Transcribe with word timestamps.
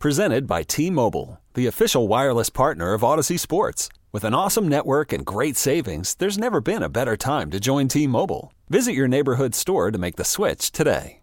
Presented 0.00 0.46
by 0.46 0.62
T 0.62 0.90
Mobile, 0.90 1.40
the 1.54 1.66
official 1.66 2.06
wireless 2.06 2.50
partner 2.50 2.92
of 2.92 3.00
Audacy 3.00 3.38
Sports. 3.40 3.88
With 4.12 4.24
an 4.24 4.34
awesome 4.34 4.68
network 4.68 5.10
and 5.12 5.24
great 5.24 5.56
savings, 5.56 6.14
there's 6.14 6.36
never 6.38 6.60
been 6.60 6.82
a 6.82 6.88
better 6.90 7.16
time 7.16 7.50
to 7.50 7.58
join 7.58 7.88
T 7.88 8.06
Mobile. 8.06 8.52
Visit 8.68 8.92
your 8.92 9.08
neighborhood 9.08 9.54
store 9.54 9.90
to 9.90 9.96
make 9.98 10.16
the 10.16 10.24
switch 10.24 10.70
today. 10.70 11.22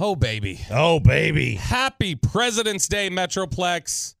Oh, 0.00 0.16
baby. 0.16 0.60
Oh, 0.70 0.98
baby. 1.00 1.56
Happy 1.56 2.14
President's 2.14 2.88
Day, 2.88 3.10
Metroplex. 3.10 4.14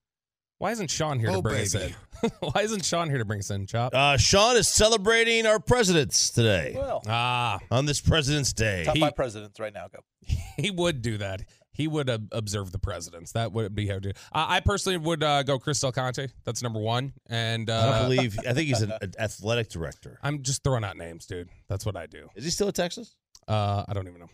Why 0.58 0.72
isn't 0.72 0.90
Sean 0.90 1.18
here 1.18 1.30
to 1.30 1.36
Oh, 1.36 1.42
bring 1.42 1.62
us 1.62 1.74
in? 1.74 1.80
baby. 1.80 1.94
Why 2.40 2.62
isn't 2.62 2.84
Sean 2.84 3.08
here 3.08 3.18
to 3.18 3.24
bring 3.24 3.38
us 3.38 3.50
in, 3.50 3.64
Chop? 3.66 3.94
Uh, 3.94 4.16
Sean 4.16 4.56
is 4.56 4.66
celebrating 4.68 5.46
our 5.46 5.60
presidents 5.60 6.30
today 6.30 6.74
Well, 6.76 7.00
ah, 7.06 7.60
on 7.70 7.86
this 7.86 8.00
President's 8.00 8.52
Day. 8.52 8.82
top 8.84 8.96
He- 8.96 9.00
five 9.00 9.14
presidents 9.14 9.58
right 9.60 9.72
now. 9.72 9.86
Go. 9.86 10.00
he 10.58 10.70
would 10.72 11.00
do 11.00 11.16
that. 11.18 11.42
He 11.78 11.86
would 11.88 12.10
uh, 12.10 12.18
observe 12.32 12.72
the 12.72 12.78
presidents. 12.80 13.32
That 13.32 13.52
would 13.52 13.72
be 13.72 13.86
how 13.86 14.00
to. 14.00 14.10
Uh, 14.10 14.12
I 14.32 14.58
personally 14.60 14.98
would 14.98 15.22
uh, 15.22 15.44
go 15.44 15.60
Chris 15.60 15.78
Del 15.80 15.92
Conte. 15.92 16.26
That's 16.44 16.60
number 16.60 16.80
one. 16.80 17.12
And 17.26 17.70
I 17.70 17.74
uh, 17.74 17.98
don't 18.00 18.10
believe. 18.10 18.36
I 18.40 18.52
think 18.52 18.66
he's 18.66 18.82
an, 18.82 18.92
an 19.00 19.12
athletic 19.16 19.68
director. 19.68 20.18
I'm 20.24 20.42
just 20.42 20.64
throwing 20.64 20.82
out 20.82 20.96
names, 20.96 21.24
dude. 21.24 21.48
That's 21.68 21.86
what 21.86 21.96
I 21.96 22.06
do. 22.06 22.28
Is 22.34 22.42
he 22.44 22.50
still 22.50 22.66
at 22.66 22.74
Texas? 22.74 23.14
Uh, 23.46 23.84
I 23.88 23.94
don't 23.94 24.08
even 24.08 24.18
know. 24.18 24.28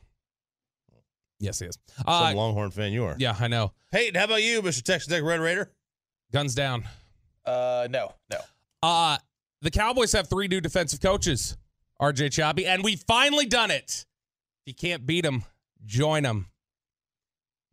Yes, 1.39 1.59
he 1.59 1.67
is. 1.67 1.79
Some 1.99 2.05
Uh, 2.09 2.33
Longhorn 2.35 2.71
fan 2.71 2.93
you 2.93 3.05
are. 3.05 3.15
yeah, 3.19 3.37
I 3.39 3.49
know. 3.49 3.73
Peyton, 3.93 4.15
how 4.15 4.25
about 4.25 4.43
you, 4.43 4.63
Mr. 4.63 4.83
Texas 4.83 5.07
Tech 5.13 5.23
Red 5.23 5.41
Raider? 5.41 5.71
Guns 6.33 6.55
down. 6.55 6.85
Uh, 7.45 7.87
no, 7.91 8.15
no. 8.31 8.39
Uh, 8.83 9.19
the 9.61 9.71
Cowboys 9.71 10.13
have 10.13 10.29
three 10.31 10.49
new 10.49 10.63
defensive 10.63 11.01
coaches, 11.03 11.59
RJ 12.01 12.33
Choppy, 12.33 12.65
and 12.65 12.83
we 12.83 12.97
finally 12.97 13.45
done 13.45 13.71
it. 13.71 14.07
If 14.65 14.69
you 14.69 14.75
can't 14.75 15.05
beat 15.05 15.25
them, 15.25 15.45
join 15.85 16.23
them. 16.23 16.47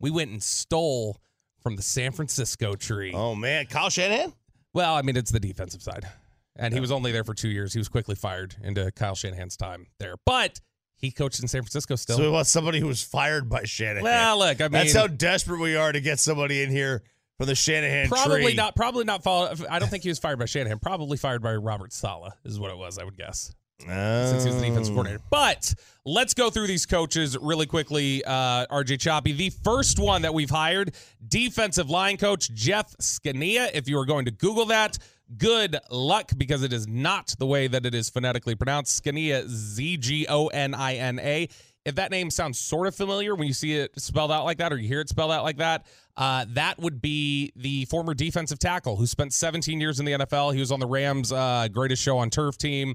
We 0.02 0.10
went 0.10 0.30
and 0.30 0.42
stole 0.42 1.20
from 1.62 1.76
the 1.76 1.82
San 1.82 2.12
Francisco 2.12 2.74
tree. 2.74 3.12
Oh 3.14 3.34
man, 3.34 3.66
Kyle 3.66 3.88
Shanahan. 3.88 4.34
Well, 4.74 4.94
I 4.94 5.02
mean, 5.02 5.16
it's 5.16 5.30
the 5.30 5.40
defensive 5.40 5.82
side. 5.82 6.06
And 6.56 6.74
he 6.74 6.80
was 6.80 6.92
only 6.92 7.12
there 7.12 7.24
for 7.24 7.34
two 7.34 7.48
years. 7.48 7.72
He 7.72 7.78
was 7.78 7.88
quickly 7.88 8.14
fired 8.14 8.56
into 8.62 8.90
Kyle 8.92 9.14
Shanahan's 9.14 9.56
time 9.56 9.86
there. 9.98 10.16
But 10.26 10.60
he 10.96 11.10
coached 11.10 11.40
in 11.40 11.48
San 11.48 11.62
Francisco 11.62 11.96
still. 11.96 12.16
So 12.16 12.22
we 12.24 12.28
want 12.28 12.46
somebody 12.46 12.78
who 12.78 12.86
was 12.86 13.02
fired 13.02 13.48
by 13.48 13.64
Shanahan. 13.64 14.02
well, 14.02 14.38
look, 14.38 14.60
I 14.60 14.64
mean, 14.64 14.72
That's 14.72 14.92
how 14.94 15.06
desperate 15.06 15.60
we 15.60 15.76
are 15.76 15.92
to 15.92 16.00
get 16.00 16.18
somebody 16.20 16.62
in 16.62 16.70
here 16.70 17.02
for 17.38 17.46
the 17.46 17.54
Shanahan 17.54 18.08
tree. 18.08 18.16
probably 18.16 18.42
tree. 18.42 18.54
not. 18.54 18.76
Probably 18.76 19.04
not. 19.04 19.22
Follow, 19.22 19.54
I 19.70 19.78
don't 19.78 19.88
think 19.88 20.02
he 20.02 20.08
was 20.10 20.18
fired 20.18 20.38
by 20.38 20.44
Shanahan. 20.44 20.78
Probably 20.78 21.16
fired 21.16 21.42
by 21.42 21.54
Robert 21.54 21.92
Saleh 21.92 22.34
is 22.44 22.58
what 22.60 22.70
it 22.70 22.76
was. 22.76 22.98
I 22.98 23.04
would 23.04 23.16
guess. 23.16 23.54
Since 23.86 24.44
he 24.44 24.50
was 24.50 24.60
the 24.60 24.68
defensive 24.68 24.92
Oh. 24.92 24.96
coordinator. 24.96 25.22
But 25.30 25.74
let's 26.04 26.34
go 26.34 26.50
through 26.50 26.66
these 26.66 26.86
coaches 26.86 27.36
really 27.40 27.66
quickly. 27.66 28.24
Uh, 28.24 28.66
RJ 28.70 28.98
Choppy, 29.00 29.32
the 29.32 29.50
first 29.50 29.98
one 29.98 30.22
that 30.22 30.34
we've 30.34 30.50
hired, 30.50 30.94
defensive 31.26 31.90
line 31.90 32.16
coach 32.16 32.52
Jeff 32.52 32.96
Zgonina. 32.98 33.70
If 33.74 33.88
you 33.88 33.98
are 33.98 34.06
going 34.06 34.24
to 34.26 34.30
Google 34.30 34.66
that, 34.66 34.98
good 35.38 35.78
luck 35.90 36.30
because 36.36 36.62
it 36.62 36.72
is 36.72 36.86
not 36.86 37.34
the 37.38 37.46
way 37.46 37.66
that 37.66 37.86
it 37.86 37.94
is 37.94 38.08
phonetically 38.10 38.54
pronounced. 38.54 39.02
Zgonina, 39.04 39.46
Z 39.48 39.96
G 39.98 40.26
O 40.28 40.48
N 40.48 40.74
I 40.74 40.94
N 40.96 41.18
A. 41.20 41.48
If 41.84 41.96
that 41.96 42.12
name 42.12 42.30
sounds 42.30 42.60
sort 42.60 42.86
of 42.86 42.94
familiar 42.94 43.34
when 43.34 43.48
you 43.48 43.52
see 43.54 43.74
it 43.74 43.90
spelled 44.00 44.30
out 44.30 44.44
like 44.44 44.58
that 44.58 44.72
or 44.72 44.76
you 44.78 44.86
hear 44.86 45.00
it 45.00 45.08
spelled 45.08 45.32
out 45.32 45.42
like 45.42 45.56
that, 45.56 45.84
uh, 46.16 46.44
that 46.50 46.78
would 46.78 47.02
be 47.02 47.50
the 47.56 47.86
former 47.86 48.14
defensive 48.14 48.60
tackle 48.60 48.94
who 48.94 49.04
spent 49.04 49.32
17 49.32 49.80
years 49.80 49.98
in 49.98 50.06
the 50.06 50.12
NFL. 50.12 50.52
He 50.54 50.60
was 50.60 50.70
on 50.70 50.78
the 50.78 50.86
Rams' 50.86 51.32
uh, 51.32 51.66
greatest 51.72 52.00
show 52.00 52.18
on 52.18 52.30
turf 52.30 52.56
team 52.56 52.94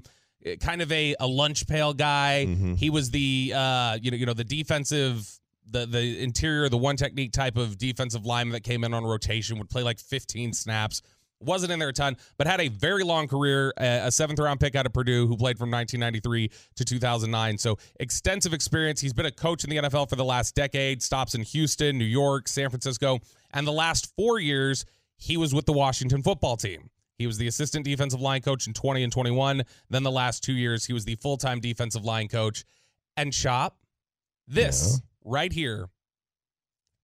kind 0.56 0.82
of 0.82 0.90
a, 0.92 1.14
a 1.20 1.26
lunch 1.26 1.66
pail 1.66 1.92
guy. 1.94 2.44
He 2.76 2.90
was 2.90 3.10
the 3.10 3.52
uh, 3.54 3.98
you 4.00 4.10
know 4.10 4.16
you 4.16 4.26
know 4.26 4.34
the 4.34 4.44
defensive 4.44 5.28
the 5.70 5.86
the 5.86 6.22
interior 6.22 6.68
the 6.68 6.78
one 6.78 6.96
technique 6.96 7.32
type 7.32 7.56
of 7.56 7.76
defensive 7.78 8.24
lineman 8.24 8.52
that 8.52 8.62
came 8.64 8.84
in 8.84 8.94
on 8.94 9.04
rotation 9.04 9.58
would 9.58 9.68
play 9.68 9.82
like 9.82 9.98
15 9.98 10.52
snaps. 10.52 11.02
Wasn't 11.40 11.70
in 11.70 11.78
there 11.78 11.90
a 11.90 11.92
ton, 11.92 12.16
but 12.36 12.48
had 12.48 12.60
a 12.60 12.66
very 12.66 13.04
long 13.04 13.28
career. 13.28 13.72
A 13.78 14.06
a 14.06 14.10
seventh 14.10 14.40
round 14.40 14.58
pick 14.58 14.74
out 14.74 14.86
of 14.86 14.92
Purdue 14.92 15.28
who 15.28 15.36
played 15.36 15.56
from 15.56 15.70
1993 15.70 16.50
to 16.76 16.84
2009. 16.84 17.58
So 17.58 17.78
extensive 18.00 18.52
experience. 18.52 19.00
He's 19.00 19.12
been 19.12 19.26
a 19.26 19.30
coach 19.30 19.62
in 19.62 19.70
the 19.70 19.76
NFL 19.76 20.08
for 20.08 20.16
the 20.16 20.24
last 20.24 20.56
decade. 20.56 21.02
Stops 21.02 21.34
in 21.34 21.42
Houston, 21.42 21.96
New 21.96 22.04
York, 22.04 22.48
San 22.48 22.70
Francisco, 22.70 23.20
and 23.52 23.66
the 23.66 23.72
last 23.72 24.12
four 24.16 24.40
years 24.40 24.84
he 25.16 25.36
was 25.36 25.54
with 25.54 25.66
the 25.66 25.72
Washington 25.72 26.22
football 26.22 26.56
team. 26.56 26.90
He 27.18 27.26
was 27.26 27.36
the 27.36 27.48
assistant 27.48 27.84
defensive 27.84 28.20
line 28.20 28.42
coach 28.42 28.66
in 28.66 28.72
20 28.72 29.02
and 29.02 29.12
21. 29.12 29.62
Then 29.90 30.02
the 30.04 30.10
last 30.10 30.42
two 30.44 30.52
years, 30.52 30.86
he 30.86 30.92
was 30.92 31.04
the 31.04 31.16
full 31.16 31.36
time 31.36 31.60
defensive 31.60 32.04
line 32.04 32.28
coach. 32.28 32.64
And 33.16 33.32
Chop, 33.32 33.76
this 34.46 35.02
right 35.24 35.52
here 35.52 35.88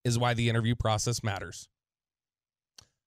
is 0.05 0.19
why 0.19 0.35
the 0.35 0.49
interview 0.49 0.77
process 0.77 1.23
matters. 1.25 1.69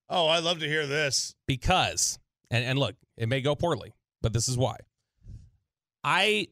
Oh, 0.09 0.27
I'd 0.27 0.43
love 0.43 0.59
to 0.59 0.67
hear 0.67 0.85
this. 0.85 1.35
Because, 1.47 2.19
and, 2.49 2.63
and 2.63 2.79
look, 2.79 2.95
it 3.17 3.29
may 3.29 3.41
go 3.41 3.55
poorly, 3.55 3.93
but 4.21 4.33
this 4.33 4.47
is 4.47 4.57
why. 4.57 4.77
I 6.03 6.47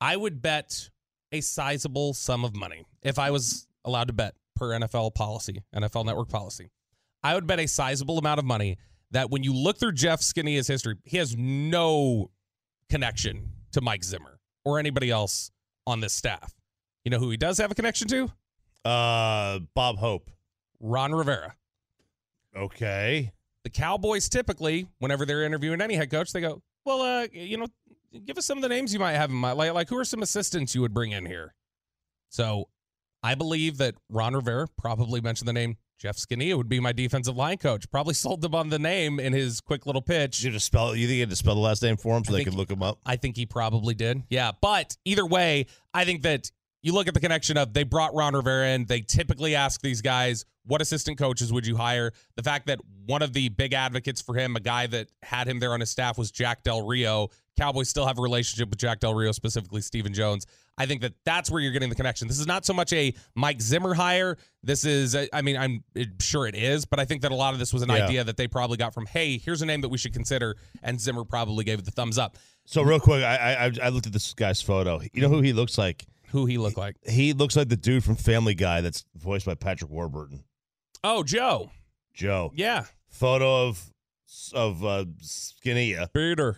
I 0.00 0.16
would 0.16 0.42
bet 0.42 0.90
a 1.30 1.40
sizable 1.40 2.12
sum 2.12 2.44
of 2.44 2.54
money 2.54 2.84
if 3.02 3.18
I 3.18 3.30
was 3.30 3.66
allowed 3.84 4.08
to 4.08 4.12
bet 4.12 4.34
per 4.56 4.70
NFL 4.70 5.14
policy, 5.14 5.62
NFL 5.74 6.04
network 6.04 6.28
policy. 6.28 6.70
I 7.22 7.34
would 7.34 7.46
bet 7.46 7.60
a 7.60 7.68
sizable 7.68 8.18
amount 8.18 8.38
of 8.38 8.44
money 8.44 8.78
that 9.12 9.30
when 9.30 9.42
you 9.42 9.54
look 9.54 9.78
through 9.78 9.92
Jeff 9.92 10.20
Zgonina's 10.20 10.66
history, 10.66 10.96
he 11.04 11.18
has 11.18 11.36
no 11.36 12.30
connection 12.90 13.50
to 13.72 13.80
Mike 13.80 14.04
Zimmer 14.04 14.40
or 14.64 14.78
anybody 14.78 15.10
else 15.10 15.50
on 15.86 16.00
this 16.00 16.12
staff. 16.12 16.54
You 17.04 17.10
know 17.10 17.18
who 17.18 17.30
he 17.30 17.36
does 17.36 17.58
have 17.58 17.70
a 17.70 17.74
connection 17.74 18.08
to? 18.08 18.30
Uh, 18.84 19.60
Bob 19.74 19.98
Hope. 19.98 20.30
Ron 20.80 21.12
Rivera. 21.12 21.54
Okay. 22.56 23.32
The 23.64 23.70
Cowboys 23.70 24.28
typically, 24.28 24.86
whenever 24.98 25.24
they're 25.24 25.44
interviewing 25.44 25.80
any 25.80 25.94
head 25.94 26.10
coach, 26.10 26.32
they 26.32 26.40
go, 26.40 26.62
"Well, 26.84 27.00
uh, 27.00 27.28
you 27.32 27.56
know, 27.56 27.68
give 28.24 28.36
us 28.36 28.44
some 28.44 28.58
of 28.58 28.62
the 28.62 28.68
names 28.68 28.92
you 28.92 28.98
might 28.98 29.12
have 29.12 29.30
in 29.30 29.36
mind. 29.36 29.56
Like, 29.56 29.72
like 29.72 29.88
who 29.88 29.98
are 29.98 30.04
some 30.04 30.22
assistants 30.22 30.74
you 30.74 30.80
would 30.80 30.92
bring 30.92 31.12
in 31.12 31.26
here?" 31.26 31.54
So, 32.28 32.68
I 33.22 33.36
believe 33.36 33.78
that 33.78 33.94
Ron 34.08 34.34
Rivera 34.34 34.66
probably 34.76 35.20
mentioned 35.20 35.46
the 35.46 35.52
name 35.52 35.76
Jeff 36.02 36.16
Zgonina 36.16 36.56
would 36.56 36.68
be 36.68 36.80
my 36.80 36.90
defensive 36.90 37.36
line 37.36 37.58
coach. 37.58 37.88
Probably 37.88 38.14
sold 38.22 38.40
them 38.40 38.56
on 38.56 38.70
the 38.70 38.78
name 38.78 39.20
in 39.20 39.32
his 39.32 39.60
quick 39.60 39.86
little 39.86 40.02
pitch. 40.02 40.42
You 40.42 40.50
to 40.50 40.58
spell? 40.58 40.96
You 40.96 41.06
think 41.06 41.14
you 41.14 41.22
had 41.22 41.30
to 41.30 41.36
spell 41.36 41.54
the 41.54 41.60
last 41.60 41.80
name 41.80 41.96
for 41.96 42.16
him 42.16 42.24
so 42.24 42.34
I 42.34 42.38
they 42.38 42.44
could 42.44 42.54
look 42.54 42.70
him 42.70 42.82
up? 42.82 42.98
I 43.06 43.14
think 43.14 43.36
he 43.36 43.46
probably 43.46 43.94
did. 43.94 44.24
Yeah. 44.28 44.50
But 44.60 44.96
either 45.04 45.24
way, 45.24 45.66
I 45.94 46.04
think 46.04 46.22
that 46.22 46.50
you 46.82 46.92
look 46.92 47.06
at 47.06 47.14
the 47.14 47.20
connection 47.20 47.56
of 47.56 47.72
they 47.72 47.84
brought 47.84 48.14
Ron 48.16 48.34
Rivera 48.34 48.70
in. 48.70 48.84
They 48.86 49.00
typically 49.00 49.54
ask 49.54 49.80
these 49.80 50.02
guys, 50.02 50.44
what 50.64 50.82
assistant 50.82 51.18
coaches 51.18 51.52
would 51.52 51.64
you 51.64 51.76
hire? 51.76 52.10
The 52.34 52.42
fact 52.42 52.66
that 52.66 52.80
one 53.06 53.22
of 53.22 53.32
the 53.32 53.48
big 53.50 53.72
advocates 53.72 54.20
for 54.20 54.34
him, 54.34 54.56
a 54.56 54.60
guy 54.60 54.88
that 54.88 55.08
had 55.22 55.46
him 55.46 55.60
there 55.60 55.72
on 55.72 55.78
his 55.78 55.90
staff, 55.90 56.18
was 56.18 56.32
Jack 56.32 56.64
Del 56.64 56.84
Rio. 56.84 57.28
Cowboys 57.56 57.88
still 57.88 58.06
have 58.06 58.18
a 58.18 58.22
relationship 58.22 58.70
with 58.70 58.80
Jack 58.80 58.98
Del 58.98 59.14
Rio, 59.14 59.30
specifically 59.30 59.80
Stephen 59.80 60.12
Jones. 60.12 60.46
I 60.78 60.86
think 60.86 61.02
that 61.02 61.12
that's 61.26 61.50
where 61.50 61.60
you're 61.60 61.72
getting 61.72 61.90
the 61.90 61.94
connection. 61.94 62.28
This 62.28 62.38
is 62.40 62.46
not 62.46 62.64
so 62.64 62.72
much 62.72 62.92
a 62.94 63.12
Mike 63.34 63.60
Zimmer 63.60 63.92
hire. 63.94 64.38
This 64.62 64.84
is, 64.86 65.14
a- 65.14 65.28
I 65.34 65.42
mean, 65.42 65.56
I'm 65.56 65.84
sure 66.20 66.46
it 66.46 66.54
is, 66.54 66.86
but 66.86 66.98
I 66.98 67.04
think 67.04 67.22
that 67.22 67.30
a 67.32 67.34
lot 67.34 67.52
of 67.52 67.58
this 67.60 67.72
was 67.74 67.82
an 67.82 67.90
Yeah. 67.90 68.06
idea 68.06 68.24
that 68.24 68.36
they 68.38 68.48
probably 68.48 68.78
got 68.78 68.94
from, 68.94 69.04
hey, 69.06 69.36
here's 69.36 69.60
a 69.60 69.66
name 69.66 69.82
that 69.82 69.90
we 69.90 69.98
should 69.98 70.14
consider, 70.14 70.56
and 70.82 70.98
Zimmer 71.00 71.24
probably 71.24 71.64
gave 71.64 71.78
it 71.78 71.84
the 71.84 71.90
thumbs 71.90 72.16
up. 72.18 72.38
So 72.64 72.80
real 72.82 73.00
quick, 73.00 73.22
I, 73.22 73.54
I 73.66 73.72
I 73.82 73.88
looked 73.90 74.06
at 74.06 74.12
this 74.12 74.32
guy's 74.34 74.62
photo. 74.62 75.00
You 75.12 75.20
know 75.22 75.28
who 75.28 75.40
he 75.42 75.52
looks 75.52 75.76
like? 75.76 76.06
Who 76.28 76.46
he 76.46 76.56
looked 76.58 76.78
like? 76.78 76.96
He 77.06 77.32
looks 77.34 77.54
like 77.56 77.68
the 77.68 77.76
dude 77.76 78.02
from 78.04 78.16
Family 78.16 78.54
Guy 78.54 78.80
that's 78.80 79.04
voiced 79.14 79.44
by 79.44 79.54
Patrick 79.54 79.90
Warburton. 79.90 80.44
Oh, 81.04 81.22
Joe. 81.24 81.70
Joe. 82.14 82.50
Yeah. 82.54 82.84
Photo 83.10 83.66
of 83.68 83.90
of 84.54 84.82
uh, 84.84 85.04
Zgonina. 85.22 86.08
Peter. 86.14 86.56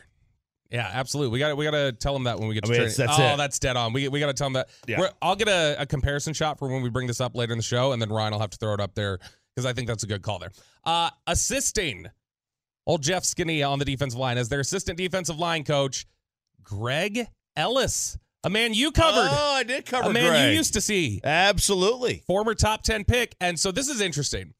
Yeah, 0.75 0.91
absolutely. 0.93 1.33
We 1.35 1.39
got 1.39 1.57
we 1.57 1.65
got 1.65 1.71
to 1.71 1.93
tell 1.93 2.13
them 2.15 2.25
that 2.25 2.39
when 2.41 2.49
we 2.49 2.55
get 2.55 2.65
I 2.65 2.67
to 2.67 2.73
mean, 2.73 2.81
training. 2.81 2.95
that's 2.99 3.19
oh, 3.19 3.35
it. 3.35 3.37
that's 3.37 3.59
dead 3.61 3.77
on. 3.77 3.93
We 3.93 4.09
we 4.09 4.19
got 4.19 4.27
to 4.27 4.33
tell 4.35 4.47
them 4.47 4.55
that. 4.55 4.69
Yeah. 4.89 4.99
We're- 4.99 5.13
I'll 5.23 5.37
get 5.37 5.47
a, 5.49 5.77
a 5.83 5.87
comparison 5.87 6.35
shot 6.35 6.59
for 6.59 6.67
when 6.69 6.83
we 6.83 6.91
bring 6.91 7.07
this 7.07 7.21
up 7.21 7.37
later 7.37 7.53
in 7.53 7.59
the 7.59 7.63
show, 7.65 7.93
and 7.93 8.03
then 8.03 8.09
Ryan 8.11 8.33
will 8.33 8.41
have 8.41 8.51
to 8.51 8.59
throw 8.59 8.75
it 8.75 8.81
up 8.81 8.95
there 8.97 9.21
because 9.55 9.67
I 9.67 9.73
think 9.73 9.87
that's 9.87 10.03
a 10.03 10.09
good 10.09 10.23
call 10.23 10.41
there. 10.41 10.51
Uh, 10.85 11.11
assisting 11.29 12.07
old 12.89 13.03
Jeff 13.03 13.25
Skinny 13.25 13.63
on 13.63 13.79
the 13.79 13.85
defensive 13.85 14.19
line 14.19 14.37
as 14.37 14.49
their 14.49 14.59
assistant 14.61 14.99
defensive 14.99 15.39
line 15.39 15.63
coach, 15.63 16.07
Greg 16.65 17.29
Ellis, 17.57 18.19
a 18.43 18.51
man 18.51 18.75
you 18.75 18.91
covered, 18.91 19.29
Oh, 19.31 19.55
I 19.55 19.63
did 19.63 19.87
cover 19.87 20.11
a 20.11 20.13
man 20.13 20.31
Greg. 20.31 20.51
you 20.51 20.57
used 20.57 20.75
to 20.75 20.81
see 20.81 21.21
Absolutely. 21.23 22.25
former 22.27 22.55
top 22.55 22.83
10 22.83 23.05
pick. 23.05 23.37
And 23.41 23.59
so 23.61 23.71
this 23.71 23.89
is 23.89 24.01
interesting. 24.01 24.55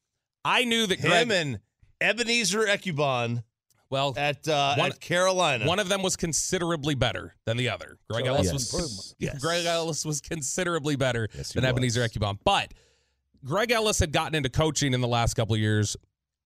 I 0.45 0.63
knew 0.63 0.87
that 0.87 0.99
Him 0.99 1.27
Greg. 1.27 1.31
and 1.31 1.59
Ebenezer 2.01 2.65
Ekuban 2.65 3.43
well, 3.89 4.13
at, 4.17 4.47
uh, 4.47 4.75
One- 4.75 4.91
at 4.91 4.99
Carolina. 4.99 5.65
one 5.67 5.79
of 5.79 5.87
them 5.89 6.01
was 6.01 6.15
considerably 6.15 6.95
better 6.95 7.35
than 7.45 7.57
the 7.57 7.69
other. 7.69 7.97
Greg 8.09 8.25
So 8.25 8.33
Ellis 8.33 8.51
that's 8.51 8.73
was. 8.73 9.15
Yes. 9.19 9.39
Greg 9.41 9.65
Ellis 9.65 10.03
was 10.05 10.21
considerably 10.21 10.95
better 10.95 11.27
Yes, 11.35 11.51
he 11.53 11.59
than 11.59 11.69
Ebenezer 11.69 12.01
was. 12.01 12.11
Ekuban. 12.11 12.37
But 12.43 12.73
Greg 13.43 13.71
Ellis 13.71 13.99
had 13.99 14.11
gotten 14.11 14.35
into 14.35 14.49
coaching 14.49 14.93
in 14.93 15.01
the 15.01 15.07
last 15.07 15.35
couple 15.35 15.53
of 15.53 15.61
years, 15.61 15.95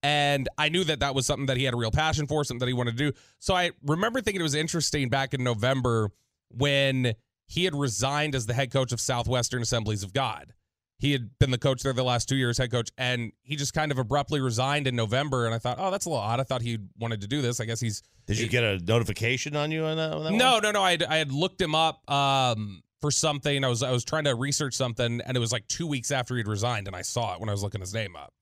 and 0.02 0.48
I 0.58 0.68
knew 0.68 0.84
that 0.84 1.00
that 1.00 1.14
was 1.14 1.26
something 1.26 1.46
that 1.46 1.56
he 1.56 1.64
had 1.64 1.74
a 1.74 1.76
real 1.76 1.90
passion 1.90 2.26
for, 2.26 2.44
something 2.44 2.60
that 2.60 2.68
he 2.68 2.74
wanted 2.74 2.96
to 2.98 3.10
do. 3.10 3.18
So 3.38 3.54
I 3.54 3.70
remember 3.84 4.20
thinking 4.20 4.40
it 4.40 4.44
was 4.44 4.54
interesting 4.54 5.08
back 5.08 5.32
in 5.34 5.42
November 5.42 6.10
when 6.50 7.14
he 7.46 7.64
had 7.64 7.74
resigned 7.74 8.34
as 8.34 8.46
the 8.46 8.54
head 8.54 8.70
coach 8.70 8.92
of 8.92 9.00
Southwestern 9.00 9.62
Assemblies 9.62 10.02
of 10.02 10.12
God. 10.12 10.52
He 11.00 11.12
had 11.12 11.38
been 11.38 11.50
the 11.50 11.58
coach 11.58 11.82
there 11.82 11.94
the 11.94 12.04
last 12.04 12.28
two 12.28 12.36
years, 12.36 12.58
head 12.58 12.70
coach, 12.70 12.90
and 12.98 13.32
he 13.42 13.56
just 13.56 13.72
kind 13.72 13.90
of 13.90 13.96
abruptly 13.96 14.38
resigned 14.38 14.86
in 14.86 14.94
November. 14.94 15.46
And 15.46 15.54
I 15.54 15.58
thought, 15.58 15.78
oh, 15.80 15.90
that's 15.90 16.04
a 16.04 16.10
little 16.10 16.22
odd. 16.22 16.40
I 16.40 16.42
thought 16.42 16.60
he 16.60 16.78
wanted 16.98 17.22
to 17.22 17.26
do 17.26 17.40
this. 17.40 17.58
I 17.58 17.64
guess 17.64 17.80
he's 17.80 18.02
Did 18.26 18.38
you 18.38 18.48
get 18.48 18.62
a 18.62 18.78
notification 18.78 19.56
on 19.56 19.70
you 19.70 19.84
on 19.84 19.96
that? 19.96 20.12
On 20.12 20.24
that 20.24 20.32
no, 20.32 20.52
one? 20.52 20.62
no, 20.62 20.72
no. 20.72 20.82
I 20.82 20.90
had, 20.90 21.02
I 21.04 21.16
had 21.16 21.32
looked 21.32 21.58
him 21.58 21.74
up 21.74 22.08
um, 22.10 22.82
for 23.00 23.10
something. 23.10 23.64
I 23.64 23.68
was 23.68 23.82
I 23.82 23.90
was 23.92 24.04
trying 24.04 24.24
to 24.24 24.34
research 24.34 24.74
something, 24.74 25.22
and 25.24 25.36
it 25.36 25.40
was 25.40 25.52
like 25.52 25.66
two 25.68 25.86
weeks 25.86 26.10
after 26.10 26.36
he'd 26.36 26.46
resigned, 26.46 26.86
and 26.86 26.94
I 26.94 27.00
saw 27.00 27.32
it 27.32 27.40
when 27.40 27.48
I 27.48 27.52
was 27.52 27.62
looking 27.62 27.80
his 27.80 27.94
name 27.94 28.14
up. 28.14 28.34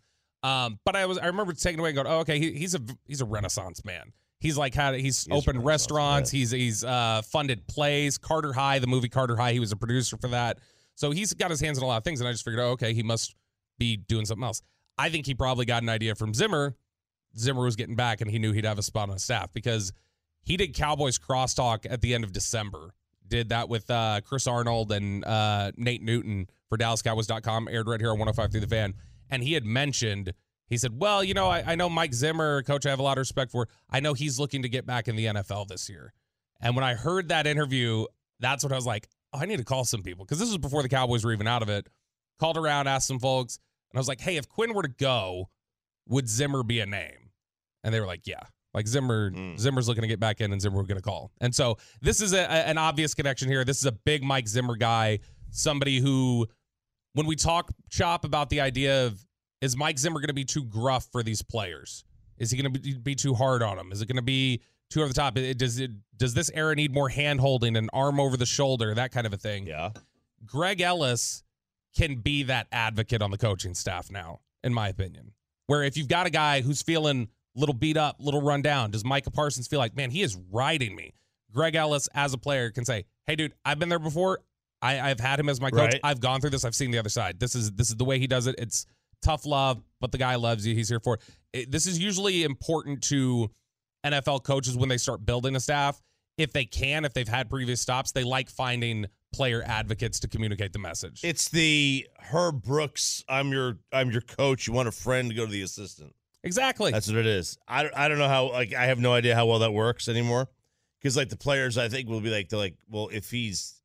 Um, 0.43 0.81
but 0.85 0.97
I 0.97 1.07
was 1.07 1.17
I 1.19 1.27
remember 1.27 1.53
taking 1.53 1.79
away 1.79 1.91
and 1.91 1.97
going, 1.97 2.09
oh, 2.09 2.21
okay, 2.21 2.41
he, 2.41 2.55
he's 2.55 2.75
a 2.75 2.81
he's 3.07 3.21
a 3.21 3.25
Renaissance 3.25 3.85
man. 3.85 4.13
He's 4.41 4.59
like 4.59 4.75
had 4.75 4.97
he's 4.97 5.25
He 5.25 5.33
opened 5.33 5.65
restaurants. 5.65 6.33
man. 6.33 6.39
He's 6.41 6.51
he's 6.51 6.85
uh, 6.85 7.23
funded 7.25 7.69
plays. 7.69 8.19
Carter 8.19 8.53
High, 8.53 8.81
the 8.81 8.87
movie 8.89 9.09
Carter 9.09 9.37
High. 9.37 9.53
He 9.53 9.61
was 9.61 9.71
a 9.71 9.77
producer 9.77 10.17
for 10.17 10.29
that. 10.29 10.59
So 10.99 11.13
he's 11.13 11.33
got 11.33 11.53
his 11.53 11.61
hands 11.61 11.79
in 11.79 11.85
a 11.85 11.87
lot 11.87 11.99
of 11.99 12.03
things, 12.03 12.21
and 12.21 12.27
I 12.27 12.33
just 12.33 12.45
figured, 12.45 12.59
oh, 12.59 12.71
okay, 12.71 12.93
he 12.93 13.05
must 13.05 13.37
be 13.79 13.97
doing 13.97 14.27
something 14.27 14.43
else. 14.43 14.63
I 14.99 15.11
think 15.11 15.27
he 15.27 15.35
probably 15.35 15.65
got 15.65 15.85
an 15.85 15.89
idea 15.89 16.17
from 16.17 16.35
Zimmer. 16.35 16.75
Zimmer 17.39 17.63
was 17.63 17.77
getting 17.77 17.95
back, 17.95 18.21
and 18.21 18.29
he 18.29 18.41
knew 18.41 18.51
he'd 18.51 18.65
have 18.65 18.81
a 18.81 18.83
spot 18.83 19.09
on 19.09 19.17
staff 19.21 19.53
because 19.53 19.93
he 20.43 20.57
did 20.57 20.75
Cowboys 20.75 21.17
crosstalk 21.17 21.87
at 21.89 22.01
the 22.01 22.15
end 22.15 22.25
of 22.25 22.33
December. 22.33 22.95
Did 23.29 23.51
that 23.51 23.69
with 23.69 23.89
uh, 23.89 24.23
Chris 24.25 24.49
Arnold 24.49 24.91
and 24.91 25.25
uh, 25.25 25.71
Nate 25.77 26.03
Newton 26.03 26.49
for 26.69 26.77
DallasCowboys.com, 26.77 27.69
aired 27.71 27.87
right 27.87 28.01
here 28.01 28.11
on 28.11 28.19
105 28.19 28.51
through 28.51 28.61
the 28.63 28.67
fan. 28.67 28.95
And 29.31 29.45
he 29.45 29.53
had 29.53 29.65
mentioned, 29.65 30.35
he 30.67 30.77
said, 30.77 31.01
Well, 31.01 31.23
you 31.23 31.33
know, 31.33 31.49
I, 31.49 31.63
I 31.65 31.75
know 31.77 31.89
Mike 31.89 32.13
Zimmer, 32.13 32.65
coach 32.65 32.87
I 32.87 32.91
have 32.91 32.99
a 32.99 33.05
lot 33.05 33.19
of 33.19 33.23
respect 33.23 33.53
for. 33.53 33.69
I 33.89 34.01
know 34.01 34.15
he's 34.15 34.41
looking 34.41 34.63
to 34.63 34.69
get 34.69 34.85
back 34.85 35.07
in 35.07 35.15
the 35.15 35.27
NFL 35.27 35.69
this 35.69 35.89
year. 35.89 36.13
And 36.61 36.75
when 36.75 36.85
I 36.85 36.95
heard 36.95 37.29
that 37.29 37.47
interview, 37.47 38.07
that's 38.41 38.65
when 38.65 38.73
I 38.73 38.77
was 38.77 38.87
like, 38.87 39.09
oh, 39.33 39.39
I 39.41 39.47
need 39.47 39.59
to 39.59 39.65
call 39.65 39.85
some 39.85 40.03
people 40.03 40.25
because 40.25 40.39
this 40.39 40.49
was 40.49 40.59
before 40.59 40.83
the 40.83 40.89
Cowboys 40.89 41.25
were 41.25 41.33
even 41.33 41.47
out 41.47 41.63
of 41.63 41.69
it. 41.69 41.87
Called 42.39 42.57
around, 42.57 42.87
asked 42.87 43.09
some 43.09 43.19
folks, 43.19 43.59
and 43.91 43.99
I 43.99 44.01
was 44.01 44.07
like, 44.09 44.21
hey, 44.21 44.37
if 44.37 44.49
Quinn 44.49 44.73
were 44.73 44.83
to 44.83 44.89
go, 44.89 45.49
would 46.07 46.29
Zimmer 46.29 46.63
be 46.63 46.79
a 46.81 46.87
name? 46.87 47.31
And 47.83 47.93
they 47.93 48.01
were 48.01 48.07
like, 48.07 48.27
yeah. 48.27 48.43
Like 48.75 48.87
Zimmer, 48.87 49.31
Mm. 49.31 49.59
Zimmer's 49.59 49.89
looking 49.89 50.03
to 50.03 50.09
get 50.09 50.21
back 50.21 50.41
in, 50.41 50.53
and 50.53 50.61
Zimmer 50.63 50.77
we're 50.77 50.83
going 50.85 50.99
to 50.99 51.03
call. 51.03 51.33
And 51.41 51.53
so 51.55 51.79
this 52.01 52.21
is 52.21 52.33
a, 52.33 52.49
an 52.51 52.79
obvious 52.79 53.15
connection 53.15 53.49
here. 53.49 53.65
This 53.65 53.79
is 53.79 53.87
a 53.87 53.93
big 53.93 54.23
Mike 54.23 54.47
Zimmer 54.47 54.77
guy, 54.77 55.19
somebody 55.51 55.99
who, 55.99 56.47
when 57.15 57.27
we 57.27 57.35
talk 57.35 57.73
chop 57.91 58.25
about 58.25 58.51
the 58.51 58.61
idea 58.61 59.07
of 59.07 59.25
is 59.61 59.77
Mike 59.77 59.99
Zimmer 59.99 60.21
going 60.21 60.29
to 60.29 60.35
be 60.35 60.45
too 60.45 60.65
gruff 60.65 61.09
for 61.11 61.23
these 61.25 61.43
players? 61.43 62.05
Is 62.37 62.53
he 62.53 62.63
going 62.63 62.73
to 62.73 62.79
be, 62.79 62.95
be 62.95 63.15
too 63.17 63.35
hard 63.35 63.63
on 63.63 63.77
them? 63.77 63.91
Is 63.91 64.01
it 64.01 64.07
going 64.07 64.17
to 64.17 64.23
be 64.23 64.61
too 64.91 65.01
over 65.01 65.09
the 65.09 65.15
top? 65.15 65.37
It- 65.37 65.59
does 65.59 65.79
it 65.79 65.91
does 66.17 66.35
this 66.35 66.51
era 66.53 66.75
need 66.75 66.93
more 66.93 67.09
hand 67.09 67.41
holding 67.41 67.77
and 67.77 67.89
arm 67.93 68.19
over 68.19 68.37
the 68.37 68.47
shoulder, 68.47 68.95
that 68.95 69.13
kind 69.13 69.27
of 69.27 69.33
a 69.33 69.37
thing? 69.37 69.67
Yeah. 69.67 69.91
Greg 70.45 70.81
Ellis 70.81 71.43
can 71.97 72.17
be 72.17 72.45
that 72.45 72.67
advocate 72.73 73.23
on 73.23 73.31
the 73.31 73.39
coaching 73.39 73.75
staff 73.75 74.11
now, 74.11 74.41
in 74.63 74.73
my 74.75 74.89
opinion. 74.89 75.33
Where 75.67 75.83
if 75.83 75.97
you've 75.97 76.09
got 76.09 76.27
a 76.27 76.31
guy 76.31 76.61
who's 76.61 76.83
feeling 76.83 77.29
a 77.57 77.61
little 77.61 77.75
beat 77.75 77.97
up, 77.97 78.17
little 78.19 78.41
run 78.43 78.63
down, 78.63 78.91
does 78.91 79.05
Micah 79.05 79.31
Parsons 79.31 79.67
feel 79.69 79.79
like, 79.79 79.95
man, 79.97 80.11
he 80.11 80.23
is 80.23 80.37
riding 80.51 80.97
me? 80.97 81.13
Greg 81.53 81.75
Ellis, 81.75 82.09
as 82.15 82.33
a 82.35 82.39
player, 82.39 82.71
can 82.71 82.85
say, 82.85 83.05
"Hey, 83.27 83.37
dude, 83.37 83.53
I've 83.65 83.79
been 83.79 83.89
there 83.89 83.99
before. 83.99 84.41
I, 84.81 85.01
I've 85.01 85.21
had 85.21 85.41
him 85.41 85.49
as 85.49 85.61
my 85.61 85.71
coach. 85.71 85.93
Right. 85.93 86.01
I've 86.05 86.21
gone 86.21 86.41
through 86.41 86.51
this. 86.51 86.65
I've 86.65 86.75
seen 86.75 86.91
the 86.91 86.99
other 86.99 87.09
side. 87.09 87.41
This 87.41 87.55
is 87.55 87.73
this 87.73 87.89
is 87.89 87.97
the 87.97 88.05
way 88.05 88.19
he 88.19 88.27
does 88.27 88.47
it. 88.47 88.55
It's 88.59 88.87
tough 89.23 89.45
love, 89.45 89.83
but 90.01 90.13
the 90.13 90.19
guy 90.19 90.37
loves 90.37 90.67
you. 90.67 90.75
He's 90.75 90.89
here 90.89 91.01
for 91.01 91.15
it. 91.15 91.21
it 91.53 91.71
this 91.71 91.87
is 91.87 91.99
usually 91.99 92.45
important 92.45 93.03
to 93.05 93.51
NFL 94.05 94.45
coaches 94.45 94.77
when 94.77 94.89
they 94.89 94.97
start 94.99 95.25
building 95.25 95.57
a 95.57 95.61
staff. 95.61 96.01
If 96.37 96.53
they 96.53 96.65
can, 96.65 97.05
if 97.05 97.15
they've 97.15 97.27
had 97.27 97.51
previous 97.51 97.81
stops, 97.81 98.13
they 98.13 98.23
like 98.23 98.49
finding 98.49 99.07
player 99.33 99.63
advocates 99.67 100.21
to 100.21 100.29
communicate 100.29 100.73
the 100.73 100.79
message. 100.79 101.21
It's 101.25 101.49
the 101.49 102.07
Herb 102.21 102.63
Brooks. 102.63 103.25
I'm 103.29 103.51
your 103.51 103.79
I'm 103.93 104.11
your 104.13 104.21
coach. 104.21 104.67
You 104.69 104.73
want 104.73 104.87
a 104.89 104.93
friend 104.93 105.31
to 105.31 105.35
go 105.37 105.45
to 105.47 105.51
the 105.51 105.63
assistant. 105.63 106.15
exactly. 106.45 106.93
That's 106.93 107.09
what 107.09 107.17
it 107.17 107.27
is. 107.27 107.59
I, 107.67 107.83
don't- 107.83 107.97
I 107.97 108.09
don't 108.09 108.19
know 108.19 108.29
how 108.29 108.53
like 108.53 108.73
I 108.73 108.87
have 108.87 109.01
no 109.01 109.13
idea 109.13 109.35
how 109.35 109.47
well 109.47 109.59
that 109.61 109.73
works 109.73 110.09
anymore. 110.09 110.49
Because 111.01 111.17
like 111.17 111.29
the 111.29 111.37
players, 111.37 111.77
I 111.77 111.89
think 111.89 112.09
will 112.09 112.21
be 112.21 112.31
like 112.31 112.49
they're 112.49 112.59
like, 112.59 112.77
well, 112.89 113.09
if 113.13 113.31
he's 113.31 113.81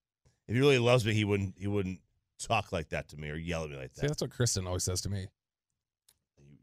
if 0.48 0.54
he 0.54 0.60
really 0.62 0.80
loves 0.80 1.06
me, 1.06 1.14
he 1.14 1.26
wouldn't 1.26 1.56
he 1.58 1.66
wouldn't 1.68 2.00
talk 2.40 2.72
like 2.72 2.90
that 2.90 3.08
to 3.10 3.18
me 3.18 3.30
or 3.30 3.36
yell 3.36 3.64
at 3.64 3.70
me 3.72 3.78
like 3.78 3.92
See, 3.96 4.02
that. 4.02 4.08
that's 4.10 4.22
what 4.22 4.30
Kristen 4.32 4.68
always 4.68 4.84
says 4.84 5.02
to 5.02 5.10
me. 5.10 5.26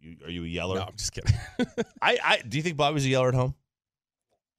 You, 0.00 0.10
you, 0.10 0.26
are 0.26 0.30
you 0.30 0.44
a 0.44 0.48
yeller? 0.48 0.76
No, 0.76 0.82
I'm 0.82 0.96
just 0.96 1.12
kidding. 1.12 1.34
I, 2.02 2.18
I 2.24 2.42
do 2.46 2.56
you 2.56 2.62
think 2.62 2.76
Bobby's 2.76 3.04
a 3.04 3.08
yeller 3.08 3.28
at 3.28 3.34
home? 3.34 3.54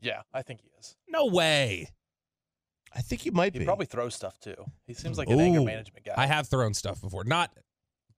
Yeah, 0.02 0.22
I 0.34 0.42
think 0.42 0.62
he 0.62 0.70
is. 0.80 0.96
no 1.08 1.28
way. 1.28 1.90
I 2.94 3.02
think 3.02 3.22
he 3.22 3.32
might 3.32 3.54
be. 3.54 3.60
He 3.60 3.64
be. 3.64 3.66
probably 3.66 3.86
throws 3.86 4.16
stuff 4.16 4.40
too. 4.40 4.56
He 4.86 4.94
seems 4.94 5.18
like 5.18 5.30
an 5.30 5.40
anger 5.40 5.62
management 5.62 6.06
guy. 6.06 6.14
I 6.18 6.26
have 6.26 6.48
thrown 6.48 6.74
stuff 6.74 7.00
before. 7.00 7.24
Not 7.24 7.52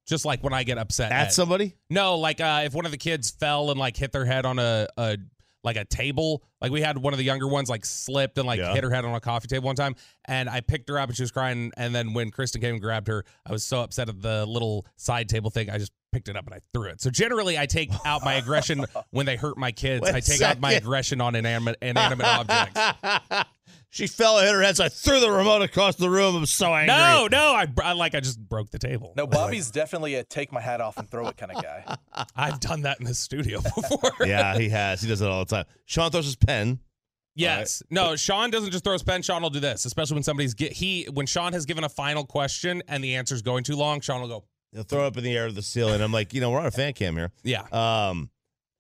just 0.08 0.26
like 0.26 0.44
when 0.44 0.54
I 0.54 0.64
get 0.64 0.78
upset 0.78 1.12
at 1.12 1.34
somebody. 1.34 1.76
No, 1.90 2.18
like 2.18 2.42
uh, 2.42 2.64
if 2.66 2.74
one 2.74 2.86
of 2.86 2.92
the 2.92 2.98
kids 2.98 3.30
fell 3.32 3.70
and 3.70 3.80
like 3.80 3.96
hit 3.96 4.12
their 4.12 4.26
head 4.26 4.46
on 4.46 4.60
a, 4.60 4.88
a 4.98 5.18
like 5.64 5.78
a 5.78 5.86
table. 5.86 6.44
Like 6.62 6.72
we 6.72 6.82
had 6.82 6.98
one 6.98 7.14
of 7.14 7.18
the 7.18 7.24
younger 7.24 7.48
ones 7.48 7.70
like 7.70 7.86
slipped 7.86 8.38
and 8.38 8.46
like 8.48 8.60
Yeah. 8.60 8.74
hit 8.74 8.84
her 8.84 8.90
head 8.90 9.06
on 9.06 9.14
a 9.16 9.20
coffee 9.20 9.48
table 9.48 9.66
one 9.66 9.76
time, 9.76 9.96
and 10.26 10.50
I 10.50 10.62
picked 10.62 10.90
her 10.90 11.00
up 11.00 11.10
and 11.10 11.16
she 11.16 11.24
was 11.24 11.32
crying. 11.32 11.72
And 11.78 11.94
then 11.96 12.14
when 12.14 12.32
Kristen 12.32 12.62
came 12.62 12.74
and 12.76 12.82
grabbed 12.82 13.08
her, 13.08 13.24
I 13.46 13.52
was 13.52 13.64
so 13.64 13.82
upset 13.82 14.10
at 14.10 14.22
the 14.22 14.46
little 14.46 14.86
side 14.98 15.30
table 15.30 15.50
thing. 15.50 15.70
I 15.70 15.78
just 15.78 15.92
picked 16.12 16.30
it 16.30 16.36
up 16.36 16.46
and 16.46 16.54
I 16.54 16.60
threw 16.74 16.90
it. 16.90 17.02
So 17.02 17.10
generally, 17.10 17.58
I 17.58 17.66
take 17.66 17.90
out 18.06 18.24
my 18.24 18.36
aggression 18.36 18.86
when 19.12 19.26
they 19.26 19.36
hurt 19.36 19.58
my 19.58 19.72
kids. 19.72 20.08
I 20.08 20.20
take 20.20 20.42
out 20.42 20.60
my 20.60 20.74
aggression 20.74 21.22
on 21.22 21.36
inanimate 21.36 21.78
inanimate 21.82 22.28
objects. 22.28 22.80
she 23.94 24.08
fell 24.08 24.40
and 24.40 24.48
hit 24.48 24.56
her 24.56 24.62
head, 24.64 24.76
so 24.76 24.86
I 24.86 24.90
threw 24.90 25.20
the 25.20 25.30
remote 25.30 25.62
across 25.62 25.96
the 25.98 26.10
room. 26.10 26.36
I'm 26.36 26.48
so 26.48 26.74
angry. 26.74 26.88
No, 26.96 27.28
no, 27.30 27.54
I, 27.54 27.68
I 27.84 27.94
like 27.94 28.16
I 28.16 28.22
just 28.22 28.40
broke 28.40 28.72
the 28.72 28.80
table. 28.80 29.14
no, 29.16 29.28
Bobby's 29.28 29.70
definitely 29.70 30.16
a 30.16 30.24
take 30.24 30.52
my 30.52 30.60
hat 30.62 30.82
off 30.82 30.98
and 30.98 31.08
throw 31.08 31.28
it 31.28 31.38
kind 31.38 31.52
of 31.52 31.62
guy. 31.62 31.96
I've 32.36 32.60
done 32.60 32.82
that 32.82 33.00
in 33.00 33.06
the 33.06 33.14
studio 33.14 33.62
before. 33.76 34.26
yeah, 34.26 34.58
he 34.58 34.70
has. 34.70 35.02
He 35.02 35.08
does 35.08 35.22
it 35.22 35.28
all 35.30 35.46
the 35.46 35.56
time. 35.56 35.66
Sean 35.86 36.10
throws 36.10 36.26
his 36.26 36.36
pen. 36.36 36.80
Yes. 37.36 37.84
No, 37.92 38.16
Sean 38.16 38.50
doesn't 38.50 38.72
just 38.72 38.84
throw 38.84 38.94
his 38.94 39.04
pen. 39.04 39.22
Sean 39.22 39.44
will 39.44 39.52
do 39.52 39.60
this, 39.60 39.86
especially 39.86 40.16
when 40.16 40.24
somebody's 40.24 40.56
get 40.56 40.72
he 40.72 41.06
when 41.14 41.28
Sean 41.28 41.54
has 41.54 41.66
given 41.68 41.84
a 41.84 41.90
final 41.90 42.26
question 42.26 42.82
and 42.88 43.04
the 43.04 43.14
answer's 43.16 43.44
going 43.44 43.64
too 43.64 43.76
long. 43.76 44.02
Sean 44.02 44.22
will 44.22 44.28
go, 44.28 44.44
He'll 44.72 44.82
throw 44.84 45.06
up 45.06 45.18
in 45.18 45.24
the 45.24 45.38
air 45.38 45.48
to 45.48 45.54
the 45.54 45.62
ceiling. 45.62 46.02
I'm 46.02 46.12
like, 46.12 46.34
you 46.34 46.42
know, 46.42 46.50
we're 46.50 46.60
on 46.60 46.66
a 46.66 46.72
fan 46.72 46.94
cam 46.94 47.16
here. 47.16 47.32
yeah. 47.44 47.62
Um, 47.72 48.32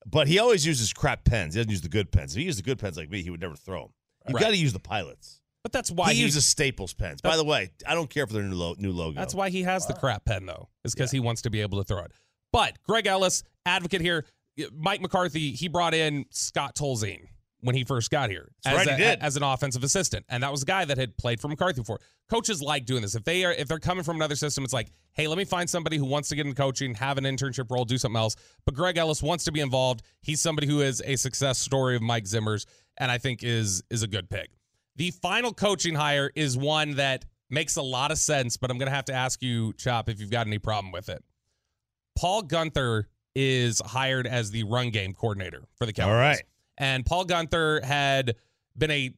but 0.08 0.28
he 0.28 0.40
always 0.40 0.66
uses 0.66 0.92
crap 0.92 1.24
pens. 1.24 1.54
He 1.54 1.60
doesn't 1.60 1.70
use 1.70 1.82
the 1.82 1.88
good 1.90 2.12
pens. 2.12 2.34
If 2.34 2.40
he 2.40 2.46
used 2.46 2.58
the 2.58 2.64
good 2.64 2.80
pens 2.80 2.98
like 2.98 3.12
me, 3.12 3.22
he 3.22 3.30
would 3.30 3.42
never 3.42 3.56
throw 3.56 3.84
them. 3.84 3.94
You've 4.28 4.36
Right. 4.36 4.42
got 4.42 4.50
to 4.52 4.58
use 4.58 4.74
the 4.74 4.80
pilots. 4.80 5.40
But 5.64 5.72
that's 5.72 5.90
why 5.92 6.12
he 6.12 6.20
he, 6.20 6.24
uses 6.26 6.46
Staples 6.46 6.94
pens. 6.94 7.22
By 7.22 7.38
the 7.38 7.44
way, 7.46 7.72
I 7.88 7.94
don't 7.96 8.10
care 8.10 8.28
for 8.28 8.34
their 8.34 8.44
new, 8.44 8.56
lo- 8.56 8.76
new 8.78 8.92
logo. 8.92 9.16
That's 9.18 9.34
why 9.34 9.50
he 9.50 9.64
has 9.64 9.88
the 9.88 9.94
crap 9.94 10.26
pen 10.26 10.46
though, 10.46 10.68
is 10.84 10.94
because 10.94 11.10
he 11.12 11.20
wants 11.22 11.42
to 11.44 11.50
be 11.50 11.62
able 11.62 11.78
to 11.78 11.86
throw 11.86 12.04
it. 12.04 12.12
But 12.52 12.78
Greg 12.84 13.08
Ellis, 13.08 13.44
advocate 13.66 14.02
here, 14.02 14.26
Mike 14.74 15.02
McCarthy, 15.02 15.52
he 15.54 15.68
brought 15.70 15.94
in 15.94 16.26
Scott 16.32 16.76
Tolzien 16.76 17.28
when 17.64 17.76
he 17.76 17.84
first 17.84 18.12
got 18.12 18.30
here 18.30 18.52
That's 18.64 18.82
as, 18.82 18.88
right, 18.88 19.00
a- 19.00 19.24
as 19.24 19.38
an 19.38 19.44
offensive 19.44 19.84
assistant, 19.84 20.26
and 20.30 20.44
that 20.44 20.52
was 20.52 20.64
a 20.64 20.66
guy 20.66 20.86
that 20.86 20.98
had 20.98 21.18
played 21.18 21.40
for 21.40 21.48
McCarthy 21.48 21.82
before. 21.82 22.00
Coaches 22.30 22.62
like 22.62 22.86
doing 22.86 23.02
this. 23.02 23.16
If 23.16 23.24
they 23.24 23.44
are 23.46 23.52
if 23.54 23.68
they're 23.68 23.80
coming 23.80 24.04
from 24.04 24.18
another 24.18 24.36
system, 24.36 24.64
it's 24.64 24.74
like, 24.74 24.92
hey, 25.14 25.28
let 25.28 25.38
me 25.38 25.46
find 25.46 25.70
somebody 25.70 25.98
who 25.98 26.06
wants 26.06 26.30
to 26.30 26.36
get 26.36 26.46
into 26.46 26.62
coaching, 26.62 26.94
have 26.96 27.18
an 27.18 27.24
internship 27.24 27.72
role, 27.72 27.86
do 27.86 27.98
something 27.98 28.20
else. 28.20 28.36
But 28.66 28.76
Greg 28.76 28.98
Ellis 28.98 29.24
wants 29.24 29.46
to 29.46 29.52
be 29.52 29.60
involved. 29.62 30.04
He's 30.22 30.42
somebody 30.42 30.68
who 30.68 30.82
is 30.82 31.02
a 31.06 31.16
success 31.16 31.58
story 31.58 31.96
of 31.96 32.02
Mike 32.02 32.28
Zimmer's, 32.28 32.66
and 32.98 33.10
I 33.10 33.18
think 33.18 33.44
is 33.44 33.84
is 33.90 34.04
a 34.04 34.08
good 34.08 34.30
pick. 34.30 34.52
The 34.96 35.12
final 35.12 35.54
coaching 35.54 35.96
hire 35.96 36.32
is 36.36 36.56
one 36.56 36.96
that 36.98 37.26
makes 37.50 37.78
a 37.78 37.82
lot 37.82 38.12
of 38.12 38.18
sense, 38.18 38.58
but 38.58 38.72
I'm 38.72 38.78
going 38.78 38.90
to 38.90 38.96
have 38.96 39.06
to 39.06 39.14
ask 39.14 39.42
you, 39.42 39.74
Chop, 39.74 40.10
if 40.10 40.20
you've 40.20 40.32
got 40.32 40.48
any 40.48 40.60
problem 40.60 40.92
with 40.92 41.10
it. 41.10 41.24
Paul 42.16 42.44
Guenther 42.44 43.06
is 43.36 43.82
hired 43.84 44.28
as 44.28 44.52
the 44.52 44.64
run 44.64 44.92
game 44.92 45.14
coordinator 45.14 45.64
for 45.76 45.86
the 45.86 45.94
Cowboys. 45.94 46.12
All 46.12 46.18
right. 46.20 46.44
And 46.78 47.06
Paul 47.06 47.26
Guenther 47.26 47.84
had 47.84 48.36
been 48.78 48.92
a 48.92 49.14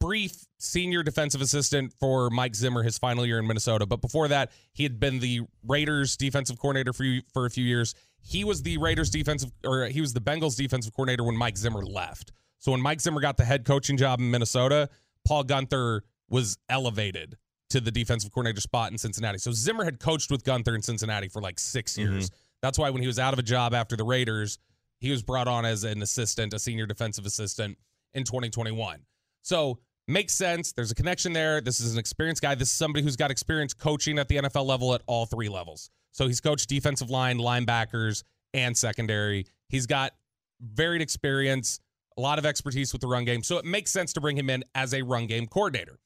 brief 0.00 0.46
senior 0.58 1.02
defensive 1.02 1.40
assistant 1.40 1.92
for 1.98 2.30
Mike 2.30 2.54
Zimmer 2.54 2.82
his 2.82 2.98
final 2.98 3.26
year 3.26 3.38
in 3.38 3.46
Minnesota. 3.46 3.86
But 3.86 4.00
before 4.00 4.28
that, 4.28 4.52
he 4.72 4.82
had 4.82 5.00
been 5.00 5.18
the 5.18 5.42
Raiders 5.66 6.16
defensive 6.16 6.58
coordinator 6.58 6.92
for, 6.92 7.04
for 7.32 7.46
a 7.46 7.50
few 7.50 7.64
years. 7.64 7.94
He 8.20 8.44
was 8.44 8.62
the 8.62 8.78
Raiders 8.78 9.10
defensive, 9.10 9.50
or 9.64 9.86
he 9.86 10.00
was 10.00 10.12
the 10.12 10.20
Bengals 10.20 10.56
defensive 10.56 10.92
coordinator 10.92 11.24
when 11.24 11.36
Mike 11.36 11.56
Zimmer 11.56 11.84
left. 11.84 12.32
So 12.58 12.72
when 12.72 12.80
Mike 12.80 13.00
Zimmer 13.00 13.20
got 13.20 13.36
the 13.36 13.44
head 13.44 13.64
coaching 13.64 13.96
job 13.96 14.20
in 14.20 14.30
Minnesota, 14.30 14.88
Paul 15.24 15.44
Guenther 15.44 16.00
was 16.28 16.58
elevated 16.68 17.36
to 17.70 17.80
the 17.80 17.90
defensive 17.90 18.32
coordinator 18.32 18.60
spot 18.60 18.92
in 18.92 18.98
Cincinnati. 18.98 19.38
So 19.38 19.52
Zimmer 19.52 19.84
had 19.84 20.00
coached 20.00 20.30
with 20.30 20.42
Guenther 20.44 20.74
in 20.74 20.82
Cincinnati 20.82 21.28
for 21.28 21.40
like 21.40 21.58
six 21.58 21.92
mm-hmm. 21.92 22.12
years. 22.12 22.30
That's 22.62 22.78
why 22.78 22.90
when 22.90 23.02
he 23.02 23.06
was 23.06 23.18
out 23.18 23.32
of 23.32 23.38
a 23.38 23.42
job 23.42 23.74
after 23.74 23.94
the 23.96 24.04
Raiders, 24.04 24.58
he 25.00 25.10
was 25.10 25.22
brought 25.22 25.48
on 25.48 25.64
as 25.64 25.84
an 25.84 26.02
assistant, 26.02 26.52
a 26.54 26.58
senior 26.58 26.86
defensive 26.86 27.26
assistant 27.26 27.78
in 28.14 28.24
2021. 28.24 29.00
So 29.42 29.78
makes 30.06 30.34
sense. 30.34 30.72
There's 30.72 30.90
a 30.90 30.94
connection 30.94 31.32
there. 31.32 31.60
This 31.60 31.80
is 31.80 31.92
an 31.92 31.98
experienced 31.98 32.42
guy. 32.42 32.54
This 32.54 32.68
is 32.68 32.74
somebody 32.74 33.02
who's 33.04 33.16
got 33.16 33.30
experience 33.30 33.74
coaching 33.74 34.18
at 34.18 34.28
the 34.28 34.36
NFL 34.36 34.66
level 34.66 34.94
at 34.94 35.02
all 35.06 35.26
three 35.26 35.48
levels. 35.48 35.90
So 36.12 36.26
he's 36.26 36.40
coached 36.40 36.68
defensive 36.68 37.10
line, 37.10 37.38
linebackers, 37.38 38.24
and 38.54 38.76
secondary. 38.76 39.46
He's 39.68 39.86
got 39.86 40.12
varied 40.60 41.02
experience, 41.02 41.78
a 42.16 42.20
lot 42.20 42.38
of 42.38 42.46
expertise 42.46 42.92
with 42.92 43.02
the 43.02 43.06
run 43.06 43.24
game. 43.24 43.42
So 43.42 43.58
it 43.58 43.64
makes 43.64 43.92
sense 43.92 44.12
to 44.14 44.20
bring 44.20 44.36
him 44.36 44.50
in 44.50 44.64
as 44.74 44.94
a 44.94 45.02
run 45.02 45.26
game 45.26 45.46
coordinator. 45.46 45.98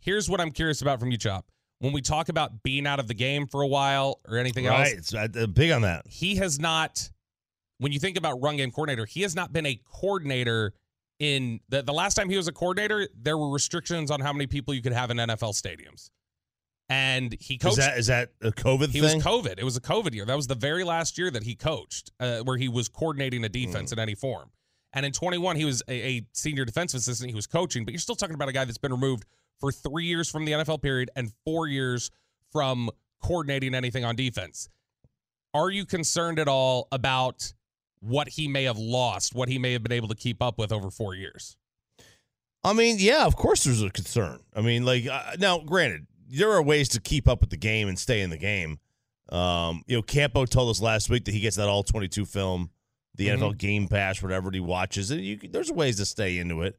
Here's 0.00 0.30
what 0.30 0.40
I'm 0.40 0.50
curious 0.50 0.80
about 0.80 0.98
from 1.00 1.10
you, 1.10 1.18
Chop. 1.18 1.46
When 1.80 1.92
we 1.92 2.00
talk 2.00 2.28
about 2.28 2.62
being 2.62 2.86
out 2.86 3.00
of 3.00 3.08
the 3.08 3.14
game 3.14 3.46
for 3.46 3.60
a 3.62 3.66
while 3.66 4.20
or 4.28 4.38
anything 4.38 4.66
else, 4.66 4.78
Right. 4.78 4.94
It's 4.96 5.12
uh, 5.14 5.46
big 5.52 5.72
on 5.72 5.82
that. 5.82 6.06
he 6.06 6.36
has 6.36 6.58
not 6.60 7.10
when 7.82 7.92
you 7.92 7.98
think 7.98 8.16
about 8.16 8.40
run 8.42 8.56
game 8.56 8.70
coordinator 8.70 9.04
he 9.06 9.22
has 9.22 9.34
not 9.34 9.52
been 9.52 9.66
a 9.66 9.80
coordinator 9.84 10.72
in 11.18 11.60
the, 11.68 11.82
the 11.82 11.92
last 11.92 12.14
time 12.14 12.28
he 12.30 12.36
was 12.36 12.48
a 12.48 12.52
coordinator 12.52 13.06
there 13.20 13.36
were 13.38 13.50
restrictions 13.50 14.10
on 14.10 14.20
how 14.20 14.32
many 14.32 14.46
people 14.46 14.72
you 14.74 14.82
could 14.82 14.92
have 14.92 15.10
in 15.10 15.16
nfl 15.18 15.52
stadiums 15.54 16.10
and 16.88 17.34
he 17.40 17.54
Is 17.54 17.62
coached 17.62 17.76
that 17.76 17.98
is 17.98 18.06
that 18.08 18.30
a 18.42 18.50
COVID 18.50 18.90
thing? 18.90 18.90
he 18.90 19.00
thing? 19.00 19.16
was 19.16 19.24
covid 19.24 19.58
it 19.58 19.64
was 19.64 19.76
a 19.76 19.80
covid 19.80 20.14
year 20.14 20.24
that 20.24 20.36
was 20.36 20.46
the 20.46 20.54
very 20.54 20.84
last 20.84 21.16
year 21.18 21.30
that 21.30 21.42
he 21.44 21.54
coached 21.54 22.10
uh, 22.20 22.40
where 22.40 22.56
he 22.56 22.68
was 22.68 22.88
coordinating 22.88 23.44
a 23.44 23.48
defense 23.48 23.90
Mm. 23.90 23.94
in 23.94 23.98
any 24.00 24.14
form 24.14 24.50
and 24.92 25.06
in 25.06 25.12
21 25.12 25.56
he 25.56 25.64
was 25.64 25.82
a, 25.88 25.92
a 26.18 26.26
senior 26.32 26.64
defensive 26.64 26.98
assistant 26.98 27.30
he 27.30 27.36
was 27.36 27.46
coaching 27.46 27.84
but 27.84 27.92
you're 27.92 27.98
still 28.00 28.16
talking 28.16 28.34
about 28.34 28.48
a 28.48 28.52
guy 28.52 28.64
that's 28.64 28.78
been 28.78 28.92
removed 28.92 29.24
for 29.60 29.70
three 29.72 30.06
years 30.06 30.28
from 30.30 30.44
the 30.44 30.52
nfl 30.52 30.80
period 30.80 31.10
and 31.16 31.32
four 31.44 31.66
years 31.68 32.10
from 32.50 32.90
coordinating 33.22 33.74
anything 33.74 34.04
on 34.04 34.16
defense 34.16 34.68
are 35.54 35.70
you 35.70 35.84
concerned 35.86 36.38
at 36.38 36.48
all 36.48 36.88
about 36.92 37.52
what 38.02 38.28
he 38.28 38.48
may 38.48 38.64
have 38.64 38.78
lost, 38.78 39.34
what 39.34 39.48
he 39.48 39.58
may 39.58 39.72
have 39.72 39.82
been 39.82 39.92
able 39.92 40.08
to 40.08 40.14
keep 40.14 40.42
up 40.42 40.58
with 40.58 40.72
over 40.72 40.90
four 40.90 41.14
years? 41.14 41.56
I 42.64 42.72
mean, 42.74 42.96
yeah, 42.98 43.24
of 43.26 43.34
course 43.36 43.64
there's 43.64 43.82
a 43.82 43.90
concern. 43.90 44.40
I 44.54 44.60
mean, 44.60 44.84
like 44.84 45.06
uh, 45.06 45.32
now, 45.38 45.58
granted, 45.60 46.06
there 46.28 46.50
are 46.52 46.62
ways 46.62 46.88
to 46.90 47.00
keep 47.00 47.26
up 47.28 47.40
with 47.40 47.50
the 47.50 47.56
game 47.56 47.88
and 47.88 47.98
stay 47.98 48.20
in 48.20 48.30
the 48.30 48.36
game. 48.38 48.78
Um, 49.30 49.82
you 49.86 49.96
know, 49.96 50.02
Campo 50.02 50.44
told 50.46 50.70
us 50.70 50.80
last 50.80 51.08
week 51.10 51.24
that 51.24 51.32
he 51.32 51.40
gets 51.40 51.56
that 51.56 51.68
all 51.68 51.82
22 51.82 52.24
film, 52.26 52.70
the 53.14 53.28
Mhm. 53.28 53.38
NFL 53.38 53.58
Game 53.58 53.88
Pass, 53.88 54.22
whatever 54.22 54.50
he 54.50 54.60
watches, 54.60 55.10
and 55.10 55.20
you, 55.24 55.38
there's 55.50 55.72
ways 55.72 55.96
to 55.96 56.04
stay 56.06 56.38
into 56.38 56.62
it. 56.62 56.78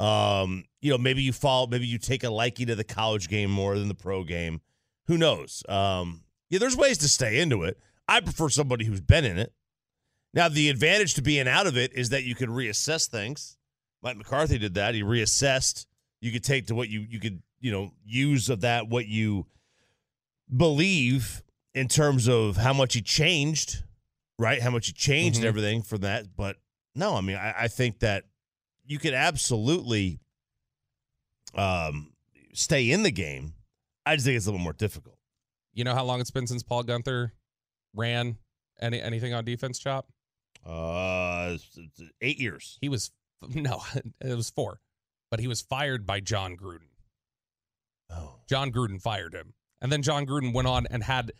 Um, 0.00 0.64
you 0.80 0.90
know, 0.90 0.98
maybe 0.98 1.22
you 1.22 1.32
fall, 1.32 1.66
maybe 1.68 1.86
you 1.86 1.98
take 1.98 2.24
a 2.24 2.30
liking 2.30 2.66
to 2.66 2.74
the 2.74 2.84
college 2.84 3.28
game 3.28 3.50
more 3.50 3.78
than 3.78 3.88
the 3.88 3.94
pro 3.94 4.24
game. 4.24 4.60
Who 5.06 5.16
knows? 5.16 5.62
Um, 5.68 6.24
yeah, 6.50 6.58
there's 6.58 6.76
ways 6.76 6.98
to 6.98 7.08
stay 7.08 7.38
into 7.38 7.62
it. 7.62 7.78
I 8.08 8.20
prefer 8.20 8.48
somebody 8.48 8.84
who's 8.84 9.00
been 9.00 9.24
in 9.24 9.38
it. 9.38 9.52
Now, 10.34 10.48
the 10.48 10.70
advantage 10.70 11.14
to 11.14 11.22
being 11.22 11.46
out 11.46 11.66
of 11.66 11.76
it 11.76 11.92
is 11.94 12.08
that 12.10 12.24
you 12.24 12.34
can 12.34 12.48
reassess 12.50 13.08
things. 13.08 13.58
Mike 14.02 14.16
McCarthy 14.16 14.58
did 14.58 14.74
that. 14.74 14.94
He 14.94 15.02
reassessed. 15.02 15.86
You 16.20 16.32
could 16.32 16.42
take 16.44 16.66
to 16.68 16.74
what 16.74 16.88
you 16.88 17.00
you 17.00 17.20
could 17.20 17.42
you 17.60 17.70
know 17.70 17.92
use 18.04 18.48
of 18.48 18.62
that 18.62 18.88
what 18.88 19.06
you 19.06 19.46
believe 20.54 21.42
in 21.74 21.88
terms 21.88 22.28
of 22.28 22.56
how 22.56 22.72
much 22.72 22.94
he 22.94 23.00
changed, 23.02 23.82
right? 24.38 24.60
How 24.62 24.70
much 24.70 24.86
he 24.86 24.92
changed 24.92 25.36
and 25.38 25.44
Mhm. 25.44 25.48
everything 25.48 25.82
for 25.82 25.98
that. 25.98 26.36
But 26.36 26.56
no, 26.94 27.14
I 27.16 27.20
mean, 27.20 27.36
I, 27.36 27.54
I 27.64 27.68
think 27.68 28.00
that 28.00 28.24
you 28.84 28.98
could 28.98 29.14
absolutely 29.14 30.18
um, 31.54 32.12
stay 32.54 32.90
in 32.90 33.02
the 33.02 33.10
game. 33.10 33.54
I 34.06 34.16
just 34.16 34.26
think 34.26 34.36
it's 34.36 34.46
a 34.46 34.50
little 34.50 34.62
more 34.62 34.72
difficult. 34.72 35.18
You 35.74 35.84
know 35.84 35.94
how 35.94 36.04
long 36.04 36.20
it's 36.20 36.30
been 36.30 36.46
since 36.46 36.62
Paul 36.62 36.84
Guenther 36.84 37.30
ran 37.94 38.38
any 38.80 39.00
anything 39.00 39.32
on 39.34 39.44
defense, 39.44 39.78
Chop? 39.78 40.08
Uh, 40.64 41.56
eight 42.20 42.38
years. 42.38 42.78
He 42.80 42.88
was 42.88 43.10
no, 43.54 43.82
it 44.20 44.36
was 44.36 44.50
four, 44.50 44.80
but 45.30 45.40
he 45.40 45.48
was 45.48 45.60
fired 45.60 46.06
by 46.06 46.20
Jon 46.20 46.56
Gruden. 46.56 46.88
Oh, 48.10 48.36
Jon 48.48 48.70
Gruden 48.70 49.00
fired 49.00 49.34
him, 49.34 49.54
and 49.80 49.90
then 49.90 50.02
Jon 50.02 50.26
Gruden 50.26 50.52
went 50.52 50.68
on 50.68 50.86
and 50.90 51.02
had 51.02 51.32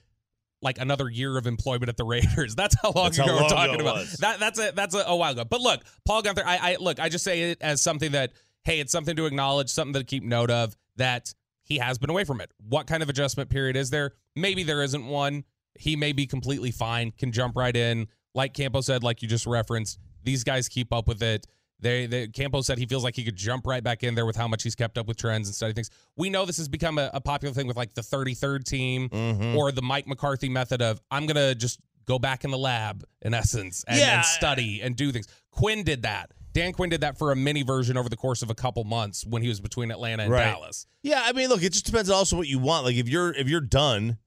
like 0.63 0.79
another 0.79 1.09
year 1.09 1.37
of 1.37 1.47
employment 1.47 1.89
at 1.89 1.97
the 1.97 2.05
Raiders. 2.05 2.55
That's 2.55 2.77
how 2.81 2.93
long 2.93 3.07
That's 3.07 3.19
ago 3.19 3.37
how 3.37 3.43
we're 3.43 3.49
talking 3.49 3.81
about. 3.81 3.97
was. 3.97 4.13
That 4.15 4.41
that's 4.41 4.59
a 4.59 4.73
that's 4.75 4.95
a, 4.95 5.05
a 5.07 5.17
while 5.17 5.33
ago. 5.33 5.45
But 5.45 5.61
look, 5.61 5.83
Paul 6.07 6.23
Guenther, 6.23 6.45
I, 6.45 6.73
I 6.73 6.77
look, 6.81 6.99
I 7.01 7.09
just 7.09 7.25
say 7.25 7.51
it 7.51 7.59
as 7.61 7.83
something 7.83 8.13
that 8.13 8.33
hey, 8.65 8.81
it's 8.81 8.93
something 8.93 9.17
to 9.17 9.27
acknowledge, 9.27 9.69
something 9.69 10.01
to 10.01 10.05
keep 10.05 10.23
note 10.23 10.51
of 10.51 10.77
that 10.97 11.35
he 11.65 11.79
has 11.79 11.99
been 11.99 12.11
away 12.11 12.25
from 12.25 12.41
it. 12.41 12.51
What 12.69 12.87
kind 12.87 13.03
of 13.03 13.09
adjustment 13.09 13.51
period 13.51 13.77
is 13.77 13.91
there? 13.91 14.13
Maybe 14.37 14.63
there 14.63 14.83
isn't 14.83 15.07
one. 15.07 15.45
He 15.79 15.97
may 15.97 16.13
be 16.13 16.27
completely 16.27 16.71
fine, 16.71 17.13
can 17.13 17.33
jump 17.33 17.57
right 17.57 17.75
in. 17.75 18.09
Like 18.35 18.55
Campo 18.55 18.81
said, 18.81 19.03
like 19.03 19.23
you 19.23 19.29
just 19.29 19.47
referenced, 19.47 19.99
these 20.25 20.45
guys 20.45 20.69
keep 20.69 20.93
up 20.93 21.07
with 21.09 21.23
it. 21.23 21.47
They, 21.81 22.07
they 22.07 22.29
Campo 22.29 22.61
said 22.63 22.79
he 22.79 22.87
feels 22.87 23.03
like 23.03 23.17
he 23.17 23.25
could 23.25 23.35
jump 23.37 23.67
right 23.67 23.83
back 23.83 24.05
in 24.05 24.15
there 24.15 24.25
with 24.25 24.37
how 24.37 24.47
much 24.47 24.63
he's 24.63 24.77
kept 24.77 24.97
up 24.99 25.09
with 25.09 25.17
trends 25.17 25.49
and 25.49 25.55
study 25.55 25.73
things. 25.73 25.91
We 26.17 26.31
know 26.31 26.45
this 26.47 26.59
has 26.59 26.69
become 26.69 26.97
a, 26.99 27.11
a 27.13 27.21
popular 27.21 27.53
thing 27.53 27.67
with 27.67 27.77
like 27.77 27.93
the 27.95 28.03
33rd 28.03 28.65
team 28.65 29.09
Mhm. 29.09 29.57
or 29.57 29.73
the 29.73 29.83
Mike 29.83 30.07
McCarthy 30.07 30.49
method 30.49 30.81
of 30.81 31.01
I'm 31.11 31.27
gonna 31.27 31.55
just 31.57 31.81
go 32.07 32.19
back 32.21 32.45
in 32.45 32.51
the 32.53 32.59
lab 32.59 33.05
in 33.21 33.35
essence 33.35 33.85
and, 33.89 33.99
Yeah. 33.99 34.17
and 34.19 34.25
study 34.25 34.81
and 34.81 34.95
do 34.95 35.11
things. 35.11 35.27
Quinn 35.51 35.83
did 35.83 36.03
that. 36.03 36.31
Dan 36.53 36.73
Quinn 36.73 36.91
did 36.91 37.01
that 37.01 37.19
for 37.19 37.33
a 37.33 37.37
mini 37.37 37.63
version 37.65 37.97
over 37.97 38.09
the 38.09 38.17
course 38.17 38.43
of 38.43 38.51
a 38.51 38.55
couple 38.55 38.85
months 38.85 39.25
when 39.27 39.43
he 39.43 39.49
was 39.49 39.61
between 39.61 39.91
Atlanta 39.91 40.23
and 40.25 40.31
Right. 40.33 40.45
Dallas. 40.45 40.87
Yeah, 41.03 41.23
I 41.25 41.33
mean, 41.33 41.49
look, 41.49 41.63
it 41.65 41.73
just 41.73 41.87
depends 41.87 42.11
also 42.11 42.37
what 42.37 42.47
you 42.47 42.59
want. 42.61 42.85
Like 42.85 42.95
if 42.95 43.09
you're 43.09 43.33
if 43.35 43.49
you're 43.49 43.61
done, 43.61 44.19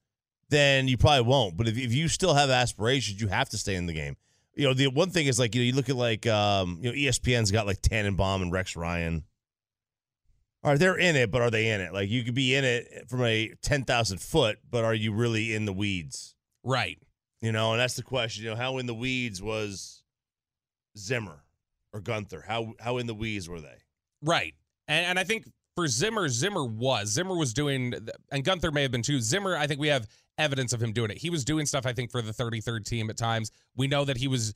then 0.49 0.87
you 0.87 0.97
probably 0.97 1.27
won't. 1.27 1.57
But 1.57 1.67
if, 1.67 1.77
if 1.77 1.93
you 1.93 2.07
still 2.07 2.33
have 2.33 2.49
aspirations, 2.49 3.21
you 3.21 3.27
have 3.27 3.49
to 3.49 3.57
stay 3.57 3.75
in 3.75 3.85
the 3.85 3.93
game. 3.93 4.15
You 4.55 4.67
know, 4.67 4.73
the 4.73 4.87
one 4.87 5.09
thing 5.09 5.27
is 5.27 5.37
like 5.37 5.53
you 5.53 5.61
know 5.61 5.65
you 5.65 5.73
look 5.73 5.89
at 5.89 5.95
like 5.95 6.25
um 6.27 6.79
you 6.81 6.89
know 6.89 6.95
ESPN's 6.95 7.51
got 7.51 7.65
like 7.65 7.81
Tannenbaum 7.81 8.41
and 8.41 8.51
Rex 8.51 8.75
Ryan. 8.75 9.23
All 10.63 10.71
right, 10.71 10.79
they're 10.79 10.97
in 10.97 11.15
it, 11.15 11.29
but 11.29 11.41
are 11.41 11.51
they 11.51 11.69
in 11.69 11.81
it? 11.81 11.93
Like 11.93 12.09
you 12.09 12.23
could 12.23 12.33
be 12.33 12.55
in 12.55 12.63
it 12.63 13.09
from 13.09 13.23
a 13.23 13.53
ten 13.61 13.83
thousand 13.83 14.19
foot, 14.19 14.57
but 14.69 14.85
are 14.85 14.93
you 14.93 15.13
really 15.13 15.53
in 15.53 15.65
the 15.65 15.73
weeds? 15.73 16.35
Right. 16.63 16.97
You 17.41 17.51
know, 17.51 17.73
and 17.73 17.79
that's 17.79 17.95
the 17.95 18.03
question. 18.03 18.43
You 18.43 18.51
know, 18.51 18.55
how 18.55 18.77
in 18.77 18.85
the 18.85 18.93
weeds 18.93 19.41
was 19.41 20.03
Zimmer 20.97 21.43
or 21.93 22.01
Guenther? 22.01 22.43
How 22.45 22.73
how 22.79 22.97
in 22.97 23.07
the 23.07 23.13
weeds 23.13 23.49
were 23.49 23.61
they? 23.61 23.77
Right. 24.21 24.55
And, 24.87 25.05
and 25.05 25.19
I 25.19 25.23
think 25.23 25.45
for 25.75 25.87
Zimmer, 25.87 26.29
Zimmer 26.29 26.65
was. 26.65 27.09
Zimmer 27.09 27.35
was 27.35 27.53
doing, 27.53 27.93
and 28.31 28.43
Guenther 28.43 28.73
may 28.73 28.81
have 28.81 28.91
been 28.91 29.01
too. 29.01 29.19
Zimmer, 29.19 29.57
I 29.57 29.67
think 29.67 29.79
we 29.79 29.89
have 29.89 30.07
evidence 30.37 30.73
of 30.73 30.81
him 30.81 30.91
doing 30.93 31.11
it. 31.11 31.17
He 31.17 31.29
was 31.29 31.45
doing 31.45 31.65
stuff, 31.65 31.85
I 31.85 31.93
think, 31.93 32.11
for 32.11 32.21
the 32.21 32.31
33rd 32.31 32.85
team 32.85 33.09
at 33.09 33.17
times. 33.17 33.51
We 33.75 33.87
know 33.87 34.05
that 34.05 34.17
he 34.17 34.27
was 34.27 34.53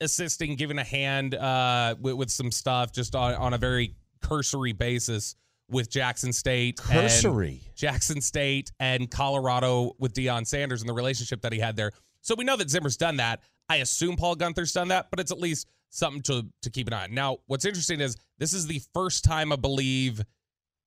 assisting, 0.00 0.56
giving 0.56 0.78
a 0.78 0.84
hand 0.84 1.34
uh, 1.34 1.94
with, 2.00 2.14
with 2.14 2.30
some 2.30 2.50
stuff 2.50 2.92
just 2.92 3.14
on, 3.14 3.34
on 3.34 3.54
a 3.54 3.58
very 3.58 3.94
cursory 4.20 4.72
basis 4.72 5.34
with 5.68 5.90
Jackson 5.90 6.32
State. 6.32 6.80
and- 6.90 7.00
Cursory. 7.00 7.60
Jackson 7.74 8.20
State 8.20 8.70
and 8.78 9.10
Colorado 9.10 9.92
with 9.98 10.12
Deion 10.14 10.46
Sanders 10.46 10.80
and 10.82 10.88
the 10.88 10.94
relationship 10.94 11.40
that 11.42 11.52
he 11.52 11.58
had 11.58 11.76
there. 11.76 11.92
So 12.20 12.34
we 12.36 12.44
know 12.44 12.56
that 12.56 12.70
Zimmer's 12.70 12.96
done 12.96 13.16
that. 13.18 13.40
I 13.68 13.76
assume 13.76 14.16
Paul 14.16 14.36
Guenther's 14.36 14.72
done 14.72 14.88
that, 14.88 15.08
but 15.10 15.18
it's 15.20 15.32
at 15.32 15.40
least 15.40 15.66
something 15.90 16.22
to 16.22 16.46
to 16.62 16.70
keep 16.70 16.86
an 16.88 16.92
eye 16.92 17.04
on. 17.04 17.14
Now, 17.14 17.38
what's 17.46 17.64
interesting 17.64 18.00
is 18.00 18.16
this 18.38 18.52
is 18.52 18.66
the 18.66 18.80
first 18.94 19.24
time 19.24 19.52
I 19.52 19.56
believe, 19.56 20.20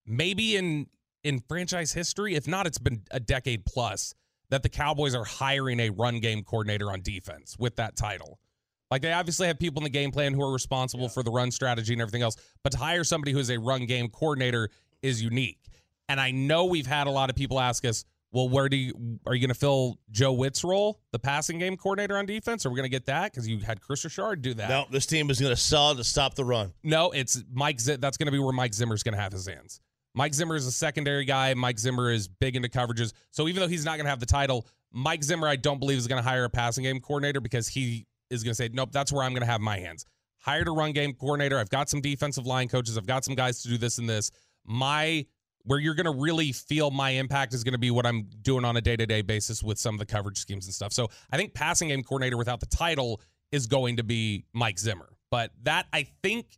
maybe 0.05 0.55
in 0.55 0.87
in 1.23 1.39
franchise 1.41 1.91
history, 1.91 2.35
if 2.35 2.47
not, 2.47 2.65
it's 2.67 2.77
been 2.77 3.01
a 3.11 3.19
decade 3.19 3.65
plus 3.65 4.13
that 4.49 4.63
the 4.63 4.69
Cowboys 4.69 5.15
are 5.15 5.25
hiring 5.25 5.79
a 5.79 5.89
run 5.89 6.19
game 6.19 6.43
coordinator 6.43 6.91
on 6.91 7.01
defense 7.01 7.55
with 7.59 7.75
that 7.77 7.95
title. 7.95 8.39
Like 8.91 9.01
they 9.01 9.13
obviously 9.13 9.47
have 9.47 9.59
people 9.59 9.81
in 9.81 9.83
the 9.83 9.89
game 9.89 10.11
plan 10.11 10.33
who 10.33 10.41
are 10.41 10.51
responsible 10.51 11.09
for 11.09 11.21
the 11.21 11.31
run 11.31 11.51
strategy 11.51 11.93
and 11.93 12.01
everything 12.01 12.23
else, 12.23 12.35
but 12.63 12.71
to 12.71 12.77
hire 12.77 13.03
somebody 13.03 13.31
who 13.31 13.39
is 13.39 13.49
a 13.49 13.59
run 13.59 13.85
game 13.85 14.09
coordinator 14.09 14.69
is 15.01 15.21
unique. 15.21 15.59
And 16.07 16.19
I 16.19 16.31
know 16.31 16.65
we've 16.65 16.87
had 16.87 17.05
a 17.05 17.11
lot 17.11 17.29
of 17.29 17.35
people 17.35 17.59
ask 17.59 17.85
us, 17.85 18.03
well, 18.31 18.49
where 18.49 18.69
do 18.69 18.77
you 18.77 19.19
are 19.25 19.33
you 19.33 19.41
going 19.41 19.53
to 19.53 19.59
fill 19.59 19.99
Joe 20.11 20.33
Whitt's 20.33 20.63
role, 20.63 20.99
the 21.11 21.19
passing 21.19 21.57
game 21.57 21.77
coordinator 21.77 22.17
on 22.17 22.25
defense? 22.25 22.65
Are 22.65 22.69
we 22.69 22.75
going 22.75 22.85
to 22.85 22.89
get 22.89 23.07
that 23.07 23.31
because 23.31 23.47
you 23.47 23.59
had 23.59 23.81
Chris 23.81 24.03
Richard 24.03 24.41
do 24.41 24.53
that? 24.55 24.69
No, 24.69 24.85
this 24.91 25.05
team 25.05 25.29
is 25.29 25.39
going 25.39 25.53
to 25.53 25.59
sell 25.59 25.95
to 25.95 26.03
stop 26.03 26.35
the 26.35 26.45
run. 26.45 26.73
No, 26.83 27.11
it's 27.11 27.43
Mike. 27.51 27.79
Z- 27.79 27.97
that's 27.97 28.17
going 28.17 28.27
to 28.27 28.31
be 28.31 28.39
where 28.39 28.53
Mike 28.53 28.73
Zimmer's 28.73 29.01
going 29.01 29.15
to 29.15 29.21
have 29.21 29.31
his 29.31 29.47
hands. 29.47 29.81
Mike 30.13 30.33
Zimmer 30.33 30.55
is 30.55 30.65
a 30.65 30.71
secondary 30.71 31.25
guy. 31.25 31.53
Mike 31.53 31.79
Zimmer 31.79 32.11
is 32.11 32.27
big 32.27 32.55
into 32.55 32.69
coverages. 32.69 33.13
So 33.31 33.47
even 33.47 33.61
though 33.61 33.67
he's 33.67 33.85
not 33.85 33.97
going 33.97 34.05
to 34.05 34.09
have 34.09 34.19
the 34.19 34.25
title, 34.25 34.67
Mike 34.91 35.23
Zimmer, 35.23 35.47
I 35.47 35.55
don't 35.55 35.79
believe 35.79 35.97
is 35.97 36.07
going 36.07 36.21
to 36.21 36.27
hire 36.27 36.45
a 36.45 36.49
passing 36.49 36.83
game 36.83 36.99
coordinator 36.99 37.41
because 37.41 37.67
he 37.67 38.07
is 38.29 38.43
going 38.43 38.51
to 38.51 38.55
say, 38.55 38.69
nope, 38.71 38.91
that's 38.91 39.11
where 39.11 39.23
I'm 39.23 39.31
going 39.31 39.41
to 39.41 39.51
have 39.51 39.61
my 39.61 39.77
hands. 39.77 40.05
Hired 40.37 40.67
a 40.67 40.71
run 40.71 40.93
game 40.93 41.13
coordinator. 41.13 41.59
I've 41.59 41.69
got 41.69 41.89
some 41.89 42.01
defensive 42.01 42.47
line 42.47 42.67
coaches. 42.67 42.97
I've 42.97 43.05
got 43.05 43.23
some 43.25 43.35
guys 43.35 43.61
to 43.63 43.69
do 43.69 43.77
this 43.77 43.97
and 43.97 44.09
this. 44.09 44.31
My 44.65 45.25
where 45.63 45.77
you're 45.77 45.93
going 45.93 46.05
to 46.05 46.19
really 46.19 46.51
feel 46.51 46.89
my 46.89 47.11
impact 47.11 47.53
is 47.53 47.63
going 47.63 47.73
to 47.73 47.79
be 47.79 47.91
what 47.91 48.05
I'm 48.05 48.29
doing 48.41 48.63
on 48.63 48.77
a 48.77 48.81
day 48.81 48.95
to 48.95 49.05
day 49.05 49.21
basis 49.21 49.61
with 49.61 49.77
some 49.77 49.95
of 49.95 49.99
the 49.99 50.05
coverage 50.05 50.37
schemes 50.37 50.65
and 50.65 50.73
stuff. 50.73 50.93
So 50.93 51.09
I 51.31 51.37
think 51.37 51.53
passing 51.53 51.89
game 51.89 52.01
coordinator 52.01 52.37
without 52.37 52.59
the 52.59 52.65
title 52.65 53.21
is 53.51 53.67
going 53.67 53.97
to 53.97 54.03
be 54.03 54.45
Mike 54.53 54.79
Zimmer. 54.79 55.09
But 55.29 55.51
that 55.63 55.87
I 55.93 56.07
think 56.23 56.57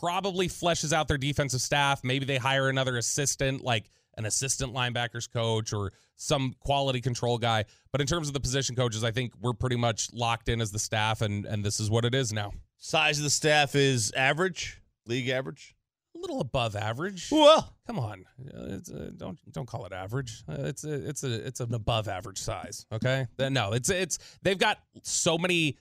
probably 0.00 0.48
fleshes 0.48 0.92
out 0.92 1.08
their 1.08 1.18
defensive 1.18 1.60
staff. 1.60 2.02
Maybe 2.04 2.24
they 2.24 2.36
hire 2.38 2.68
another 2.68 2.96
assistant, 2.96 3.62
like 3.62 3.90
an 4.16 4.26
assistant 4.26 4.74
linebackers 4.74 5.30
coach 5.32 5.72
or 5.72 5.92
some 6.16 6.54
quality 6.60 7.00
control 7.00 7.38
guy. 7.38 7.64
But 7.92 8.00
in 8.00 8.06
terms 8.06 8.28
of 8.28 8.34
the 8.34 8.40
position 8.40 8.76
coaches, 8.76 9.04
I 9.04 9.10
think 9.10 9.32
we're 9.40 9.54
pretty 9.54 9.76
much 9.76 10.12
locked 10.12 10.48
in 10.48 10.60
as 10.60 10.70
the 10.70 10.78
staff, 10.78 11.20
and 11.22 11.46
and 11.46 11.64
this 11.64 11.80
is 11.80 11.90
what 11.90 12.04
it 12.04 12.14
is 12.14 12.32
now. 12.32 12.52
Size 12.78 13.18
of 13.18 13.24
the 13.24 13.30
staff 13.30 13.74
is 13.74 14.12
average, 14.16 14.80
league 15.06 15.28
average. 15.28 15.74
A 16.14 16.18
little 16.18 16.40
above 16.40 16.76
average. 16.76 17.28
Well, 17.32 17.74
Come 17.86 17.98
on, 17.98 18.24
Uh, 18.38 18.66
it's, 18.76 18.90
uh, 18.90 19.10
don't 19.16 19.38
don't 19.52 19.66
call 19.66 19.86
it 19.86 19.92
average. 19.92 20.44
Uh, 20.48 20.56
it's 20.60 20.84
a, 20.84 21.08
it's 21.08 21.24
a 21.24 21.46
it's 21.46 21.60
an 21.60 21.74
above 21.74 22.06
average 22.06 22.38
size. 22.38 22.86
Okay, 22.92 23.26
Then 23.38 23.54
no, 23.54 23.72
it's 23.72 23.88
it's 23.90 24.18
they've 24.42 24.58
got 24.58 24.78
so 25.02 25.36
many 25.38 25.78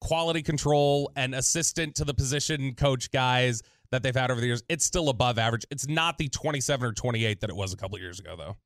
quality 0.00 0.42
control 0.42 1.10
and 1.16 1.34
assistant 1.34 1.94
to 1.96 2.04
the 2.04 2.14
position 2.14 2.74
coach 2.74 3.10
guys 3.10 3.62
that 3.90 4.02
they've 4.02 4.14
had 4.14 4.30
over 4.30 4.40
the 4.40 4.46
years. 4.46 4.62
It's 4.68 4.84
still 4.84 5.08
above 5.08 5.38
average. 5.38 5.64
It's 5.70 5.88
not 5.88 6.18
the 6.18 6.28
twenty 6.28 6.60
seven 6.60 6.88
or 6.88 6.92
twenty 6.92 7.24
eight 7.24 7.40
that 7.40 7.50
it 7.50 7.56
was 7.56 7.72
a 7.72 7.76
couple 7.76 7.98
years 7.98 8.20
ago, 8.20 8.34
though. 8.36 8.56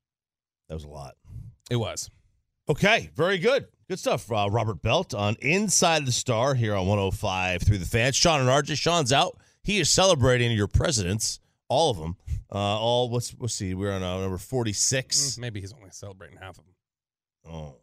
that 0.68 0.74
was 0.74 0.84
a 0.84 0.88
lot. 0.88 1.14
It 1.70 1.76
was. 1.76 2.10
Okay, 2.68 3.10
very 3.16 3.38
good. 3.38 3.66
Good 3.88 3.98
stuff. 3.98 4.30
Uh, 4.30 4.48
Robert 4.50 4.82
Belt 4.82 5.14
on 5.14 5.36
Inside 5.40 6.06
the 6.06 6.12
Star 6.12 6.54
here 6.54 6.74
on 6.74 6.86
105 6.86 7.62
through 7.62 7.78
the 7.78 7.84
fans. 7.86 8.14
Sean 8.16 8.40
and 8.40 8.48
RJ. 8.48 8.76
Sean's 8.78 9.12
out. 9.12 9.36
He 9.64 9.80
is 9.80 9.90
celebrating 9.90 10.52
your 10.52 10.68
presidents, 10.68 11.40
all 11.68 11.90
of 11.90 11.98
them. 11.98 12.16
Uh, 12.50 12.56
all, 12.58 13.10
let's, 13.10 13.34
let's 13.38 13.54
see, 13.54 13.74
we're 13.74 13.92
on 13.92 14.02
uh, 14.02 14.20
number 14.20 14.38
46. 14.38 15.16
Mm, 15.20 15.38
Maybe 15.38 15.60
he's 15.60 15.72
only 15.72 15.90
celebrating 15.90 16.36
half 16.38 16.58
of 16.58 16.64
them. 16.64 16.74
Oh, 17.52 17.74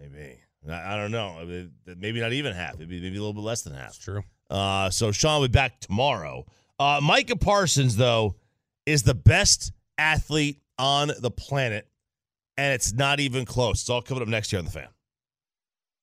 maybe. 0.00 0.38
I, 0.68 0.94
I 0.94 0.96
don't 0.96 1.10
know. 1.10 1.68
Maybe 1.86 2.20
not 2.20 2.32
even 2.32 2.54
half. 2.54 2.78
Maybe, 2.78 3.00
maybe 3.00 3.16
a 3.16 3.20
little 3.20 3.32
bit 3.32 3.42
less 3.42 3.62
than 3.62 3.74
half. 3.74 3.86
That's 3.86 3.98
true. 3.98 4.22
Uh, 4.50 4.90
so 4.90 5.12
Sean 5.12 5.40
will 5.40 5.48
be 5.48 5.52
back 5.52 5.80
tomorrow. 5.80 6.44
Uh, 6.78 7.00
Micah 7.02 7.36
Parsons, 7.36 7.96
though, 7.96 8.36
is 8.86 9.02
the 9.02 9.14
best 9.14 9.72
athlete 9.98 10.60
on 10.78 11.12
the 11.18 11.30
planet, 11.30 11.86
and 12.56 12.74
it's 12.74 12.92
not 12.92 13.20
even 13.20 13.44
close. 13.44 13.80
It's 13.82 13.90
all 13.90 14.02
coming 14.02 14.22
up 14.22 14.28
next 14.28 14.52
year 14.52 14.58
on 14.58 14.64
the 14.64 14.70
fan. 14.70 14.88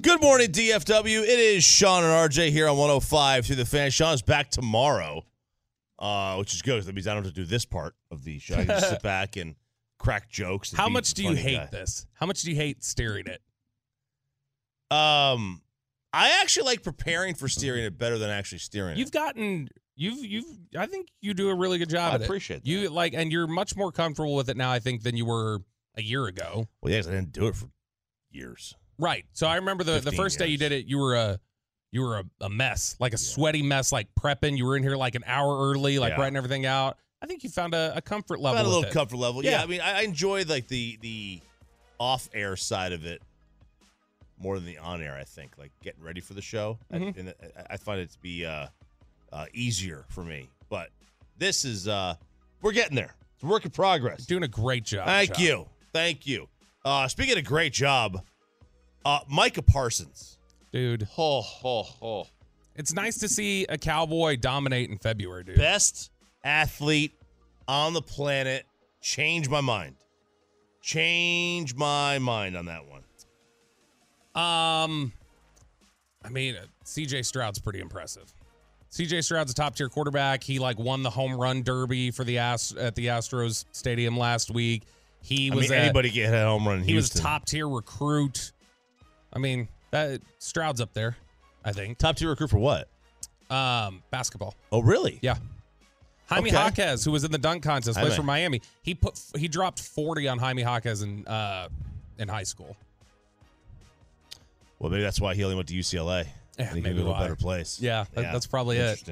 Good 0.00 0.22
morning, 0.22 0.52
DFW. 0.52 1.22
It 1.22 1.28
is 1.40 1.64
Sean 1.64 2.04
and 2.04 2.12
RJ 2.12 2.50
here 2.50 2.68
on 2.68 2.76
105 2.76 3.44
through 3.46 3.56
the 3.56 3.64
fan. 3.64 3.90
Sean's 3.90 4.22
back 4.22 4.48
tomorrow, 4.48 5.24
uh, 5.98 6.36
which 6.36 6.54
is 6.54 6.62
good. 6.62 6.80
That 6.84 6.94
means 6.94 7.08
I 7.08 7.14
don't 7.14 7.24
have 7.24 7.34
to 7.34 7.40
do 7.40 7.44
this 7.44 7.64
part 7.64 7.96
of 8.12 8.22
the 8.22 8.38
show. 8.38 8.54
I 8.54 8.58
can 8.58 8.66
just 8.68 8.90
sit 8.90 9.02
back 9.02 9.36
and 9.36 9.56
crack 9.98 10.30
jokes. 10.30 10.72
How 10.72 10.88
much 10.88 11.14
do 11.14 11.24
you 11.24 11.34
hate 11.34 11.56
guy. 11.56 11.68
this? 11.72 12.06
How 12.12 12.26
much 12.26 12.42
do 12.42 12.50
you 12.50 12.56
hate 12.56 12.84
steering 12.84 13.26
it? 13.26 13.42
Um, 14.96 15.62
I 16.12 16.40
actually 16.42 16.66
like 16.66 16.84
preparing 16.84 17.34
for 17.34 17.48
steering 17.48 17.82
it 17.82 17.98
better 17.98 18.18
than 18.18 18.30
actually 18.30 18.58
steering 18.58 18.92
it. 18.92 18.98
You've 18.98 19.10
gotten 19.10 19.68
you've 19.96 20.24
you've 20.24 20.46
I 20.78 20.86
think 20.86 21.08
you 21.20 21.34
do 21.34 21.48
a 21.50 21.54
really 21.56 21.78
good 21.78 21.90
job 21.90 22.12
I 22.12 22.14
at 22.14 22.20
it. 22.20 22.24
appreciate 22.24 22.62
that. 22.62 22.68
You 22.70 22.88
like 22.88 23.14
and 23.14 23.32
you're 23.32 23.48
much 23.48 23.74
more 23.74 23.90
comfortable 23.90 24.36
with 24.36 24.48
it 24.48 24.56
now 24.56 24.70
I 24.70 24.78
think 24.78 25.02
than 25.02 25.16
you 25.16 25.26
were 25.26 25.58
a 25.96 26.02
year 26.02 26.26
ago. 26.28 26.68
Well, 26.82 26.92
yes, 26.92 27.08
I 27.08 27.10
didn't 27.10 27.32
do 27.32 27.48
it 27.48 27.56
for 27.56 27.66
years. 28.30 28.76
Right. 28.98 29.24
So 29.32 29.46
I 29.46 29.56
remember 29.56 29.84
the 29.84 29.92
the 29.94 30.10
15 30.10 30.16
first 30.16 30.38
day 30.38 30.48
you 30.48 30.58
did 30.58 30.72
it 30.72 30.86
you 30.86 30.98
were 30.98 31.14
a 31.14 31.38
you 31.90 32.02
were 32.02 32.18
a, 32.18 32.24
a 32.42 32.50
mess, 32.50 32.96
like 33.00 33.14
a 33.14 33.18
sweaty 33.18 33.62
mess, 33.62 33.92
like 33.92 34.08
prepping. 34.20 34.58
You 34.58 34.66
were 34.66 34.76
in 34.76 34.82
here 34.82 34.96
like 34.96 35.14
an 35.14 35.24
hour 35.26 35.70
early, 35.70 35.98
like 35.98 36.10
Yeah. 36.12 36.20
writing 36.20 36.36
everything 36.36 36.66
out. 36.66 36.98
I 37.22 37.26
think 37.26 37.42
you 37.42 37.50
found 37.50 37.74
a, 37.74 37.94
a 37.96 38.02
comfort 38.02 38.40
level. 38.40 38.58
Got 38.58 38.66
a 38.66 38.68
little 38.68 38.84
it. 38.84 38.92
comfort 38.92 39.16
level. 39.16 39.42
Yeah. 39.44 39.52
Yeah. 39.52 39.62
I 39.62 39.66
mean, 39.66 39.80
I, 39.80 39.98
I 39.98 40.00
enjoy 40.02 40.44
like 40.44 40.68
the 40.68 40.98
the 41.00 41.40
off 41.98 42.28
air 42.34 42.56
side 42.56 42.92
of 42.92 43.04
it 43.06 43.22
more 44.40 44.56
than 44.56 44.66
the 44.66 44.78
on 44.78 45.02
air. 45.02 45.14
I 45.16 45.24
think 45.24 45.52
like 45.58 45.72
getting 45.82 46.02
ready 46.02 46.20
for 46.20 46.34
the 46.34 46.42
show, 46.42 46.78
I- 46.92 46.98
Mhm. 46.98 47.16
and 47.18 47.34
I, 47.56 47.74
I 47.74 47.76
find 47.76 48.00
it 48.00 48.10
to 48.12 48.18
be 48.20 48.44
uh, 48.46 48.66
uh, 49.32 49.46
easier 49.52 50.04
for 50.10 50.22
me. 50.22 50.48
But 50.68 50.90
this 51.38 51.64
is 51.64 51.88
uh, 51.88 52.14
we're 52.62 52.72
getting 52.72 52.96
there. 52.96 53.14
It's 53.34 53.42
a 53.44 53.46
work 53.46 53.64
in 53.64 53.70
progress. 53.70 54.26
Doing 54.26 54.42
a 54.42 54.48
great 54.48 54.84
job. 54.84 55.06
Thank 55.06 55.38
you, 55.38 55.66
thank 55.92 56.26
you. 56.26 56.48
Uh, 56.84 57.08
speaking 57.08 57.36
of 57.38 57.44
great 57.44 57.72
job, 57.72 58.22
uh, 59.08 59.20
Micah 59.28 59.62
Parsons. 59.62 60.38
dude. 60.72 61.02
Ho 61.12 61.40
ho 61.40 61.82
ho. 61.82 62.26
It's 62.76 62.92
nice 62.92 63.18
to 63.18 63.28
see 63.28 63.64
a 63.68 63.76
cowboy 63.78 64.36
dominate 64.36 64.90
in 64.90 64.98
February, 64.98 65.44
dude. 65.44 65.56
best 65.56 66.10
athlete 66.44 67.12
on 67.66 67.92
the 67.94 68.02
planet. 68.02 68.64
Change 69.00 69.48
my 69.48 69.60
mind. 69.60 69.96
Change 70.82 71.74
my 71.74 72.18
mind 72.18 72.56
on 72.56 72.66
that 72.66 72.82
one. 72.86 73.02
Um, 74.34 75.12
I 76.24 76.28
mean, 76.30 76.56
uh, 76.56 76.60
C.J. 76.84 77.22
Stroud's 77.22 77.58
pretty 77.58 77.80
impressive. 77.80 78.32
C.J. 78.90 79.22
Stroud's 79.22 79.52
a 79.52 79.54
top 79.54 79.74
tier 79.76 79.88
quarterback. 79.88 80.42
He 80.42 80.58
like 80.58 80.78
won 80.78 81.02
the 81.02 81.10
home 81.10 81.34
run 81.34 81.62
derby 81.62 82.10
for 82.10 82.24
the 82.24 82.38
Ast- 82.38 82.76
at 82.76 82.94
the 82.94 83.06
Astros 83.06 83.64
stadium 83.72 84.16
last 84.16 84.50
week. 84.50 84.84
He 85.20 85.50
I 85.50 85.54
was 85.54 85.68
mean, 85.68 85.78
a- 85.78 85.82
anybody 85.82 86.10
get 86.10 86.32
a 86.32 86.44
home 86.44 86.66
run 86.66 86.78
in 86.78 86.84
he 86.84 86.94
was 86.94 87.10
top 87.10 87.44
tier 87.46 87.68
recruit. 87.68 88.52
I 89.32 89.38
mean, 89.38 89.68
that 89.90 90.20
Stroud's 90.38 90.80
up 90.80 90.92
there. 90.94 91.16
I 91.64 91.72
think. 91.72 91.98
top 91.98 92.16
tier 92.16 92.28
recruit 92.30 92.48
for 92.50 92.58
what? 92.58 92.88
Um, 93.50 94.02
basketball. 94.10 94.54
Oh, 94.72 94.80
really? 94.82 95.18
Yeah. 95.22 95.36
Jaime 96.28 96.48
Okay. 96.50 96.56
Jaquez, 96.56 97.04
who 97.04 97.10
was 97.10 97.24
in 97.24 97.30
the 97.32 97.38
dunk 97.38 97.62
contest, 97.62 97.98
plays 97.98 98.14
for 98.14 98.22
Miami. 98.22 98.60
He 98.82 98.94
put 98.94 99.18
he 99.36 99.48
dropped 99.48 99.80
forty 99.80 100.28
on 100.28 100.38
Jaime 100.38 100.60
Jaquez 100.62 101.00
in 101.02 101.26
uh 101.26 101.68
in 102.18 102.28
high 102.28 102.42
school. 102.42 102.76
Well, 104.78 104.90
maybe 104.90 105.02
that's 105.02 105.20
why 105.20 105.34
he 105.34 105.42
only 105.44 105.56
went 105.56 105.68
to 105.68 105.74
UCLA. 105.74 106.26
Yeah, 106.58 106.72
maybe 106.74 106.94
go 106.94 107.04
to 107.04 107.10
a 107.10 107.18
better 107.18 107.36
place. 107.36 107.80
Yeah, 107.80 108.04
that- 108.14 108.32
that's 108.32 108.46
probably 108.46 108.78
it. 108.78 109.02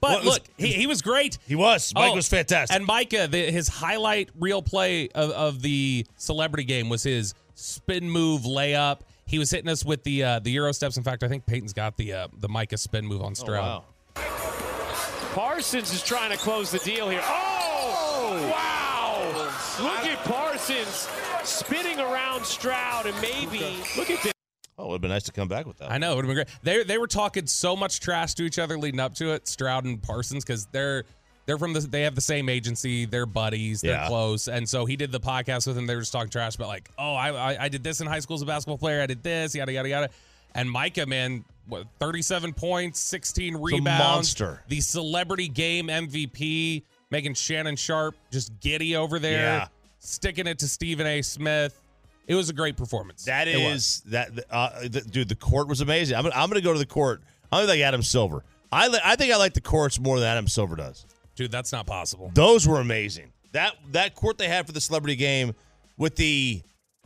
But 0.00 0.10
Well, 0.10 0.18
it 0.18 0.24
was- 0.24 0.34
look, 0.34 0.42
he, 0.56 0.72
he 0.72 0.86
was 0.86 1.00
great. 1.02 1.38
He 1.46 1.54
was. 1.54 1.92
Mike 1.94 2.12
Oh, 2.12 2.14
was 2.14 2.28
fantastic. 2.28 2.76
And 2.76 2.86
Micah, 2.86 3.26
the, 3.28 3.50
his 3.50 3.66
highlight 3.66 4.28
real 4.38 4.60
play 4.62 5.08
of, 5.08 5.30
of 5.30 5.62
the 5.62 6.06
celebrity 6.16 6.64
game 6.64 6.88
was 6.88 7.02
his 7.02 7.34
spin 7.54 8.08
move 8.10 8.42
layup. 8.42 9.00
He 9.26 9.40
was 9.40 9.50
hitting 9.50 9.68
us 9.68 9.84
with 9.84 10.04
the 10.04 10.22
uh, 10.22 10.38
the 10.38 10.50
Euro 10.52 10.72
steps. 10.72 10.96
In 10.96 11.02
fact, 11.02 11.24
I 11.24 11.28
think 11.28 11.46
Peyton's 11.46 11.72
got 11.72 11.96
the 11.96 12.12
uh, 12.12 12.28
the 12.38 12.48
Micah 12.48 12.78
spin 12.78 13.04
move 13.04 13.22
on 13.22 13.32
oh, 13.32 13.34
Stroud. 13.34 13.82
wow. 14.16 14.22
Parsons 15.34 15.92
is 15.92 16.02
trying 16.02 16.30
to 16.30 16.38
close 16.38 16.70
the 16.70 16.78
deal 16.78 17.10
here. 17.10 17.20
Oh, 17.22 18.50
wow. 18.50 18.76
Look 19.82 20.06
at 20.06 20.24
Parsons 20.24 21.08
spinning 21.44 22.00
around 22.00 22.46
Stroud 22.46 23.06
and 23.06 23.20
maybe 23.20 23.82
look 23.96 24.10
at 24.10 24.22
this. 24.22 24.32
Oh, 24.78 24.84
it 24.84 24.88
would 24.88 24.94
have 24.94 25.00
been 25.02 25.10
nice 25.10 25.24
to 25.24 25.32
come 25.32 25.48
back 25.48 25.66
with 25.66 25.78
that. 25.78 25.90
I 25.90 25.98
know 25.98 26.12
it 26.12 26.16
would 26.16 26.26
have 26.26 26.34
been 26.34 26.44
great. 26.44 26.58
They 26.62 26.84
they 26.84 26.98
were 26.98 27.06
talking 27.06 27.46
so 27.46 27.74
much 27.74 28.00
trash 28.00 28.34
to 28.34 28.44
each 28.44 28.58
other 28.58 28.78
leading 28.78 29.00
up 29.00 29.14
to 29.16 29.32
it, 29.32 29.48
Stroud 29.48 29.84
and 29.84 30.02
Parsons, 30.02 30.44
because 30.44 30.66
they're 30.66 31.04
they're 31.46 31.58
from 31.58 31.72
the 31.72 31.80
they 31.80 32.02
have 32.02 32.14
the 32.14 32.20
same 32.20 32.48
agency, 32.48 33.04
they're 33.06 33.24
buddies, 33.26 33.80
they're 33.80 33.92
Yeah. 33.92 34.08
close, 34.08 34.48
and 34.48 34.68
so 34.68 34.84
he 34.84 34.96
did 34.96 35.12
the 35.12 35.20
podcast 35.20 35.66
with 35.66 35.78
him. 35.78 35.86
They 35.86 35.94
were 35.94 36.02
just 36.02 36.12
talking 36.12 36.28
trash 36.30 36.56
about 36.56 36.68
like, 36.68 36.90
oh, 36.98 37.14
I, 37.14 37.30
I 37.54 37.64
I 37.64 37.68
did 37.68 37.82
this 37.84 38.00
in 38.00 38.06
high 38.06 38.18
school 38.20 38.34
as 38.36 38.42
a 38.42 38.46
basketball 38.46 38.78
player. 38.78 39.00
I 39.00 39.06
did 39.06 39.22
this, 39.22 39.54
yada 39.54 39.72
yada 39.72 39.88
yada. 39.88 40.10
And 40.54 40.70
Micah, 40.70 41.04
man, 41.06 41.44
what, 41.66 41.86
37 42.00 42.54
points, 42.54 42.98
16 43.00 43.56
rebounds, 43.58 43.84
monster. 43.86 44.62
the 44.68 44.80
celebrity 44.80 45.48
game 45.48 45.88
MVP, 45.88 46.82
making 47.10 47.34
Shannon 47.34 47.76
Sharpe 47.76 48.16
just 48.30 48.58
giddy 48.60 48.96
over 48.96 49.18
there, 49.18 49.42
Yeah. 49.42 49.68
sticking 49.98 50.46
it 50.46 50.58
to 50.60 50.68
Stephen 50.68 51.06
A. 51.06 51.20
Smith. 51.22 51.78
It 52.26 52.34
was 52.34 52.48
a 52.48 52.52
great 52.54 52.76
performance. 52.76 53.24
That 53.26 53.46
It 53.48 53.58
was. 53.70 54.02
that 54.06 54.30
uh, 54.50 54.70
the, 54.88 55.02
dude. 55.02 55.28
The 55.28 55.36
court 55.36 55.68
was 55.68 55.80
amazing. 55.80 56.16
I'm 56.16 56.26
I'm 56.26 56.48
gonna 56.48 56.60
go 56.60 56.72
to 56.72 56.78
the 56.78 56.86
court. 56.86 57.22
I'm 57.52 57.66
like 57.68 57.80
Adam 57.80 58.02
Silver. 58.02 58.42
I 58.72 58.88
li- 58.88 58.98
I 59.04 59.14
think 59.14 59.32
I 59.32 59.36
like 59.36 59.52
the 59.54 59.60
courts 59.60 60.00
more 60.00 60.18
than 60.18 60.26
Adam 60.28 60.48
Silver 60.48 60.74
does. 60.74 61.06
Dude. 61.36 61.52
That's 61.52 61.72
not 61.72 61.86
possible. 61.86 62.30
Those 62.34 62.66
were 62.66 62.80
amazing. 62.80 63.32
That 63.52 63.76
that 63.92 64.14
court 64.14 64.38
they 64.38 64.48
had 64.48 64.66
for 64.66 64.72
the 64.72 64.80
celebrity 64.80 65.16
game 65.16 65.54
with 65.96 66.16
the 66.16 66.62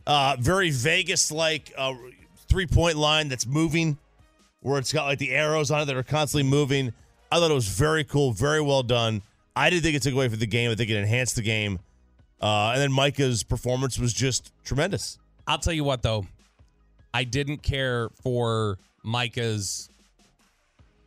uh, 0.07 0.35
very 0.39 0.71
Vegas 0.71 1.31
like 1.31 1.71
uh, 1.77 1.93
three 2.47 2.65
point 2.65 2.97
line 2.97 3.27
that's 3.27 3.45
moving, 3.45 3.97
where 4.61 4.79
it's 4.79 4.91
got 4.91 5.05
like 5.05 5.19
the 5.19 5.31
arrows 5.31 5.69
on 5.69 5.81
it 5.81 5.85
that 5.85 5.95
are 5.95 6.03
constantly 6.03 6.49
moving. 6.49 6.93
I 7.31 7.39
thought 7.39 7.51
it 7.51 7.53
was 7.53 7.67
very 7.67 8.03
cool, 8.03 8.31
very 8.31 8.61
well 8.61 8.83
done. 8.83 9.21
I 9.55 9.69
didn't 9.69 9.83
think 9.83 9.95
it 9.95 10.01
took 10.01 10.13
away 10.13 10.27
from 10.27 10.39
the 10.39 10.47
game. 10.47 10.71
I 10.71 10.75
think 10.75 10.89
it 10.89 10.97
enhanced 10.97 11.35
the 11.35 11.41
game. 11.41 11.79
Uh, 12.41 12.71
and 12.73 12.81
then 12.81 12.91
Micah's 12.91 13.43
performance 13.43 13.99
was 13.99 14.13
just 14.13 14.51
tremendous. 14.63 15.19
I'll 15.47 15.59
tell 15.59 15.73
you 15.73 15.83
what 15.83 16.01
though, 16.01 16.25
I 17.13 17.23
didn't 17.23 17.61
care 17.61 18.09
for 18.23 18.79
Micah's 19.03 19.89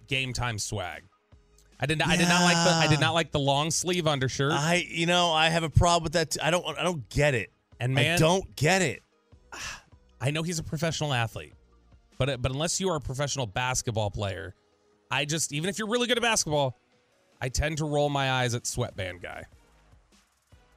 game 0.06 0.32
time 0.32 0.58
swag. 0.58 1.02
I 1.80 1.86
did 1.86 1.98
not. 1.98 2.08
I 2.08 2.16
did 2.16 2.28
not 2.28 2.42
like 2.44 2.54
the. 2.64 2.70
I 2.70 2.86
did 2.88 3.00
not 3.00 3.14
like 3.14 3.32
the 3.32 3.40
long 3.40 3.70
sleeve 3.70 4.06
undershirt. 4.06 4.52
I, 4.52 4.86
you 4.88 5.06
know, 5.06 5.32
I 5.32 5.48
have 5.48 5.62
a 5.64 5.70
problem 5.70 6.04
with 6.04 6.12
that. 6.14 6.30
Too. 6.32 6.40
I 6.42 6.50
don't, 6.50 6.64
I 6.78 6.82
don't 6.82 7.08
get 7.08 7.34
it. 7.34 7.50
and 7.80 7.94
man, 7.94 8.14
I 8.14 8.18
don't 8.18 8.54
get 8.56 8.80
it. 8.82 9.02
I 10.20 10.30
know 10.30 10.42
he's 10.42 10.58
a 10.58 10.62
professional 10.62 11.12
athlete, 11.12 11.52
but 12.18 12.40
but 12.40 12.52
unless 12.52 12.80
you 12.80 12.88
are 12.90 12.96
a 12.96 13.00
professional 13.00 13.46
basketball 13.46 14.10
player, 14.10 14.54
I 15.10 15.24
just 15.24 15.52
even 15.52 15.68
if 15.68 15.78
you're 15.78 15.88
really 15.88 16.06
good 16.06 16.16
at 16.16 16.22
basketball, 16.22 16.76
I 17.40 17.48
tend 17.48 17.78
to 17.78 17.84
roll 17.84 18.08
my 18.08 18.30
eyes 18.30 18.54
at 18.54 18.66
sweatband 18.66 19.20
guy. 19.20 19.44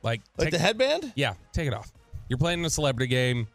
Like, 0.03 0.21
Like 0.37 0.47
take- 0.47 0.51
the 0.53 0.59
headband? 0.59 1.13
Yeah, 1.15 1.33
take 1.53 1.67
it 1.67 1.73
off. 1.73 1.91
You're 2.29 2.37
playing 2.37 2.59
in 2.59 2.65
a 2.65 2.69
celebrity 2.69 3.07
game. 3.07 3.47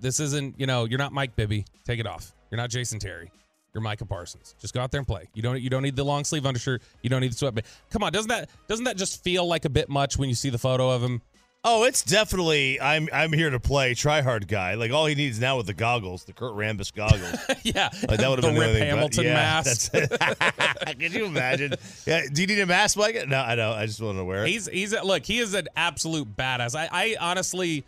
This 0.00 0.20
isn't, 0.20 0.58
you 0.58 0.66
know, 0.66 0.84
you're 0.84 0.98
not 0.98 1.12
Mike 1.12 1.36
Bibby. 1.36 1.64
Take 1.84 2.00
it 2.00 2.06
off. 2.06 2.32
You're 2.50 2.56
not 2.58 2.70
Jason 2.70 2.98
Terry. 2.98 3.30
You're 3.76 3.82
Micah 3.82 4.06
Parsons. 4.06 4.54
Just 4.58 4.72
go 4.72 4.80
out 4.80 4.90
there 4.90 5.00
and 5.00 5.06
play. 5.06 5.28
You 5.34 5.42
don't 5.42 5.60
you 5.60 5.68
don't 5.68 5.82
need 5.82 5.96
the 5.96 6.02
long 6.02 6.24
sleeve 6.24 6.46
undershirt. 6.46 6.80
You 7.02 7.10
don't 7.10 7.20
need 7.20 7.30
the 7.30 7.36
sweatband. 7.36 7.66
Come 7.90 8.02
on, 8.02 8.10
doesn't 8.10 8.30
that 8.30 8.48
doesn't 8.68 8.86
that 8.86 8.96
just 8.96 9.22
feel 9.22 9.46
like 9.46 9.66
a 9.66 9.68
bit 9.68 9.90
much 9.90 10.16
when 10.16 10.30
you 10.30 10.34
see 10.34 10.48
the 10.48 10.56
photo 10.56 10.88
of 10.88 11.02
him? 11.02 11.20
Oh, 11.62 11.84
it's 11.84 12.02
definitely. 12.02 12.80
I'm, 12.80 13.10
I'm 13.12 13.34
here 13.34 13.50
to 13.50 13.60
play. 13.60 13.92
Try 13.92 14.22
hard 14.22 14.48
guy. 14.48 14.76
Like 14.76 14.92
all 14.92 15.04
he 15.04 15.14
needs 15.14 15.38
now 15.38 15.58
with 15.58 15.66
the 15.66 15.74
goggles, 15.74 16.24
the 16.24 16.32
Kurt 16.32 16.54
Rambis 16.54 16.90
goggles. 16.94 17.38
yeah, 17.64 17.90
Like 18.08 18.18
that 18.18 18.30
would 18.30 18.42
have 18.42 18.54
been 18.54 18.58
Rip 18.58 18.72
thing, 18.72 18.80
but 18.80 18.88
Hamilton 18.88 19.24
yeah, 19.24 19.34
mask. 19.34 19.92
Can 20.98 21.12
you 21.12 21.26
imagine? 21.26 21.74
Yeah. 22.06 22.22
Do 22.32 22.40
you 22.40 22.46
need 22.46 22.60
a 22.60 22.66
mask, 22.66 22.96
Mike? 22.96 23.28
No, 23.28 23.40
I 23.40 23.56
don't. 23.56 23.76
I 23.76 23.84
just 23.84 24.00
want 24.00 24.16
to 24.16 24.24
wear 24.24 24.46
it. 24.46 24.48
He's 24.48 24.68
he's 24.68 24.94
a, 24.94 25.02
look. 25.02 25.26
He 25.26 25.38
is 25.38 25.52
an 25.52 25.68
absolute 25.76 26.34
badass. 26.34 26.74
I, 26.74 26.88
I 26.90 27.16
honestly, 27.20 27.84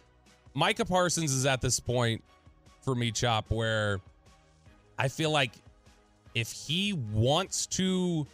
Micah 0.52 0.84
Parsons 0.84 1.32
is 1.32 1.46
at 1.46 1.62
this 1.62 1.80
point 1.80 2.22
for 2.82 2.94
me, 2.94 3.10
Chop, 3.10 3.50
where 3.50 4.00
I 4.98 5.08
feel 5.08 5.30
like 5.30 5.52
if 6.38 6.50
he 6.52 6.92
wants 6.92 7.66
to 7.66 8.26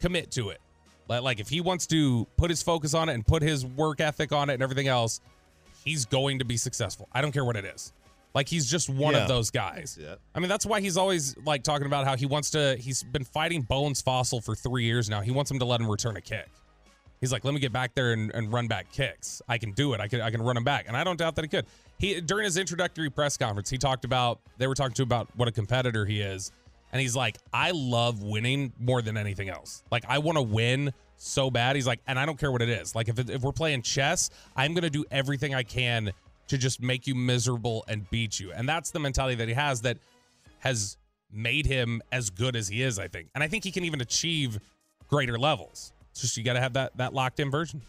commit 0.00 0.30
to 0.32 0.50
it, 0.50 0.60
like 1.08 1.40
if 1.40 1.48
he 1.48 1.60
wants 1.60 1.86
to 1.88 2.26
put 2.36 2.50
his 2.50 2.62
focus 2.62 2.94
on 2.94 3.08
it 3.08 3.14
and 3.14 3.26
put 3.26 3.42
his 3.42 3.64
work 3.64 4.00
ethic 4.00 4.32
on 4.32 4.50
it 4.50 4.54
and 4.54 4.62
everything 4.62 4.88
else, 4.88 5.20
he's 5.84 6.04
going 6.04 6.38
to 6.40 6.44
be 6.44 6.56
successful. 6.56 7.08
I 7.12 7.20
don't 7.22 7.32
care 7.32 7.44
what 7.44 7.56
it 7.56 7.64
is. 7.64 7.92
Like 8.34 8.46
he's 8.48 8.70
just 8.70 8.90
one 8.90 9.14
Yeah. 9.14 9.22
of 9.22 9.28
those 9.28 9.50
guys. 9.50 9.96
that. 10.00 10.18
I 10.34 10.38
mean, 10.40 10.48
that's 10.50 10.66
why 10.66 10.80
he's 10.80 10.96
always 10.98 11.34
like 11.46 11.62
talking 11.62 11.86
about 11.86 12.04
how 12.06 12.14
he 12.16 12.26
wants 12.26 12.50
to. 12.50 12.76
He's 12.78 13.02
been 13.02 13.24
fighting 13.24 13.62
Bones 13.62 14.02
Fassel 14.02 14.44
for 14.44 14.54
three 14.54 14.84
years 14.84 15.08
now. 15.08 15.22
He 15.22 15.30
wants 15.30 15.50
him 15.50 15.58
to 15.60 15.64
let 15.64 15.80
him 15.80 15.90
return 15.90 16.16
a 16.16 16.20
kick. 16.20 16.46
He's 17.20 17.32
like, 17.32 17.44
let 17.44 17.52
me 17.52 17.58
get 17.58 17.72
back 17.72 17.94
there 17.94 18.12
and, 18.12 18.30
and 18.34 18.52
run 18.52 18.68
back 18.68 18.92
kicks. 18.92 19.42
I 19.48 19.58
can 19.58 19.72
do 19.72 19.92
it. 19.94 20.00
I 20.00 20.06
can 20.08 20.20
I 20.20 20.30
can 20.30 20.40
run 20.42 20.56
him 20.56 20.62
back, 20.62 20.84
and 20.86 20.96
I 20.96 21.02
don't 21.02 21.16
doubt 21.18 21.34
that 21.36 21.44
he 21.44 21.48
could. 21.48 21.66
He 21.98 22.20
during 22.20 22.44
his 22.44 22.56
introductory 22.58 23.10
press 23.10 23.36
conference, 23.36 23.70
he 23.70 23.78
talked 23.78 24.04
about 24.04 24.40
they 24.58 24.66
were 24.68 24.74
talking 24.76 24.94
to 24.94 25.02
him 25.02 25.08
about 25.08 25.28
what 25.34 25.48
a 25.48 25.52
competitor 25.52 26.04
he 26.06 26.20
is, 26.20 26.52
and 26.92 27.00
he's 27.00 27.16
like, 27.16 27.36
I 27.52 27.72
love 27.72 28.22
winning 28.22 28.72
more 28.78 29.02
than 29.02 29.16
anything 29.16 29.48
else. 29.48 29.82
Like 29.90 30.04
I 30.08 30.18
want 30.18 30.36
to 30.38 30.42
win 30.42 30.92
so 31.16 31.50
bad. 31.50 31.76
He's 31.76 31.86
like, 31.86 32.00
and 32.06 32.18
I 32.18 32.26
don't 32.26 32.38
care 32.38 32.50
what 32.52 32.62
it 32.62 32.68
is. 32.68 32.94
Like 32.94 33.08
if 33.08 33.18
if 33.18 33.42
we're 33.42 33.52
playing 33.52 33.82
chess, 33.82 34.30
I'm 34.56 34.74
gonna 34.74 34.90
do 34.90 35.04
everything 35.10 35.54
I 35.54 35.62
can 35.62 36.12
to 36.48 36.58
just 36.58 36.80
make 36.80 37.06
you 37.06 37.14
miserable 37.14 37.84
and 37.88 38.08
beat 38.10 38.40
you. 38.40 38.52
And 38.52 38.68
that's 38.68 38.90
the 38.90 38.98
mentality 38.98 39.34
that 39.36 39.48
he 39.48 39.54
has 39.54 39.82
that 39.82 39.98
has 40.60 40.96
made 41.30 41.66
him 41.66 42.00
as 42.10 42.30
good 42.30 42.56
as 42.56 42.68
he 42.68 42.82
is. 42.82 42.98
I 42.98 43.08
think, 43.08 43.28
and 43.34 43.44
I 43.44 43.48
think 43.48 43.64
he 43.64 43.70
can 43.70 43.84
even 43.84 44.00
achieve 44.00 44.58
greater 45.08 45.38
levels. 45.38 45.92
It's 46.12 46.20
just 46.20 46.36
you 46.36 46.44
got 46.44 46.54
to 46.54 46.60
have 46.60 46.72
that 46.74 46.96
that 46.96 47.12
locked 47.12 47.40
in 47.40 47.50
version. 47.50 47.82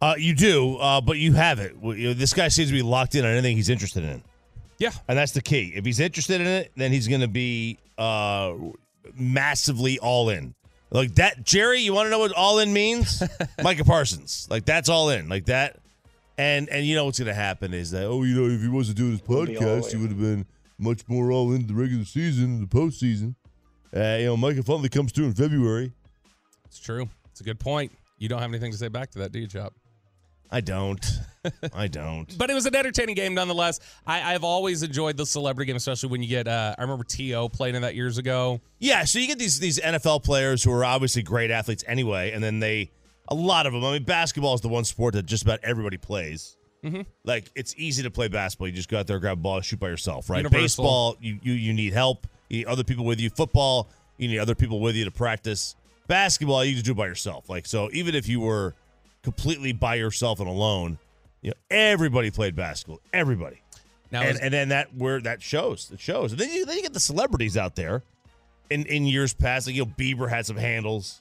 Uh, 0.00 0.14
you 0.18 0.34
do, 0.34 0.76
uh, 0.78 1.00
but 1.00 1.16
you 1.18 1.32
have 1.32 1.60
it. 1.60 1.76
This 1.80 2.32
guy 2.32 2.48
seems 2.48 2.70
to 2.70 2.74
be 2.74 2.82
locked 2.82 3.14
in 3.14 3.24
on 3.24 3.30
anything 3.30 3.56
he's 3.56 3.70
interested 3.70 4.02
in. 4.02 4.20
Yeah, 4.78 4.90
And 5.08 5.16
that's 5.16 5.32
the 5.32 5.42
key. 5.42 5.72
If 5.74 5.84
he's 5.84 6.00
interested 6.00 6.40
in 6.40 6.46
it, 6.46 6.72
then 6.76 6.90
he's 6.90 7.06
going 7.06 7.20
to 7.20 7.28
be 7.28 7.78
uh, 7.98 8.54
massively 9.14 9.98
all 9.98 10.28
in. 10.28 10.54
Like 10.90 11.14
that, 11.14 11.44
Jerry. 11.44 11.80
You 11.80 11.94
want 11.94 12.06
to 12.06 12.10
know 12.10 12.18
what 12.18 12.32
all 12.32 12.58
in 12.58 12.72
means? 12.72 13.22
Micah 13.62 13.84
Parsons. 13.84 14.46
Like 14.50 14.64
that's 14.64 14.88
all 14.88 15.08
in. 15.10 15.28
Like 15.28 15.46
that. 15.46 15.78
And 16.36 16.68
and 16.68 16.84
you 16.84 16.94
know 16.96 17.04
what's 17.04 17.18
going 17.18 17.28
to 17.28 17.34
happen 17.34 17.72
is 17.74 17.90
that 17.92 18.04
oh 18.04 18.22
you 18.24 18.34
know 18.34 18.48
if 18.52 18.60
he 18.60 18.68
wasn't 18.68 18.96
doing 18.98 19.12
his 19.12 19.20
podcast 19.22 19.90
he 19.92 19.96
would 19.98 20.10
have 20.10 20.20
been 20.20 20.46
much 20.78 21.06
more 21.08 21.30
all 21.30 21.52
in 21.52 21.66
the 21.66 21.74
regular 21.74 22.04
season, 22.04 22.60
the 22.60 22.66
postseason. 22.66 23.34
Uh, 23.94 24.16
you 24.18 24.26
know 24.26 24.36
Micah 24.36 24.62
finally 24.62 24.88
comes 24.88 25.12
through 25.12 25.26
in 25.26 25.34
February. 25.34 25.92
it's 26.66 26.78
true. 26.78 27.08
It's 27.30 27.40
a 27.40 27.44
good 27.44 27.60
point. 27.60 27.92
You 28.18 28.28
don't 28.28 28.40
have 28.40 28.50
anything 28.50 28.72
to 28.72 28.78
say 28.78 28.88
back 28.88 29.10
to 29.12 29.18
that, 29.20 29.32
do 29.32 29.38
you, 29.38 29.46
Chop? 29.46 29.74
I 30.50 30.60
don't. 30.60 31.04
I 31.74 31.88
don't. 31.88 32.36
But 32.38 32.50
it 32.50 32.54
was 32.54 32.66
an 32.66 32.76
entertaining 32.76 33.14
game 33.14 33.34
nonetheless. 33.34 33.80
I, 34.06 34.34
I've 34.34 34.44
always 34.44 34.82
enjoyed 34.82 35.16
the 35.16 35.26
celebrity 35.26 35.68
game, 35.68 35.76
especially 35.76 36.10
when 36.10 36.22
you 36.22 36.28
get. 36.28 36.46
Uh, 36.48 36.74
I 36.78 36.82
remember 36.82 37.04
To 37.04 37.48
playing 37.48 37.74
in 37.74 37.82
that 37.82 37.94
years 37.94 38.18
ago. 38.18 38.60
Yeah, 38.78 39.04
so 39.04 39.18
you 39.18 39.26
get 39.26 39.38
these 39.38 39.58
these 39.58 39.78
NFL 39.80 40.24
players 40.24 40.62
who 40.62 40.72
are 40.72 40.84
obviously 40.84 41.22
great 41.22 41.50
athletes 41.50 41.84
anyway, 41.86 42.32
and 42.32 42.42
then 42.42 42.60
they 42.60 42.90
a 43.28 43.34
lot 43.34 43.66
of 43.66 43.72
them. 43.72 43.84
I 43.84 43.92
mean, 43.92 44.04
basketball 44.04 44.54
is 44.54 44.60
the 44.60 44.68
one 44.68 44.84
sport 44.84 45.14
that 45.14 45.26
just 45.26 45.42
about 45.42 45.60
everybody 45.62 45.96
plays. 45.96 46.56
Mm-hmm. 46.84 47.02
Like 47.24 47.50
it's 47.54 47.74
easy 47.76 48.02
to 48.02 48.10
play 48.10 48.28
basketball. 48.28 48.68
You 48.68 48.74
just 48.74 48.88
go 48.88 48.98
out 48.98 49.06
there, 49.06 49.18
grab 49.18 49.38
a 49.38 49.40
ball, 49.40 49.60
shoot 49.60 49.78
by 49.78 49.88
yourself. 49.88 50.28
Right? 50.28 50.38
Universal. 50.38 50.62
Baseball, 50.62 51.16
you 51.20 51.38
you 51.42 51.52
you 51.52 51.72
need 51.72 51.92
help. 51.92 52.26
You 52.48 52.58
need 52.58 52.66
other 52.66 52.84
people 52.84 53.04
with 53.04 53.20
you. 53.20 53.30
Football, 53.30 53.88
you 54.18 54.28
need 54.28 54.38
other 54.38 54.54
people 54.54 54.80
with 54.80 54.96
you 54.96 55.04
to 55.04 55.10
practice. 55.10 55.76
Basketball, 56.08 56.64
you 56.64 56.72
just 56.72 56.84
do 56.84 56.92
it 56.92 56.96
by 56.96 57.06
yourself. 57.06 57.48
Like 57.48 57.66
so, 57.66 57.88
even 57.92 58.14
if 58.14 58.28
you 58.28 58.40
were 58.40 58.74
completely 59.22 59.72
by 59.72 59.94
yourself 59.94 60.40
and 60.40 60.48
alone, 60.48 60.98
you 61.42 61.50
know 61.50 61.56
everybody 61.70 62.30
played 62.30 62.56
basketball. 62.56 63.00
Everybody 63.12 63.60
Now, 64.10 64.22
and, 64.22 64.30
is- 64.36 64.40
and 64.40 64.52
then 64.54 64.68
that 64.70 64.94
where 64.94 65.20
that 65.20 65.42
shows 65.42 65.90
it 65.92 66.00
shows 66.00 66.32
and 66.32 66.40
then 66.40 66.50
you 66.50 66.64
then 66.64 66.76
you 66.76 66.82
get 66.82 66.92
the 66.94 67.00
celebrities 67.00 67.56
out 67.56 67.74
there 67.76 68.02
in 68.70 68.86
in 68.86 69.04
years 69.04 69.34
past 69.34 69.66
like 69.66 69.76
you 69.76 69.84
know 69.84 69.90
Bieber 69.98 70.28
had 70.28 70.46
some 70.46 70.56
handles 70.56 71.20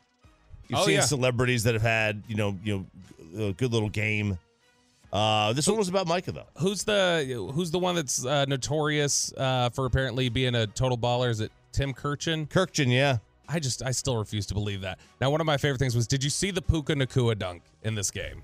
you've 0.67 0.79
Oh, 0.79 0.85
seen 0.85 0.95
yeah. 0.95 1.01
celebrities 1.01 1.63
that 1.63 1.73
have 1.73 1.81
had 1.81 2.23
you 2.27 2.35
know 2.35 2.57
you 2.63 2.87
know 3.35 3.47
a 3.49 3.53
good 3.53 3.71
little 3.73 3.89
game 3.89 4.37
uh 5.11 5.51
this 5.53 5.67
one 5.67 5.77
was 5.77 5.89
about 5.89 6.07
Micah 6.07 6.31
though 6.31 6.47
who's 6.57 6.83
the 6.85 7.49
who's 7.53 7.71
the 7.71 7.79
one 7.79 7.95
that's 7.95 8.25
uh, 8.25 8.45
notorious 8.45 9.33
uh, 9.35 9.69
for 9.69 9.85
apparently 9.85 10.29
being 10.29 10.55
a 10.55 10.67
total 10.67 10.97
baller? 10.97 11.29
Is 11.29 11.41
it 11.41 11.51
Tim 11.73 11.93
Kirchin? 11.93 12.47
Kirkchin 12.47 12.91
yeah 12.91 13.17
I 13.49 13.59
just 13.59 13.83
I 13.83 13.91
still 13.91 14.15
refuse 14.15 14.45
to 14.45 14.53
believe 14.53 14.79
that. 14.81 14.97
Now, 15.19 15.29
one 15.29 15.41
of 15.41 15.45
my 15.45 15.57
favorite 15.57 15.79
things 15.79 15.93
was, 15.93 16.07
did 16.07 16.23
you 16.23 16.29
see 16.29 16.51
the 16.51 16.61
Puka 16.61 16.93
Nacua 16.95 17.37
dunk 17.37 17.63
in 17.83 17.95
this 17.95 18.09
game? 18.09 18.43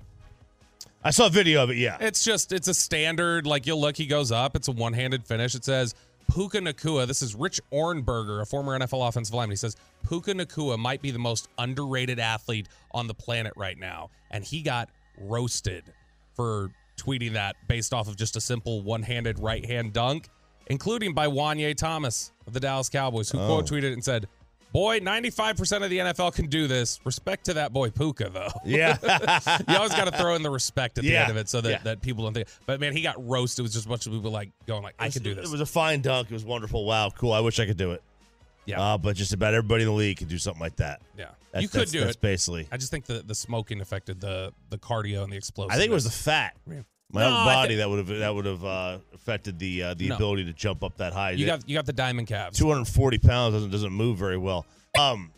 I 1.04 1.10
saw 1.10 1.26
a 1.26 1.30
video 1.30 1.62
of 1.62 1.70
it 1.70 1.76
yeah 1.76 1.96
It's 2.00 2.24
just 2.24 2.52
it's 2.52 2.68
a 2.68 2.74
standard 2.74 3.46
like 3.46 3.66
you'll 3.66 3.80
look 3.80 3.96
he 3.96 4.06
goes 4.06 4.32
up. 4.32 4.56
It's 4.56 4.68
a 4.68 4.72
one-handed 4.72 5.24
finish. 5.24 5.54
It 5.54 5.64
says 5.64 5.94
Puka 6.32 6.58
Nacua. 6.58 7.06
This 7.06 7.22
is 7.22 7.34
Rich 7.34 7.60
Ohrnberger, 7.72 8.42
a 8.42 8.46
former 8.46 8.78
NFL 8.78 9.08
offensive 9.08 9.34
lineman. 9.34 9.52
He 9.52 9.56
says 9.56 9.76
Puka 10.06 10.34
Nacua 10.34 10.78
might 10.78 11.00
be 11.00 11.10
the 11.10 11.18
most 11.18 11.48
underrated 11.58 12.18
athlete 12.18 12.68
on 12.92 13.06
the 13.06 13.14
planet 13.14 13.52
right 13.56 13.78
now, 13.78 14.10
and 14.30 14.44
he 14.44 14.60
got 14.60 14.90
roasted 15.18 15.84
for 16.34 16.70
tweeting 16.96 17.32
that 17.32 17.56
based 17.68 17.94
off 17.94 18.08
of 18.08 18.16
just 18.16 18.36
a 18.36 18.40
simple 18.40 18.82
one-handed 18.82 19.38
right-hand 19.38 19.92
dunk, 19.92 20.28
including 20.66 21.14
by 21.14 21.26
Juanyeh 21.26 21.76
Thomas 21.76 22.32
of 22.46 22.52
the 22.52 22.60
Dallas 22.60 22.88
Cowboys, 22.88 23.30
who 23.30 23.38
quote 23.38 23.70
oh. 23.70 23.74
tweeted 23.74 23.92
and 23.92 24.04
said. 24.04 24.28
Boy, 24.72 25.00
95% 25.00 25.82
of 25.82 25.90
the 25.90 25.98
NFL 25.98 26.34
can 26.34 26.46
do 26.46 26.66
this. 26.66 27.00
Respect 27.04 27.46
to 27.46 27.54
that 27.54 27.72
boy 27.72 27.90
Puka, 27.90 28.28
though. 28.32 28.48
yeah 28.64 28.96
you 29.68 29.76
always 29.76 29.94
got 29.94 30.04
to 30.04 30.18
throw 30.18 30.34
in 30.34 30.42
the 30.42 30.50
respect 30.50 30.98
at 30.98 31.04
the 31.04 31.10
Yeah. 31.10 31.22
end 31.22 31.30
of 31.30 31.36
it 31.38 31.48
so 31.48 31.60
that, 31.62 31.70
Yeah. 31.70 31.78
that 31.84 32.02
people 32.02 32.24
don't 32.24 32.34
think. 32.34 32.48
But 32.66 32.78
man, 32.80 32.92
he 32.92 33.00
got 33.02 33.16
roasted. 33.26 33.60
It 33.60 33.62
was 33.64 33.72
just 33.72 33.86
a 33.86 33.88
bunch 33.88 34.06
of 34.06 34.12
people 34.12 34.30
like 34.30 34.50
going 34.66 34.82
like, 34.82 34.94
I 34.98 35.08
could 35.10 35.22
do 35.22 35.34
this. 35.34 35.48
it 35.48 35.52
was 35.52 35.60
a 35.62 35.66
fine 35.66 36.02
dunk 36.02 36.30
it 36.30 36.34
was 36.34 36.44
wonderful 36.44 36.84
wow 36.84 37.10
cool 37.10 37.32
I 37.32 37.40
wish 37.40 37.58
I 37.60 37.66
could 37.66 37.76
do 37.78 37.92
it 37.92 38.02
Yeah. 38.66 38.80
Uh, 38.80 38.98
but 38.98 39.16
just 39.16 39.32
about 39.32 39.54
everybody 39.54 39.84
in 39.84 39.88
the 39.88 39.94
league 39.94 40.18
can 40.18 40.28
do 40.28 40.36
something 40.38 40.60
like 40.60 40.76
that. 40.76 41.00
Yeah, 41.16 41.30
That's- 41.52 41.62
you 41.62 41.68
could 41.68 41.78
that's- 41.80 41.92
do 41.92 42.00
that's 42.00 42.16
it. 42.16 42.20
basically. 42.20 42.68
I 42.70 42.76
just 42.76 42.90
think 42.90 43.06
the 43.06 43.22
the 43.26 43.34
smoking 43.34 43.80
affected 43.80 44.20
the 44.20 44.52
the 44.68 44.76
cardio 44.78 45.24
and 45.24 45.32
the 45.32 45.36
explosiveness. 45.38 45.76
I 45.76 45.80
think 45.80 45.90
it 45.90 45.94
was 45.94 46.04
the 46.04 46.10
fat. 46.10 46.54
My 47.10 47.22
No, 47.22 47.28
own 47.28 47.32
I 47.34 47.44
body 47.54 47.74
that 47.76 47.88
would 47.88 48.06
have 48.06 48.18
that 48.18 48.34
would 48.34 48.44
have 48.44 48.64
uh, 48.64 48.98
affected 49.14 49.58
the 49.58 49.82
uh, 49.82 49.94
the 49.94 50.08
No. 50.08 50.16
ability 50.16 50.44
to 50.44 50.52
jump 50.52 50.84
up 50.84 50.98
that 50.98 51.12
high. 51.14 51.30
you 51.32 51.46
got 51.46 51.66
you 51.68 51.74
got 51.74 51.86
the 51.86 51.92
diamond 51.92 52.26
calves. 52.28 52.58
240 52.58 53.18
pounds 53.18 53.54
doesn't 53.54 53.70
doesn't 53.70 53.92
move 53.92 54.18
very 54.18 54.36
well. 54.36 54.66
Um, 54.98 55.30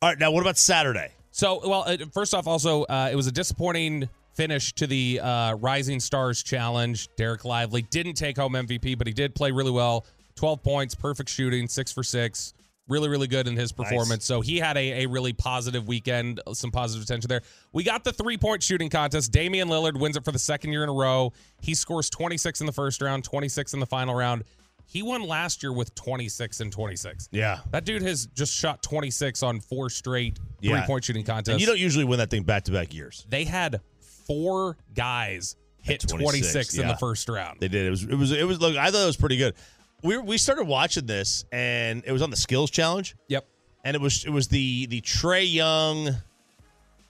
all 0.00 0.08
right, 0.08 0.18
now 0.18 0.30
what 0.30 0.40
about 0.40 0.56
Saturday? 0.56 1.10
So, 1.30 1.66
well, 1.68 1.84
uh, 1.86 1.96
first 2.12 2.34
off, 2.34 2.46
also 2.46 2.84
uh, 2.84 3.08
it 3.12 3.16
was 3.16 3.26
a 3.26 3.32
disappointing 3.32 4.08
finish 4.34 4.72
to 4.74 4.86
the 4.86 5.20
uh, 5.20 5.54
Rising 5.54 6.00
Stars 6.00 6.42
Challenge. 6.42 7.08
Dereck 7.18 7.44
Lively 7.44 7.82
didn't 7.82 8.14
take 8.14 8.36
home 8.38 8.52
MVP, 8.54 8.96
but 8.98 9.06
he 9.06 9.12
did 9.12 9.34
play 9.34 9.50
really 9.52 9.70
well. 9.70 10.06
Twelve 10.36 10.62
points, 10.62 10.94
perfect 10.94 11.28
shooting, 11.28 11.68
six 11.68 11.92
for 11.92 12.02
six. 12.02 12.54
Really, 12.92 13.08
really 13.08 13.26
good 13.26 13.48
in 13.48 13.56
his 13.56 13.72
performance. 13.72 14.24
So 14.26 14.42
he 14.42 14.58
had 14.58 14.76
a, 14.76 15.04
a 15.04 15.06
really 15.06 15.32
positive 15.32 15.88
weekend, 15.88 16.40
some 16.52 16.70
positive 16.70 17.02
attention 17.02 17.28
there. 17.28 17.40
We 17.72 17.84
got 17.84 18.04
the 18.04 18.12
three 18.12 18.36
point 18.36 18.62
shooting 18.62 18.90
contest. 18.90 19.32
Damian 19.32 19.68
Lillard 19.68 19.98
wins 19.98 20.16
it 20.16 20.24
for 20.24 20.30
the 20.32 20.38
second 20.38 20.72
year 20.72 20.82
in 20.82 20.88
a 20.90 20.92
row. 20.92 21.32
He 21.62 21.74
scores 21.74 22.10
26 22.10 22.60
in 22.60 22.66
the 22.66 22.72
first 22.72 23.00
round, 23.00 23.24
26 23.24 23.72
in 23.74 23.80
the 23.80 23.86
final 23.86 24.14
round. 24.14 24.44
He 24.84 25.02
won 25.02 25.22
last 25.22 25.62
year 25.62 25.72
with 25.72 25.94
26 25.94 26.60
and 26.60 26.70
26. 26.70 27.30
Yeah, 27.32 27.60
That 27.70 27.86
dude 27.86 28.02
has 28.02 28.26
just 28.26 28.52
shot 28.54 28.82
26 28.82 29.42
on 29.42 29.60
four 29.60 29.88
straight 29.88 30.38
Yeah. 30.60 30.76
three 30.80 30.86
point 30.86 31.04
shooting 31.04 31.24
contests. 31.24 31.52
and 31.54 31.60
you 31.62 31.66
don't 31.66 31.78
usually 31.78 32.04
win 32.04 32.18
that 32.18 32.28
thing 32.28 32.42
back 32.42 32.64
to 32.64 32.72
back 32.72 32.92
years. 32.92 33.24
they 33.30 33.44
had 33.44 33.80
four 34.26 34.76
guys 34.94 35.56
hit 35.80 36.04
At 36.04 36.10
26, 36.10 36.52
26, 36.52 36.74
in 36.74 36.80
yeah. 36.82 36.88
the 36.92 36.98
first 36.98 37.28
round. 37.28 37.58
They 37.60 37.68
did. 37.68 37.86
It 37.86 37.90
was 37.90 38.02
it 38.04 38.14
was 38.14 38.32
it 38.32 38.46
was. 38.46 38.60
Look, 38.60 38.76
I 38.76 38.90
thought 38.90 39.02
it 39.02 39.06
was 39.06 39.16
pretty 39.16 39.36
good. 39.38 39.54
We 40.02 40.18
we 40.18 40.38
started 40.38 40.64
watching 40.66 41.06
this, 41.06 41.44
and 41.52 42.02
it 42.06 42.12
was 42.12 42.22
on 42.22 42.30
the 42.30 42.36
skills 42.36 42.70
challenge, 42.70 43.14
Yep. 43.28 43.46
and 43.84 43.94
it 43.94 44.00
was 44.00 44.24
it 44.24 44.30
was 44.30 44.48
the 44.48 44.86
the 44.86 45.00
Trae 45.00 45.50
Young. 45.52 46.08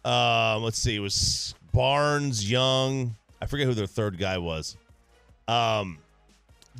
Um, 0.04 0.62
let's 0.62 0.78
see, 0.78 0.96
it 0.96 1.00
was 1.00 1.54
Barnes 1.72 2.48
Young. 2.50 3.14
I 3.40 3.46
forget 3.46 3.66
who 3.66 3.74
their 3.74 3.86
third 3.86 4.18
guy 4.18 4.38
was. 4.38 4.76
Um, 5.48 5.98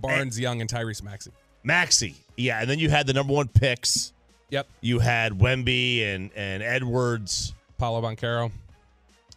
Barnes, 0.00 0.38
Young, 0.38 0.60
and 0.60 0.68
Tyrese 0.70 1.02
Maxey. 1.02 1.30
Maxey, 1.64 2.16
Yeah, 2.36 2.60
and 2.60 2.68
then 2.68 2.78
you 2.78 2.90
had 2.90 3.06
the 3.06 3.12
number 3.12 3.32
one 3.32 3.48
picks. 3.48 4.12
Yep. 4.50 4.66
You 4.80 4.98
had 4.98 5.32
Wemby 5.32 6.04
and 6.04 6.30
and 6.36 6.62
Edwards. 6.62 7.54
Paolo 7.78 8.02
Banchero. 8.02 8.50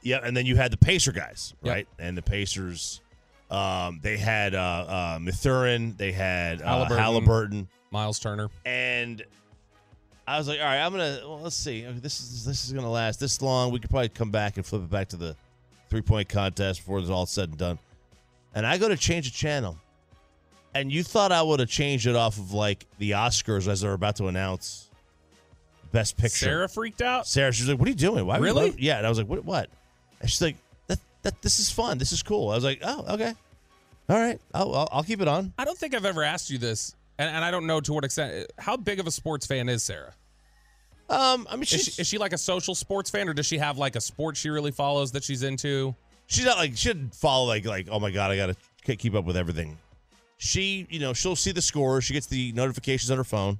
Yeah, 0.01 0.19
and 0.23 0.35
then 0.35 0.45
you 0.45 0.55
had 0.55 0.71
the 0.71 0.77
Pacer 0.77 1.11
guys, 1.11 1.53
Yep. 1.63 1.73
right? 1.73 1.87
And 1.99 2.17
the 2.17 2.21
Pacers, 2.21 3.01
um, 3.51 3.99
they 4.01 4.17
had 4.17 4.55
uh, 4.55 4.57
uh, 4.57 5.19
Mathurin, 5.21 5.95
they 5.97 6.11
had 6.11 6.61
uh, 6.61 6.65
Halliburton. 6.65 6.97
Halliburton. 6.97 7.67
Miles 7.91 8.19
Turner. 8.19 8.49
and 8.65 9.23
I 10.27 10.37
was 10.37 10.47
like, 10.47 10.59
all 10.59 10.65
right, 10.65 10.81
I'm 10.81 10.91
gonna 10.91 11.19
well, 11.23 11.39
let's 11.41 11.55
see. 11.55 11.85
Okay, 11.85 11.99
This 11.99 12.19
is 12.19 12.43
this 12.43 12.65
is 12.65 12.73
gonna 12.73 12.89
last 12.91 13.19
this 13.19 13.41
long. 13.41 13.71
We 13.71 13.79
could 13.79 13.89
probably 13.91 14.09
come 14.09 14.31
back 14.31 14.57
and 14.57 14.65
flip 14.65 14.81
it 14.81 14.89
back 14.89 15.09
to 15.09 15.17
the 15.17 15.35
three 15.89 16.01
point 16.01 16.27
contest 16.27 16.79
before 16.79 16.99
it's 16.99 17.09
all 17.09 17.25
said 17.27 17.49
and 17.49 17.57
done. 17.57 17.79
And 18.55 18.65
I 18.65 18.77
go 18.77 18.89
to 18.89 18.97
change 18.97 19.29
the 19.31 19.37
channel, 19.37 19.77
and 20.73 20.91
you 20.91 21.03
thought 21.03 21.31
I 21.31 21.41
would 21.43 21.59
have 21.59 21.69
changed 21.69 22.07
it 22.07 22.15
off 22.15 22.37
of 22.39 22.53
like 22.53 22.85
the 22.97 23.11
Oscars 23.11 23.67
as 23.67 23.81
they're 23.81 23.93
about 23.93 24.15
to 24.15 24.27
announce 24.27 24.89
Best 25.91 26.17
Picture. 26.17 26.45
Sarah 26.45 26.67
freaked 26.69 27.03
out. 27.03 27.27
Sarah, 27.27 27.53
she 27.53 27.61
was 27.63 27.69
like, 27.69 27.79
"What 27.79 27.87
are 27.87 27.91
you 27.91 27.95
doing? 27.95 28.25
Why? 28.25 28.37
Really? 28.39 28.71
voting?" 28.71 28.83
Yeah, 28.83 28.97
and 28.97 29.05
I 29.05 29.09
was 29.09 29.19
like, 29.19 29.27
"What? 29.27 29.45
What?" 29.45 29.69
And 30.21 30.29
she's 30.29 30.41
like, 30.41 30.57
"That 31.25 31.41
this 31.41 31.59
is 31.59 31.69
fun. 31.69 31.97
This 31.97 32.11
is 32.13 32.23
cool." 32.23 32.49
I 32.51 32.55
was 32.55 32.63
like, 32.63 32.79
"Oh, 32.83 33.03
okay, 33.15 33.33
all 34.07 34.17
right. 34.17 34.39
I'll 34.53 34.73
I'll, 34.73 34.89
I'll 34.91 35.03
keep 35.03 35.19
it 35.21 35.27
on." 35.27 35.51
I 35.57 35.65
don't 35.65 35.77
think 35.77 35.93
I've 35.93 36.05
ever 36.05 36.23
asked 36.23 36.49
you 36.49 36.57
this, 36.57 36.95
and, 37.19 37.29
and 37.35 37.43
I 37.43 37.51
don't 37.51 37.67
know 37.67 37.81
to 37.81 37.91
what 37.93 38.05
extent. 38.05 38.49
How 38.57 38.77
big 38.77 38.99
of 39.01 39.07
a 39.07 39.11
sports 39.11 39.45
fan 39.45 39.67
is 39.67 39.83
Sarah? 39.83 40.13
Um, 41.09 41.45
I 41.49 41.55
mean, 41.55 41.63
Is 41.63 41.69
she, 41.69 42.01
is 42.01 42.07
she 42.07 42.17
like 42.17 42.33
a 42.33 42.37
social 42.37 42.73
sports 42.73 43.09
fan, 43.09 43.27
or 43.29 43.33
does 43.33 43.45
she 43.45 43.57
have 43.59 43.77
like 43.77 43.95
a 43.95 44.01
sport 44.01 44.37
she 44.37 44.49
really 44.49 44.71
follows 44.71 45.11
that 45.11 45.23
she's 45.23 45.43
into? 45.43 45.93
she's 46.27 46.45
not 46.45 46.57
like 46.57 46.75
she 46.75 46.87
didn't 46.89 47.13
follow 47.13 47.45
like 47.45 47.65
like 47.65 47.87
oh 47.91 47.99
my 47.99 48.09
god 48.09 48.31
I 48.31 48.35
gotta 48.37 48.55
keep 48.97 49.13
up 49.13 49.25
with 49.25 49.37
everything. 49.37 49.77
She 50.37 50.87
you 50.89 50.99
know 50.99 51.13
she'll 51.13 51.35
see 51.35 51.51
the 51.51 51.61
score. 51.61 52.01
She 52.01 52.13
gets 52.13 52.25
the 52.27 52.51
notifications 52.53 53.11
on 53.11 53.17
her 53.17 53.23
phone. 53.23 53.59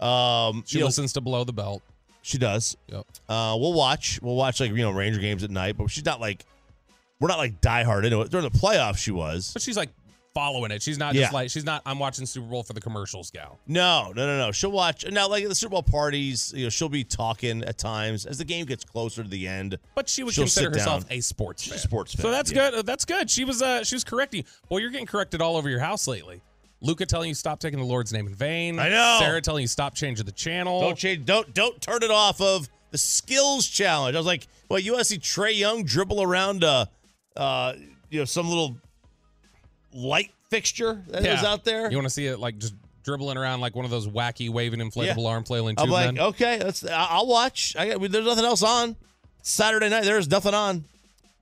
Um, 0.00 0.62
She 0.66 0.78
you 0.78 0.80
know, 0.82 0.86
listens 0.86 1.12
to 1.14 1.20
Below 1.20 1.44
the 1.44 1.52
Belt. 1.52 1.82
she 2.22 2.38
does. 2.38 2.76
Yep. 2.88 3.06
Uh, 3.28 3.56
we'll 3.58 3.72
watch. 3.72 4.20
We'll 4.22 4.36
watch 4.36 4.60
like 4.60 4.70
you 4.70 4.76
know 4.76 4.90
Ranger 4.92 5.20
games 5.20 5.42
at 5.42 5.50
night, 5.50 5.76
but 5.76 5.88
she's 5.88 6.04
not 6.04 6.20
like 6.20 6.44
we're 7.22 7.28
not 7.28 7.38
like 7.38 7.60
diehard 7.60 8.04
into 8.04 8.20
it. 8.20 8.30
During 8.30 8.44
the 8.50 8.58
playoffs, 8.58 8.98
she 8.98 9.12
was. 9.12 9.52
But 9.52 9.62
she's 9.62 9.76
like 9.76 9.90
following 10.34 10.70
it. 10.72 10.82
She's 10.82 10.98
not 10.98 11.14
Yeah. 11.14 11.22
just 11.22 11.32
like 11.32 11.50
she's 11.50 11.64
not. 11.64 11.82
I'm 11.86 11.98
watching 11.98 12.26
Super 12.26 12.46
Bowl 12.48 12.62
for 12.62 12.72
the 12.72 12.80
commercials, 12.80 13.30
gal. 13.30 13.58
No, 13.66 14.12
no, 14.16 14.26
no, 14.26 14.38
no. 14.38 14.50
She'll 14.52 14.72
watch 14.72 15.04
now. 15.10 15.28
Like 15.28 15.42
at 15.44 15.48
the 15.48 15.54
Super 15.54 15.70
Bowl 15.72 15.82
parties, 15.82 16.52
you 16.56 16.64
know, 16.64 16.68
she'll 16.70 16.88
be 16.88 17.04
talking 17.04 17.62
at 17.62 17.78
times 17.78 18.26
as 18.26 18.38
the 18.38 18.44
game 18.44 18.66
gets 18.66 18.84
closer 18.84 19.22
to 19.22 19.28
the 19.28 19.46
end. 19.46 19.78
But 19.94 20.08
she 20.08 20.24
would 20.24 20.34
She'll 20.34 20.44
consider 20.44 20.72
sit 20.72 20.80
herself 20.80 21.08
down. 21.08 21.18
a 21.18 21.20
sports 21.20 21.62
She's 21.62 21.84
a 21.84 21.88
fan. 21.88 22.06
So 22.06 22.30
that's 22.30 22.50
yeah. 22.50 22.70
good. 22.72 22.86
That's 22.86 23.04
good. 23.04 23.30
She 23.30 23.44
was 23.44 23.62
uh 23.62 23.84
she 23.84 23.94
was 23.94 24.04
correcting. 24.04 24.44
Well, 24.68 24.80
you're 24.80 24.90
getting 24.90 25.06
corrected 25.06 25.40
all 25.40 25.56
over 25.56 25.68
your 25.70 25.80
house 25.80 26.08
lately. 26.08 26.42
Luca 26.80 27.06
telling 27.06 27.28
you 27.28 27.34
stop 27.36 27.60
taking 27.60 27.78
the 27.78 27.84
Lord's 27.84 28.12
name 28.12 28.26
in 28.26 28.34
vain. 28.34 28.80
I 28.80 28.88
know. 28.88 29.18
Sarah 29.20 29.40
telling 29.40 29.60
you 29.62 29.68
stop 29.68 29.94
changing 29.94 30.26
the 30.26 30.32
channel. 30.32 30.80
Don't 30.80 30.98
change. 30.98 31.24
Don't 31.24 31.54
don't 31.54 31.80
turn 31.80 32.02
it 32.02 32.10
off 32.10 32.40
of 32.40 32.68
the 32.90 32.98
skills 32.98 33.68
challenge. 33.68 34.16
I 34.16 34.18
was 34.18 34.26
like, 34.26 34.48
well, 34.68 34.78
you 34.80 34.92
want 34.92 35.00
to 35.00 35.04
see 35.04 35.18
Trae 35.18 35.56
Young 35.56 35.84
dribble 35.84 36.20
around, 36.22 36.64
uh, 36.64 36.86
uh, 37.36 37.74
you 38.10 38.18
know, 38.18 38.24
some 38.24 38.48
little 38.48 38.76
light 39.92 40.30
fixture 40.50 41.02
that 41.08 41.22
was 41.22 41.44
out 41.44 41.64
there. 41.64 41.90
You 41.90 41.96
want 41.96 42.06
to 42.06 42.10
see 42.14 42.26
it 42.26 42.38
like 42.38 42.58
just 42.58 42.74
dribbling 43.04 43.36
around 43.36 43.60
like 43.60 43.74
one 43.74 43.84
of 43.84 43.90
those 43.90 44.06
wacky 44.06 44.48
waving 44.48 44.80
inflatable 44.80 45.22
Yeah. 45.24 45.28
arm 45.28 45.44
flailing 45.44 45.74
I'm 45.78 45.90
like, 45.90 46.14
men. 46.14 46.18
okay, 46.20 46.58
let's. 46.62 46.84
I- 46.84 47.06
I'll 47.10 47.26
watch. 47.26 47.74
I 47.76 47.88
got. 47.90 48.10
There's 48.10 48.24
nothing 48.24 48.44
else 48.44 48.62
on. 48.62 48.96
Saturday 49.42 49.88
night, 49.88 50.04
there's 50.04 50.30
nothing 50.30 50.54
on. 50.54 50.84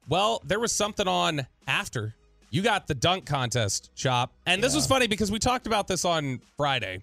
Well, 0.08 0.40
there 0.44 0.58
was 0.58 0.72
something 0.72 1.06
on 1.06 1.46
after. 1.66 2.14
You 2.52 2.62
got 2.62 2.86
the 2.88 2.94
dunk 2.94 3.26
contest, 3.26 3.90
Chop. 3.94 4.32
And 4.46 4.62
this 4.64 4.74
was 4.74 4.86
funny 4.86 5.06
because 5.06 5.30
we 5.30 5.38
talked 5.38 5.66
about 5.68 5.86
this 5.86 6.04
on 6.04 6.40
Friday. 6.56 7.00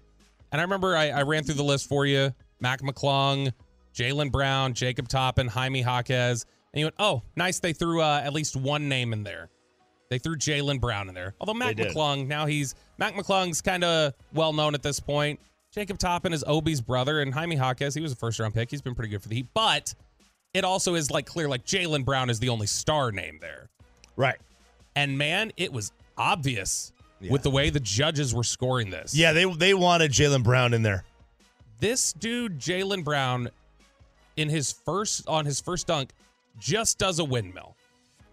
And 0.52 0.60
I 0.60 0.64
remember 0.64 0.94
I, 0.96 1.08
I 1.10 1.22
ran 1.22 1.44
through 1.44 1.54
the 1.54 1.64
list 1.64 1.88
for 1.88 2.04
you. 2.04 2.34
Mac 2.60 2.82
McClung, 2.82 3.52
Jaylen 3.94 4.30
Brown, 4.30 4.74
Jacob 4.74 5.08
Toppin, 5.08 5.46
Jaime 5.46 5.80
Jaquez. 5.82 6.44
And 6.72 6.80
you 6.80 6.86
went, 6.86 6.96
oh, 6.98 7.22
nice. 7.36 7.60
They 7.60 7.72
threw 7.72 8.02
uh, 8.02 8.20
at 8.22 8.32
least 8.32 8.56
one 8.56 8.88
name 8.88 9.12
in 9.12 9.22
there. 9.22 9.48
They 10.10 10.18
threw 10.18 10.36
Jaylen 10.36 10.80
Brown 10.80 11.08
in 11.08 11.14
there. 11.14 11.34
Although 11.40 11.54
Mac 11.54 11.76
They 11.76 11.84
did. 11.84 11.94
McClung, 11.94 12.26
now 12.26 12.46
he's 12.46 12.74
Mac 12.98 13.14
McClung's 13.14 13.60
kind 13.60 13.84
of 13.84 14.14
well 14.32 14.52
known 14.52 14.74
at 14.74 14.82
this 14.82 15.00
point. 15.00 15.40
Jacob 15.70 15.98
Toppin 15.98 16.32
is 16.32 16.42
Obi's 16.46 16.80
brother, 16.80 17.20
and 17.20 17.32
Jaime 17.32 17.56
Jaquez, 17.56 17.94
he 17.94 18.00
was 18.00 18.12
a 18.12 18.16
first 18.16 18.40
round 18.40 18.54
pick. 18.54 18.70
He's 18.70 18.80
been 18.80 18.94
pretty 18.94 19.10
good 19.10 19.22
for 19.22 19.28
the 19.28 19.34
Heat. 19.36 19.48
But 19.52 19.94
it 20.54 20.64
also 20.64 20.94
is 20.94 21.10
like 21.10 21.26
clear, 21.26 21.48
like 21.48 21.64
Jaylen 21.64 22.04
Brown 22.04 22.30
is 22.30 22.38
the 22.40 22.48
only 22.48 22.66
star 22.66 23.12
name 23.12 23.38
there. 23.40 23.68
Right. 24.16 24.36
And 24.96 25.18
man, 25.18 25.52
it 25.56 25.72
was 25.72 25.92
obvious 26.16 26.92
with 27.20 27.42
the 27.42 27.50
way 27.50 27.70
the 27.70 27.80
judges 27.80 28.34
were 28.34 28.44
scoring 28.44 28.90
this. 28.90 29.14
Yeah, 29.14 29.32
they 29.32 29.44
they 29.44 29.74
wanted 29.74 30.10
Jaylen 30.10 30.42
Brown 30.42 30.72
in 30.72 30.82
there. 30.82 31.04
This 31.80 32.12
dude, 32.12 32.58
Jaylen 32.58 33.04
Brown, 33.04 33.50
in 34.36 34.48
his 34.48 34.72
first 34.72 35.28
on 35.28 35.44
his 35.44 35.60
first 35.60 35.86
dunk, 35.86 36.10
just 36.58 36.98
does 36.98 37.18
a 37.18 37.24
windmill. 37.24 37.74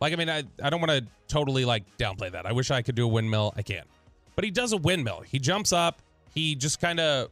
Like, 0.02 0.14
I 0.14 0.16
mean, 0.18 0.30
I, 0.30 0.44
I 0.62 0.70
don't 0.70 0.82
want 0.82 0.92
to 0.92 1.06
totally 1.28 1.66
like 1.66 1.84
downplay 1.98 2.32
that. 2.32 2.46
I 2.46 2.52
wish 2.52 2.70
I 2.72 2.82
could 2.82 2.96
do 2.96 3.06
a 3.06 3.08
windmill. 3.08 3.54
I 3.56 3.62
can't. 3.62 3.88
But 4.36 4.44
he 4.46 4.52
does 4.52 4.74
a 4.74 4.78
windmill. 4.78 5.22
He 5.22 5.40
jumps 5.40 5.72
up, 5.72 6.02
he 6.34 6.56
just 6.56 6.80
kind 6.82 7.00
of 7.00 7.30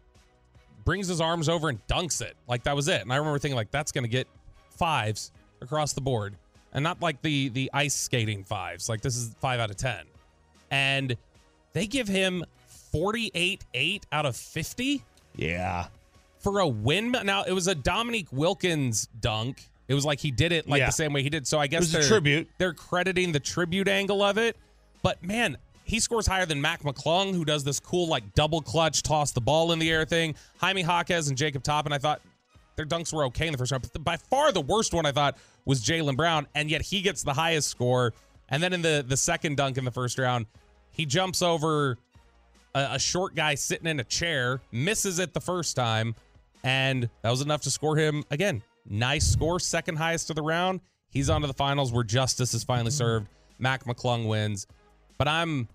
brings 0.85 1.07
his 1.07 1.19
arms 1.21 1.49
over 1.49 1.69
and 1.69 1.85
dunks 1.87 2.21
it. 2.21 2.35
Like 2.47 2.63
that 2.63 2.75
was 2.75 2.87
it. 2.87 3.01
And 3.01 3.11
I 3.11 3.17
remember 3.17 3.39
thinking, 3.39 3.55
like, 3.57 3.71
that's 3.71 3.91
gonna 3.91 4.07
get 4.07 4.27
fives 4.69 5.31
across 5.61 5.93
the 5.93 6.01
board. 6.01 6.35
And 6.73 6.81
not 6.83 7.01
like 7.01 7.21
the 7.21 7.49
the 7.49 7.69
ice 7.73 7.93
skating 7.93 8.43
fives. 8.45 8.89
Like 8.89 9.01
this 9.01 9.15
is 9.15 9.35
five 9.39 9.59
out 9.59 9.69
of 9.69 9.75
ten. 9.77 10.05
And 10.71 11.15
they 11.73 11.85
give 11.85 12.07
him 12.07 12.43
48-8 12.93 14.03
out 14.11 14.25
of 14.25 14.35
50 14.35 15.03
Yeah. 15.35 15.87
for 16.39 16.59
a 16.59 16.67
windmill. 16.67 17.23
Now 17.23 17.43
it 17.43 17.51
was 17.51 17.67
a 17.67 17.75
Dominique 17.75 18.27
Wilkins 18.31 19.07
dunk. 19.19 19.69
It 19.87 19.93
was 19.93 20.05
like 20.05 20.19
he 20.19 20.31
did 20.31 20.51
it 20.51 20.67
like 20.67 20.79
Yeah. 20.79 20.85
the 20.87 20.91
same 20.91 21.13
way 21.13 21.23
he 21.23 21.29
did. 21.29 21.45
So 21.47 21.59
I 21.59 21.67
guess 21.67 21.91
they're, 21.91 22.03
tribute. 22.03 22.49
They're 22.57 22.73
crediting 22.73 23.31
the 23.31 23.39
tribute 23.39 23.87
angle 23.87 24.21
of 24.21 24.37
it. 24.37 24.55
But 25.01 25.21
man, 25.23 25.57
he 25.83 25.99
scores 25.99 26.25
higher 26.25 26.45
than 26.45 26.61
Mac 26.61 26.83
McClung, 26.83 27.33
who 27.35 27.43
does 27.43 27.63
this 27.63 27.79
cool 27.79 28.07
like 28.07 28.33
double 28.35 28.61
clutch, 28.61 29.03
toss 29.03 29.31
the 29.31 29.41
ball 29.41 29.71
in 29.73 29.79
the 29.79 29.91
air 29.91 30.05
thing. 30.05 30.35
Jaime 30.57 30.81
Jaquez 30.81 31.27
and 31.27 31.37
Jacob 31.37 31.63
Toppin, 31.63 31.91
I 31.91 31.97
thought 31.97 32.21
their 32.75 32.85
dunks 32.85 33.13
were 33.13 33.25
okay 33.25 33.45
in 33.47 33.51
the 33.51 33.57
first 33.57 33.71
round. 33.71 33.87
But 33.91 34.03
by 34.03 34.17
far 34.17 34.51
the 34.51 34.61
worst 34.61 34.93
one 34.93 35.05
I 35.05 35.11
thought 35.11 35.37
was 35.65 35.81
Jaylen 35.83 36.15
Brown, 36.15 36.47
and 36.55 36.69
yet 36.71 36.81
he 36.81 37.01
gets 37.01 37.21
the 37.23 37.33
highest 37.33 37.67
score. 37.69 38.13
And 38.49 38.63
then 38.63 38.71
in 38.73 38.81
the 38.81 39.03
the 39.07 39.17
second 39.17 39.57
dunk 39.57 39.77
in 39.77 39.83
the 39.85 39.91
first 39.91 40.17
round, 40.17 40.45
he 40.91 41.05
jumps 41.05 41.41
over 41.41 41.97
a, 42.73 42.87
a 42.93 42.99
short 42.99 43.35
guy 43.35 43.55
sitting 43.55 43.87
in 43.87 43.99
a 43.99 44.03
chair, 44.03 44.61
misses 44.71 45.19
it 45.19 45.33
the 45.33 45.41
first 45.41 45.75
time, 45.75 46.15
and 46.63 47.09
that 47.21 47.29
was 47.29 47.41
enough 47.41 47.61
to 47.63 47.71
score 47.71 47.97
him 47.97 48.23
again. 48.31 48.61
Nice 48.87 49.25
score, 49.25 49.59
second 49.59 49.95
highest 49.97 50.29
of 50.29 50.35
the 50.35 50.41
round. 50.41 50.81
He's 51.09 51.29
on 51.29 51.41
to 51.41 51.47
the 51.47 51.53
finals 51.53 51.91
where 51.93 52.03
justice 52.03 52.53
is 52.53 52.63
finally 52.63 52.91
served. 52.91 53.27
Mac 53.59 53.85
McClung 53.85 54.27
wins. 54.27 54.67
But 55.17 55.27
I'm 55.27 55.67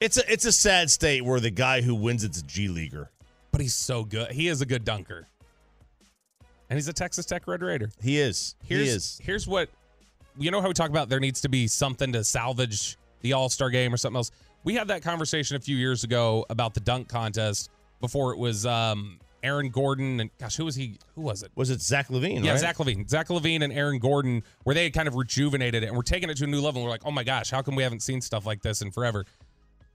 It's 0.00 0.18
a 0.18 0.32
it's 0.32 0.44
a 0.44 0.52
sad 0.52 0.90
state 0.90 1.24
where 1.24 1.40
the 1.40 1.50
guy 1.50 1.80
who 1.80 1.94
wins 1.94 2.22
it's 2.22 2.40
a 2.40 2.44
G 2.44 2.68
leaguer. 2.68 3.10
but 3.50 3.60
he's 3.60 3.74
so 3.74 4.04
good. 4.04 4.30
He 4.30 4.48
is 4.48 4.60
a 4.60 4.66
good 4.66 4.84
dunker. 4.84 5.26
And 6.70 6.76
he's 6.76 6.88
a 6.88 6.92
Texas 6.92 7.26
Tech 7.26 7.46
Red 7.46 7.62
Raider. 7.62 7.90
He 8.02 8.18
is. 8.18 8.54
Here's, 8.64 8.82
he 8.82 8.88
is. 8.88 9.20
Here's 9.22 9.46
what 9.46 9.68
you 10.36 10.50
know 10.50 10.60
how 10.60 10.68
we 10.68 10.74
talk 10.74 10.90
about 10.90 11.08
there 11.08 11.20
needs 11.20 11.40
to 11.42 11.48
be 11.48 11.66
something 11.66 12.12
to 12.12 12.24
salvage 12.24 12.96
the 13.22 13.32
All 13.32 13.48
Star 13.48 13.70
game 13.70 13.92
or 13.92 13.96
something 13.96 14.16
else. 14.16 14.30
We 14.64 14.74
had 14.74 14.88
that 14.88 15.02
conversation 15.02 15.56
a 15.56 15.60
few 15.60 15.76
years 15.76 16.04
ago 16.04 16.46
about 16.50 16.74
the 16.74 16.80
dunk 16.80 17.08
contest 17.08 17.70
before 18.00 18.32
it 18.32 18.38
was 18.38 18.64
um, 18.66 19.18
Aaron 19.44 19.68
Gordon 19.68 20.20
and 20.20 20.30
gosh, 20.38 20.56
who 20.56 20.64
was 20.64 20.74
he? 20.74 20.98
Who 21.14 21.20
was 21.22 21.42
it? 21.42 21.52
Was 21.54 21.70
it 21.70 21.80
Zach 21.80 22.08
LaVine? 22.08 22.44
Yeah, 22.44 22.52
right? 22.52 22.60
Zach 22.60 22.78
LaVine. 22.78 23.08
Zach 23.08 23.28
LaVine 23.28 23.62
and 23.62 23.72
Aaron 23.72 23.98
Gordon, 23.98 24.42
where 24.64 24.74
they 24.74 24.84
had 24.84 24.94
kind 24.94 25.06
of 25.06 25.14
rejuvenated 25.14 25.82
it 25.82 25.86
and 25.86 25.96
we're 25.96 26.02
taking 26.02 26.30
it 26.30 26.36
to 26.38 26.44
a 26.44 26.46
new 26.46 26.60
level. 26.60 26.82
We're 26.82 26.90
like, 26.90 27.02
oh 27.04 27.10
my 27.10 27.24
gosh, 27.24 27.50
how 27.50 27.62
come 27.62 27.76
we 27.76 27.82
haven't 27.82 28.00
seen 28.00 28.20
stuff 28.20 28.46
like 28.46 28.62
this 28.62 28.82
in 28.82 28.90
forever? 28.90 29.24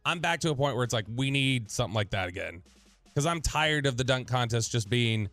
I'm 0.05 0.19
back 0.19 0.39
to 0.41 0.51
a 0.51 0.55
point 0.55 0.75
where 0.75 0.83
it's 0.83 0.93
like, 0.93 1.05
we 1.13 1.29
need 1.31 1.69
something 1.69 1.93
like 1.95 2.11
that 2.11 2.29
again. 2.29 2.63
Because 3.05 3.25
I'm 3.25 3.41
tired 3.41 3.85
of 3.85 3.97
the 3.97 4.03
dunk 4.03 4.27
contest 4.27 4.71
just 4.71 4.89
being 4.89 5.29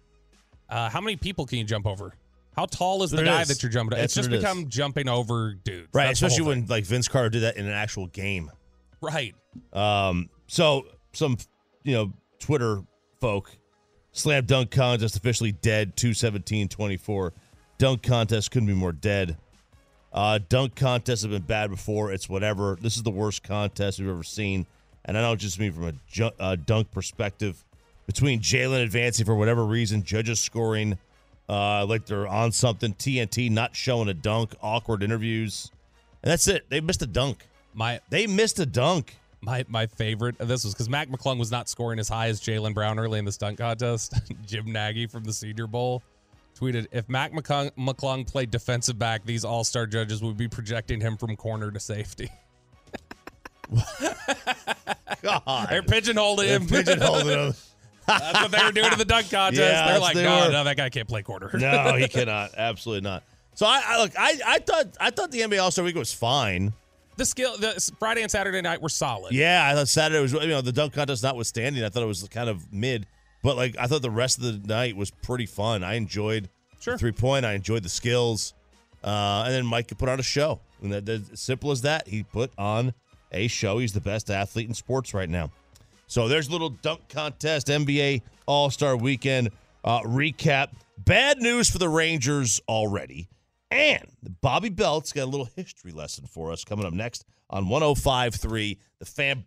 uh, 0.68 0.88
how 0.90 1.00
many 1.00 1.16
people 1.16 1.46
can 1.46 1.58
you 1.58 1.64
jump 1.64 1.86
over? 1.86 2.14
How 2.56 2.64
tall 2.66 3.02
is 3.02 3.10
the 3.10 3.22
guy 3.22 3.42
is. 3.42 3.48
that 3.48 3.62
you're 3.62 3.70
jumping? 3.70 3.98
That's 3.98 4.06
It's 4.06 4.14
just 4.14 4.30
it 4.30 4.36
is. 4.36 4.42
become 4.42 4.68
jumping 4.68 5.08
over 5.08 5.54
dudes. 5.54 5.88
Right, 5.92 6.06
That's 6.06 6.22
especially 6.22 6.46
when 6.46 6.66
like 6.66 6.84
Vince 6.84 7.06
Carter 7.06 7.28
did 7.28 7.42
that 7.42 7.56
in 7.56 7.66
an 7.66 7.72
actual 7.72 8.06
game. 8.06 8.50
Right. 9.02 9.34
Um, 9.74 10.30
so 10.46 10.86
some 11.12 11.36
you 11.84 11.92
know 11.92 12.12
Twitter 12.40 12.80
folk, 13.20 13.54
slam 14.16 14.44
dunk 14.44 14.70
contest 14.70 15.16
officially 15.16 15.52
dead. 15.52 15.96
217-24. 15.96 17.32
Dunk 17.78 18.02
contest 18.02 18.50
couldn't 18.50 18.68
be 18.68 18.74
more 18.74 18.92
dead. 18.92 19.36
Uh, 20.12 20.38
dunk 20.48 20.74
contests 20.74 21.22
have 21.22 21.30
been 21.30 21.42
bad 21.42 21.70
before. 21.70 22.10
It's 22.10 22.28
whatever. 22.28 22.78
This 22.80 22.96
is 22.96 23.02
the 23.02 23.10
worst 23.10 23.42
contest 23.42 23.98
we've 23.98 24.08
ever 24.08 24.22
seen, 24.22 24.66
and 25.04 25.18
I 25.18 25.20
don't 25.20 25.38
just 25.38 25.60
mean 25.60 25.72
from 25.72 25.84
a 25.88 25.92
ju- 26.08 26.30
uh, 26.40 26.56
dunk 26.56 26.90
perspective. 26.90 27.62
Between 28.06 28.40
Jaylen 28.40 28.82
advancing 28.82 29.26
for 29.26 29.34
whatever 29.34 29.64
reason, 29.66 30.04
judges 30.04 30.40
scoring 30.40 30.96
uh, 31.48 31.84
like 31.84 32.06
they're 32.06 32.26
on 32.26 32.52
something, 32.52 32.94
TNT 32.94 33.50
not 33.50 33.76
showing 33.76 34.08
a 34.08 34.14
dunk, 34.14 34.54
awkward 34.62 35.02
interviews, 35.02 35.70
and 36.22 36.30
that's 36.30 36.48
it. 36.48 36.68
They 36.70 36.80
missed 36.80 37.02
a 37.02 37.06
dunk. 37.06 37.46
My 37.74 38.00
They 38.08 38.26
missed 38.26 38.58
a 38.58 38.66
dunk. 38.66 39.16
My 39.46 39.64
my 39.68 39.86
favorite 39.86 40.40
of 40.40 40.48
this 40.48 40.64
was 40.64 40.74
because 40.74 40.88
Mac 40.90 41.08
McClung 41.08 41.38
was 41.38 41.52
not 41.52 41.68
scoring 41.68 41.98
as 42.00 42.08
high 42.08 42.26
as 42.26 42.40
Jaylen 42.40 42.74
Brown 42.74 42.98
early 42.98 43.18
in 43.20 43.24
the 43.24 43.30
stunt 43.32 43.56
contest. 43.58 44.12
Jim 44.46 44.72
Nagy 44.72 45.06
from 45.06 45.22
the 45.22 45.32
Senior 45.32 45.68
Bowl 45.68 46.02
tweeted, 46.58 46.88
"If 46.90 47.08
Mac 47.08 47.32
McClung, 47.32 47.70
McClung 47.78 48.26
played 48.26 48.50
defensive 48.50 48.98
back, 48.98 49.24
these 49.24 49.44
All 49.44 49.62
Star 49.62 49.86
judges 49.86 50.20
would 50.20 50.36
be 50.36 50.48
projecting 50.48 51.00
him 51.00 51.16
from 51.16 51.36
corner 51.36 51.70
to 51.70 51.78
safety. 51.78 52.28
God. 55.22 55.66
They're 55.70 55.82
pigeonholing 55.82 56.46
him. 56.46 56.66
pigeonholed 56.68 57.26
him. 57.26 57.54
That's 58.06 58.42
what 58.42 58.50
they 58.52 58.64
were 58.64 58.72
doing 58.72 58.92
in 58.92 58.98
the 58.98 59.04
dunk 59.04 59.30
contest. 59.30 59.60
Yeah, 59.60 59.86
They're 59.88 59.98
like, 60.00 60.14
they 60.14 60.22
no, 60.22 60.46
were. 60.46 60.52
no, 60.52 60.64
that 60.64 60.76
guy 60.76 60.88
can't 60.90 61.08
play 61.08 61.22
corner. 61.22 61.50
no, 61.54 61.94
he 61.94 62.06
cannot. 62.08 62.50
Absolutely 62.56 63.08
not. 63.08 63.24
So 63.54 63.66
I, 63.66 63.82
I 63.84 64.02
look. 64.02 64.12
I, 64.18 64.38
I 64.46 64.58
thought 64.58 64.86
I 65.00 65.10
thought 65.10 65.30
the 65.30 65.40
NBA 65.40 65.60
All 65.62 65.70
Star 65.70 65.84
Week 65.84 65.96
was 65.96 66.12
fine. 66.12 66.72
The 67.16 67.24
skill, 67.24 67.56
the 67.58 67.92
Friday 67.98 68.22
and 68.22 68.30
Saturday 68.30 68.60
night 68.62 68.80
were 68.82 68.88
solid. 68.88 69.32
Yeah, 69.32 69.68
I 69.70 69.74
thought 69.74 69.88
Saturday 69.88 70.20
was 70.20 70.32
you 70.32 70.48
know 70.48 70.60
the 70.60 70.72
dunk 70.72 70.92
contest 70.92 71.22
notwithstanding. 71.22 71.82
I 71.84 71.88
thought 71.88 72.02
it 72.02 72.06
was 72.06 72.26
kind 72.28 72.48
of 72.48 72.72
mid, 72.72 73.06
but 73.42 73.56
like 73.56 73.76
I 73.78 73.86
thought 73.86 74.02
the 74.02 74.10
rest 74.10 74.38
of 74.38 74.44
the 74.44 74.68
night 74.68 74.96
was 74.96 75.10
pretty 75.10 75.46
fun. 75.46 75.82
I 75.84 75.94
enjoyed 75.94 76.48
Sure. 76.80 76.96
three 76.98 77.12
point. 77.12 77.44
I 77.44 77.54
enjoyed 77.54 77.82
the 77.82 77.88
skills, 77.88 78.54
uh, 79.02 79.42
and 79.46 79.54
then 79.54 79.66
Mike 79.66 79.88
could 79.88 79.98
put 79.98 80.08
on 80.08 80.20
a 80.20 80.22
show. 80.22 80.60
And 80.82 80.92
that, 80.92 81.06
that 81.06 81.38
simple 81.38 81.70
as 81.70 81.82
that. 81.82 82.06
He 82.06 82.22
put 82.22 82.52
on 82.58 82.92
a 83.32 83.48
show. 83.48 83.78
He's 83.78 83.92
the 83.92 84.00
best 84.00 84.30
athlete 84.30 84.68
in 84.68 84.74
sports 84.74 85.14
right 85.14 85.28
now. 85.28 85.50
So 86.06 86.28
there's 86.28 86.48
a 86.48 86.52
little 86.52 86.68
dunk 86.70 87.08
contest, 87.08 87.66
NBA 87.68 88.22
All 88.46 88.70
Star 88.70 88.96
Weekend 88.96 89.50
uh, 89.84 90.02
recap. 90.02 90.68
Bad 90.98 91.38
news 91.38 91.70
for 91.70 91.78
the 91.78 91.88
Rangers 91.88 92.60
already. 92.68 93.28
And 93.70 94.06
Bobby 94.40 94.68
Belt's 94.68 95.12
got 95.12 95.24
a 95.24 95.30
little 95.30 95.48
history 95.56 95.92
lesson 95.92 96.26
for 96.26 96.52
us 96.52 96.64
coming 96.64 96.86
up 96.86 96.92
next 96.92 97.24
on 97.50 97.66
105.3 97.66 98.78
The 98.98 99.04
Fan. 99.04 99.44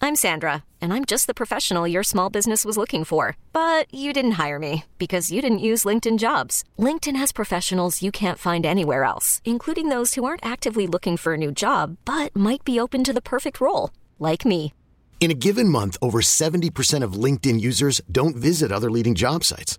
I'm 0.00 0.16
Sandra, 0.16 0.64
and 0.80 0.92
I'm 0.92 1.04
just 1.04 1.28
the 1.28 1.34
professional 1.34 1.86
your 1.86 2.02
small 2.02 2.28
business 2.28 2.64
was 2.64 2.76
looking 2.76 3.04
for. 3.04 3.36
But 3.52 3.86
you 3.94 4.12
didn't 4.12 4.32
hire 4.32 4.58
me 4.58 4.84
because 4.98 5.30
you 5.30 5.40
didn't 5.40 5.68
use 5.70 5.84
LinkedIn 5.84 6.18
jobs. 6.18 6.64
LinkedIn 6.76 7.14
has 7.16 7.30
professionals 7.30 8.02
you 8.02 8.10
can't 8.10 8.38
find 8.38 8.66
anywhere 8.66 9.04
else, 9.04 9.40
including 9.44 9.90
those 9.90 10.14
who 10.14 10.24
aren't 10.24 10.44
actively 10.44 10.88
looking 10.88 11.16
for 11.16 11.34
a 11.34 11.38
new 11.38 11.52
job 11.52 11.98
but 12.04 12.34
might 12.34 12.64
be 12.64 12.80
open 12.80 13.04
to 13.04 13.12
the 13.12 13.22
perfect 13.22 13.60
role, 13.60 13.90
like 14.18 14.44
me. 14.44 14.72
In 15.20 15.30
a 15.30 15.34
given 15.34 15.68
month, 15.68 15.96
over 16.02 16.20
70% 16.20 17.04
of 17.04 17.12
LinkedIn 17.12 17.60
users 17.60 18.00
don't 18.10 18.34
visit 18.34 18.72
other 18.72 18.90
leading 18.90 19.14
job 19.14 19.44
sites. 19.44 19.78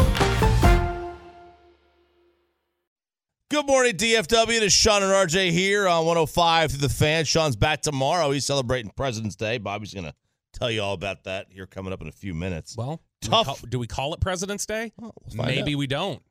Good 3.51 3.67
morning, 3.67 3.97
DFW. 3.97 4.55
It 4.55 4.63
is 4.63 4.71
Shan 4.71 5.03
and 5.03 5.11
RJ 5.11 5.51
here 5.51 5.85
on 5.85 6.05
105 6.05 6.71
through 6.71 6.79
the 6.79 6.87
fan. 6.87 7.25
Shan's 7.25 7.57
back 7.57 7.81
tomorrow. 7.81 8.31
He's 8.31 8.45
celebrating 8.45 8.93
President's 8.95 9.35
Day. 9.35 9.57
Bobby's 9.57 9.93
going 9.93 10.05
to 10.05 10.13
tell 10.53 10.71
you 10.71 10.81
all 10.81 10.93
about 10.93 11.25
that 11.25 11.47
here 11.49 11.67
coming 11.67 11.91
up 11.91 12.01
in 12.01 12.07
a 12.07 12.13
few 12.13 12.33
minutes. 12.33 12.77
Well, 12.77 13.01
do 13.19 13.29
Tough. 13.29 13.47
We 13.47 13.53
call, 13.53 13.69
do 13.69 13.79
we 13.79 13.87
call 13.87 14.13
it 14.13 14.21
President's 14.21 14.65
Day? 14.65 14.93
we'll 14.97 15.13
Maybe 15.35 15.73
out. 15.73 15.79
we 15.79 15.85
don't. 15.85 16.21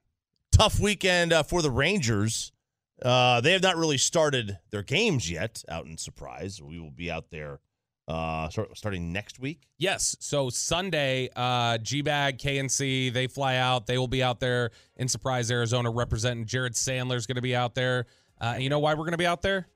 Tough 0.50 0.80
weekend 0.80 1.34
uh, 1.34 1.42
for 1.42 1.60
the 1.60 1.70
Rangers. 1.70 2.52
Uh, 3.02 3.42
they 3.42 3.52
have 3.52 3.62
not 3.62 3.76
really 3.76 3.98
started 3.98 4.58
their 4.70 4.82
games 4.82 5.30
yet 5.30 5.62
out 5.68 5.84
in 5.84 5.98
Surprise. 5.98 6.62
We 6.62 6.80
will 6.80 6.90
be 6.90 7.10
out 7.10 7.26
there 7.30 7.60
uh, 8.10 8.48
start, 8.48 8.76
starting 8.76 9.12
next 9.12 9.38
week. 9.38 9.60
Yes. 9.78 10.16
So 10.20 10.50
Sunday, 10.50 11.28
uh, 11.36 11.78
G 11.78 12.02
Bag, 12.02 12.38
KNC, 12.38 13.12
they 13.12 13.26
fly 13.28 13.56
out. 13.56 13.86
They 13.86 13.98
will 13.98 14.08
be 14.08 14.22
out 14.22 14.40
there 14.40 14.70
in 14.96 15.08
Surprise, 15.08 15.50
Arizona, 15.50 15.90
representing. 15.90 16.44
Jared 16.44 16.74
Sandler's 16.74 17.26
going 17.26 17.36
to 17.36 17.42
be 17.42 17.54
out 17.54 17.74
there. 17.74 18.06
Uh, 18.40 18.52
and 18.54 18.62
you 18.62 18.68
know 18.70 18.78
why 18.80 18.94
we're 18.94 19.04
going 19.04 19.12
to 19.12 19.18
be 19.18 19.26
out 19.26 19.42
there, 19.42 19.68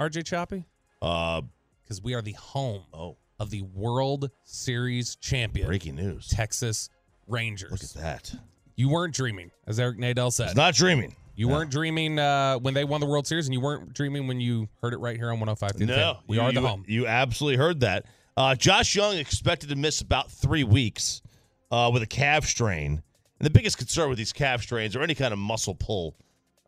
RJ 0.00 0.24
Choppy? 0.24 0.64
Uh, 1.02 1.42
Because 1.84 2.02
we 2.02 2.14
are 2.14 2.22
the 2.22 2.32
home 2.32 2.84
oh, 2.94 3.16
of 3.38 3.50
the 3.50 3.62
World 3.62 4.30
Series 4.44 5.16
champion, 5.16 5.66
breaking 5.66 5.96
news. 5.96 6.28
Texas 6.28 6.88
Rangers. 7.26 7.70
Look 7.70 7.82
at 7.82 8.02
that. 8.02 8.34
You 8.76 8.88
weren't 8.88 9.14
dreaming, 9.14 9.50
as 9.66 9.78
Eric 9.78 9.98
Nadel 9.98 10.32
said. 10.32 10.46
It's 10.46 10.56
not 10.56 10.74
dreaming. 10.74 11.16
You 11.38 11.46
No. 11.46 11.54
weren't 11.54 11.70
dreaming 11.70 12.18
uh, 12.18 12.58
when 12.58 12.74
they 12.74 12.82
won 12.82 13.00
the 13.00 13.06
World 13.06 13.26
Series, 13.28 13.46
and 13.46 13.54
you 13.54 13.60
weren't 13.60 13.92
dreaming 13.94 14.26
when 14.26 14.40
you 14.40 14.68
heard 14.82 14.92
it 14.92 14.98
right 14.98 15.16
here 15.16 15.28
on 15.30 15.38
105 15.38 15.76
through 15.76 15.86
No, 15.86 16.18
We 16.26 16.36
you- 16.36 16.42
are 16.42 16.50
the 16.52 16.60
you- 16.60 16.66
home. 16.66 16.84
You 16.88 17.06
absolutely 17.06 17.56
heard 17.58 17.78
that. 17.80 18.06
Uh, 18.36 18.56
Josh 18.56 18.94
Jung 18.96 19.16
expected 19.16 19.68
to 19.68 19.76
miss 19.76 20.00
about 20.00 20.32
three 20.32 20.64
weeks 20.64 21.22
uh, 21.70 21.90
with 21.92 22.02
a 22.02 22.06
calf 22.08 22.44
strain. 22.44 23.02
And 23.38 23.46
the 23.46 23.50
biggest 23.50 23.78
concern 23.78 24.08
with 24.08 24.18
these 24.18 24.32
calf 24.32 24.62
strains 24.62 24.96
or 24.96 25.00
any 25.02 25.14
kind 25.14 25.32
of 25.32 25.38
muscle 25.38 25.76
pull 25.76 26.16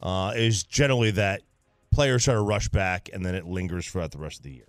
uh, 0.02 0.34
is 0.36 0.62
generally 0.62 1.10
that 1.12 1.42
players 1.90 2.22
try 2.24 2.34
to 2.34 2.40
rush 2.40 2.68
back 2.68 3.10
and 3.12 3.26
then 3.26 3.34
it 3.34 3.46
lingers 3.46 3.88
throughout 3.88 4.12
the 4.12 4.18
rest 4.18 4.38
of 4.38 4.42
the 4.44 4.52
year. 4.52 4.68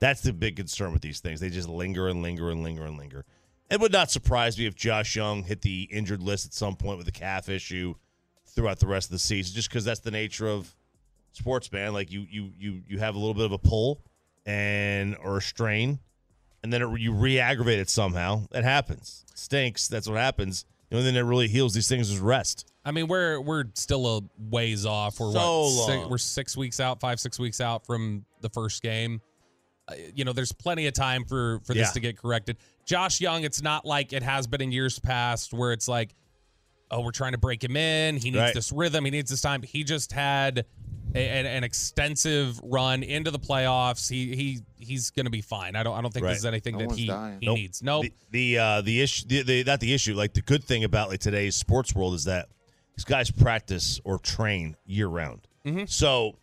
That's 0.00 0.22
the 0.22 0.32
big 0.32 0.56
concern 0.56 0.92
with 0.92 1.02
these 1.02 1.20
things. 1.20 1.38
They 1.38 1.50
just 1.50 1.68
linger 1.68 2.08
and 2.08 2.20
linger 2.20 2.50
and 2.50 2.64
linger 2.64 2.84
and 2.84 2.98
linger. 2.98 3.24
It 3.70 3.78
would 3.80 3.92
not 3.92 4.10
surprise 4.10 4.58
me 4.58 4.66
if 4.66 4.74
Josh 4.74 5.14
Jung 5.14 5.44
hit 5.44 5.62
the 5.62 5.82
injured 5.92 6.20
list 6.20 6.46
at 6.46 6.52
some 6.52 6.74
point 6.74 6.98
with 6.98 7.06
a 7.06 7.12
calf 7.12 7.48
issue 7.48 7.94
throughout 8.56 8.80
the 8.80 8.86
rest 8.88 9.06
of 9.08 9.12
the 9.12 9.18
season, 9.20 9.54
just 9.54 9.68
because 9.68 9.84
that's 9.84 10.00
the 10.00 10.10
nature 10.10 10.48
of 10.48 10.74
sports, 11.32 11.70
man. 11.70 11.92
Like 11.92 12.10
you, 12.10 12.26
you, 12.28 12.50
you, 12.58 12.82
you 12.88 12.98
have 12.98 13.14
a 13.14 13.18
little 13.18 13.34
bit 13.34 13.44
of 13.44 13.52
a 13.52 13.58
pull 13.58 14.00
and 14.44 15.16
or 15.22 15.36
a 15.38 15.42
strain, 15.42 16.00
and 16.62 16.72
then 16.72 16.82
it, 16.82 17.00
you 17.00 17.12
re-aggravate 17.12 17.78
it 17.78 17.88
somehow. 17.90 18.46
It 18.52 18.64
happens. 18.64 19.24
It 19.30 19.38
stinks. 19.38 19.86
That's 19.88 20.08
what 20.08 20.16
happens. 20.18 20.64
The 20.90 20.96
only 20.96 21.08
thing 21.08 21.14
that 21.14 21.24
really 21.24 21.48
heals 21.48 21.74
these 21.74 21.88
things 21.88 22.10
is 22.10 22.18
rest. 22.18 22.70
I 22.84 22.92
mean, 22.92 23.08
we're 23.08 23.40
we're 23.40 23.64
still 23.74 24.18
a 24.18 24.20
ways 24.38 24.86
off. 24.86 25.18
We're 25.18 25.32
So 25.32 25.62
what, 25.62 25.86
six, 25.86 26.06
we're 26.06 26.18
six 26.18 26.56
weeks 26.56 26.78
out, 26.78 27.00
five 27.00 27.18
six 27.18 27.38
weeks 27.40 27.60
out 27.60 27.84
from 27.84 28.24
the 28.40 28.48
first 28.48 28.82
game. 28.82 29.20
Uh, 29.88 29.94
you 30.14 30.24
know, 30.24 30.32
there's 30.32 30.52
plenty 30.52 30.86
of 30.86 30.94
time 30.94 31.24
for 31.24 31.60
for 31.64 31.74
this 31.74 31.88
Yeah. 31.88 31.92
to 31.92 32.00
get 32.00 32.16
corrected. 32.18 32.56
Josh 32.84 33.20
Jung, 33.20 33.42
it's 33.42 33.60
not 33.62 33.84
like 33.84 34.12
it 34.12 34.22
has 34.22 34.46
been 34.46 34.60
in 34.60 34.70
years 34.70 35.00
past 35.00 35.52
where 35.52 35.72
it's 35.72 35.88
like 35.88 36.14
oh, 36.90 37.00
we're 37.00 37.10
trying 37.10 37.32
to 37.32 37.38
break 37.38 37.62
him 37.62 37.76
in. 37.76 38.16
He 38.16 38.30
needs 38.30 38.36
Right. 38.40 38.54
this 38.54 38.72
rhythm. 38.72 39.04
He 39.04 39.10
needs 39.10 39.30
this 39.30 39.40
time. 39.40 39.62
He 39.62 39.84
just 39.84 40.12
had 40.12 40.64
a, 41.14 41.18
an, 41.18 41.46
an 41.46 41.64
extensive 41.64 42.60
run 42.62 43.02
into 43.02 43.30
the 43.30 43.38
playoffs. 43.38 44.08
He 44.10 44.34
he 44.36 44.60
he's 44.76 45.10
going 45.10 45.24
to 45.26 45.30
be 45.30 45.40
fine. 45.40 45.74
I 45.76 45.82
don't 45.82 45.96
I 45.96 46.00
don't 46.00 46.12
think 46.12 46.24
Right. 46.24 46.30
this 46.32 46.40
is 46.40 46.44
anything 46.46 46.76
No 46.78 46.88
that 46.88 46.96
he 46.98 47.06
dying. 47.06 47.38
he 47.40 47.46
Nope. 47.46 47.56
needs. 47.56 47.82
Nope. 47.82 48.06
The 48.30 48.54
the 48.54 48.58
uh, 48.58 48.80
the 48.82 49.00
issue, 49.00 49.26
the, 49.26 49.42
the, 49.42 49.64
not 49.64 49.80
the 49.80 49.92
issue. 49.94 50.14
Like 50.14 50.34
the 50.34 50.42
good 50.42 50.62
thing 50.64 50.84
about 50.84 51.08
like 51.08 51.20
today's 51.20 51.56
sports 51.56 51.94
world 51.94 52.14
is 52.14 52.24
that 52.24 52.48
these 52.96 53.04
guys 53.04 53.30
practice 53.30 54.00
or 54.04 54.18
train 54.18 54.76
year 54.84 55.06
round. 55.08 55.46
Mhm. 55.64 55.88
So 55.88 56.36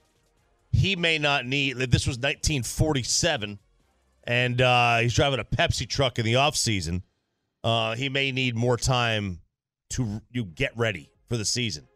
he 0.71 0.95
may 0.95 1.17
not 1.19 1.45
need. 1.45 1.77
like, 1.77 1.91
This 1.91 2.07
was 2.07 2.17
1947, 2.17 3.59
and 4.25 4.61
uh, 4.61 4.97
he's 4.99 5.13
driving 5.13 5.39
a 5.39 5.43
Pepsi 5.43 5.87
truck 5.87 6.17
in 6.19 6.25
the 6.25 6.35
off 6.35 6.55
season. 6.55 7.03
Uh, 7.63 7.95
he 7.95 8.09
may 8.09 8.31
need 8.31 8.55
more 8.55 8.75
time 8.77 9.39
to 9.93 10.21
you 10.31 10.45
get 10.45 10.71
ready 10.77 11.09
for 11.29 11.37
the 11.37 11.45
season. 11.45 11.87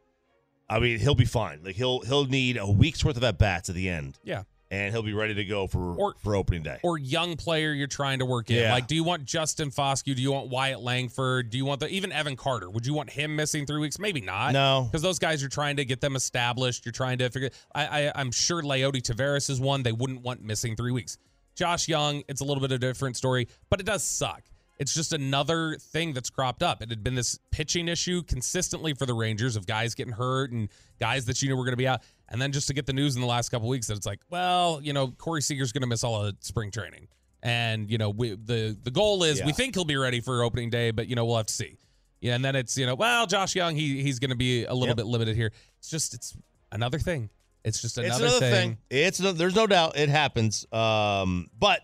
I 0.69 0.79
mean, 0.79 0.99
he'll 0.99 1.15
be 1.15 1.25
fine. 1.25 1.61
Like 1.63 1.75
he'll 1.75 2.01
he'll 2.01 2.25
need 2.25 2.57
a 2.57 2.65
week's 2.69 3.03
worth 3.05 3.17
of 3.17 3.23
at 3.23 3.37
bats 3.37 3.69
at 3.69 3.75
the 3.75 3.87
end, 3.87 4.19
yeah. 4.23 4.43
and 4.69 4.91
he'll 4.93 5.01
be 5.03 5.13
ready 5.13 5.33
to 5.35 5.45
go 5.45 5.65
for 5.67 5.95
Or- 5.95 6.15
for 6.21 6.35
opening 6.35 6.61
day. 6.63 6.79
Or 6.83 6.97
young 6.97 7.37
player 7.37 7.71
you're 7.71 7.87
trying 7.87 8.19
to 8.19 8.25
work 8.25 8.49
in. 8.49 8.57
Yeah. 8.57 8.73
Like, 8.73 8.85
do 8.87 8.93
you 8.95 9.05
want 9.05 9.23
Justin 9.23 9.71
Foscue? 9.71 10.13
Do 10.13 10.21
you 10.21 10.31
want 10.33 10.49
Wyatt 10.49 10.81
Langford? 10.81 11.51
Do 11.51 11.57
you 11.57 11.63
want 11.63 11.79
the 11.79 11.87
even 11.87 12.11
Evan 12.11 12.35
Carter? 12.35 12.69
Would 12.69 12.85
you 12.85 12.93
want 12.93 13.09
him 13.09 13.35
missing 13.37 13.65
three 13.65 13.79
weeks? 13.79 13.97
Maybe 13.97 14.19
not. 14.19 14.51
No. 14.51 14.87
because 14.91 15.01
those 15.01 15.19
guys 15.19 15.41
you're 15.41 15.49
trying 15.49 15.77
to 15.77 15.85
get 15.85 16.01
them 16.01 16.17
established. 16.17 16.85
You're 16.85 16.91
trying 16.91 17.19
to 17.19 17.29
figure. 17.29 17.51
I, 17.73 18.07
I 18.07 18.11
I'm 18.13 18.31
sure 18.31 18.61
Leody 18.61 19.01
Taveras 19.01 19.49
is 19.49 19.61
one 19.61 19.83
they 19.83 19.93
wouldn't 19.93 20.21
want 20.21 20.41
missing 20.41 20.75
three 20.75 20.91
weeks. 20.91 21.17
Josh 21.55 21.87
Jung, 21.87 22.23
it's 22.27 22.41
a 22.41 22.43
little 22.43 22.59
bit 22.61 22.71
of 22.71 22.75
a 22.75 22.79
different 22.79 23.15
story, 23.15 23.47
but 23.69 23.79
it 23.79 23.85
does 23.85 24.03
suck. 24.03 24.43
It's 24.79 24.93
just 24.93 25.11
another 25.11 25.75
thing 25.79 26.13
that's 26.13 26.29
cropped 26.29 26.61
up. 26.61 26.83
It 26.83 26.89
had 26.89 27.03
been 27.03 27.15
this 27.15 27.39
pitching 27.51 27.87
issue 27.87 28.21
consistently 28.23 28.93
for 28.93 29.05
the 29.05 29.13
Rangers 29.13 29.55
of 29.55 29.65
guys 29.65 29.95
getting 29.95 30.13
hurt 30.13 30.51
and 30.51 30.69
guys 30.99 31.25
that 31.25 31.41
you 31.41 31.49
knew 31.49 31.55
were 31.57 31.63
going 31.63 31.73
to 31.73 31.77
be 31.77 31.87
out. 31.87 32.01
And 32.29 32.41
then 32.41 32.51
just 32.51 32.67
to 32.67 32.73
get 32.73 32.85
the 32.85 32.93
news 32.93 33.15
in 33.15 33.21
the 33.21 33.27
last 33.27 33.49
couple 33.49 33.67
weeks 33.69 33.87
that 33.87 33.97
it's 33.97 34.05
like, 34.05 34.19
well, 34.29 34.79
you 34.83 34.93
know, 34.93 35.07
Corey 35.07 35.41
Seager's 35.41 35.71
going 35.71 35.81
to 35.81 35.87
miss 35.87 36.03
all 36.03 36.25
of 36.25 36.35
spring 36.41 36.69
training. 36.71 37.07
And, 37.41 37.89
you 37.89 37.97
know, 37.97 38.09
we, 38.09 38.35
the, 38.35 38.77
the 38.83 38.91
goal 38.91 39.23
is 39.23 39.43
we 39.43 39.51
think 39.53 39.75
he'll 39.75 39.85
be 39.85 39.97
ready 39.97 40.19
for 40.19 40.43
opening 40.43 40.69
day, 40.69 40.91
but, 40.91 41.07
you 41.07 41.15
know, 41.15 41.25
we'll 41.25 41.37
have 41.37 41.45
to 41.47 41.53
see. 41.53 41.77
Yeah, 42.19 42.35
and 42.35 42.43
then 42.43 42.55
it's, 42.55 42.77
you 42.77 42.85
know, 42.87 42.95
well, 42.95 43.27
Josh 43.27 43.55
Jung, 43.55 43.75
he 43.75 44.01
he's 44.01 44.17
going 44.17 44.31
to 44.31 44.35
be 44.35 44.65
a 44.65 44.73
little 44.73 44.89
Yep. 44.89 44.97
bit 44.97 45.05
limited 45.05 45.35
here. 45.35 45.51
It's 45.77 45.89
just, 45.89 46.15
it's 46.15 46.35
another 46.71 46.97
thing. 46.97 47.29
It's 47.63 47.79
just 47.81 47.97
another, 47.97 48.25
it's 48.25 48.35
another 48.35 48.39
thing. 48.39 48.69
thing. 48.69 48.77
It's 48.89 49.19
no, 49.19 49.31
there's 49.33 49.55
no 49.55 49.67
doubt 49.67 49.97
it 49.97 50.09
happens. 50.09 50.65
Um, 50.71 51.47
but 51.57 51.81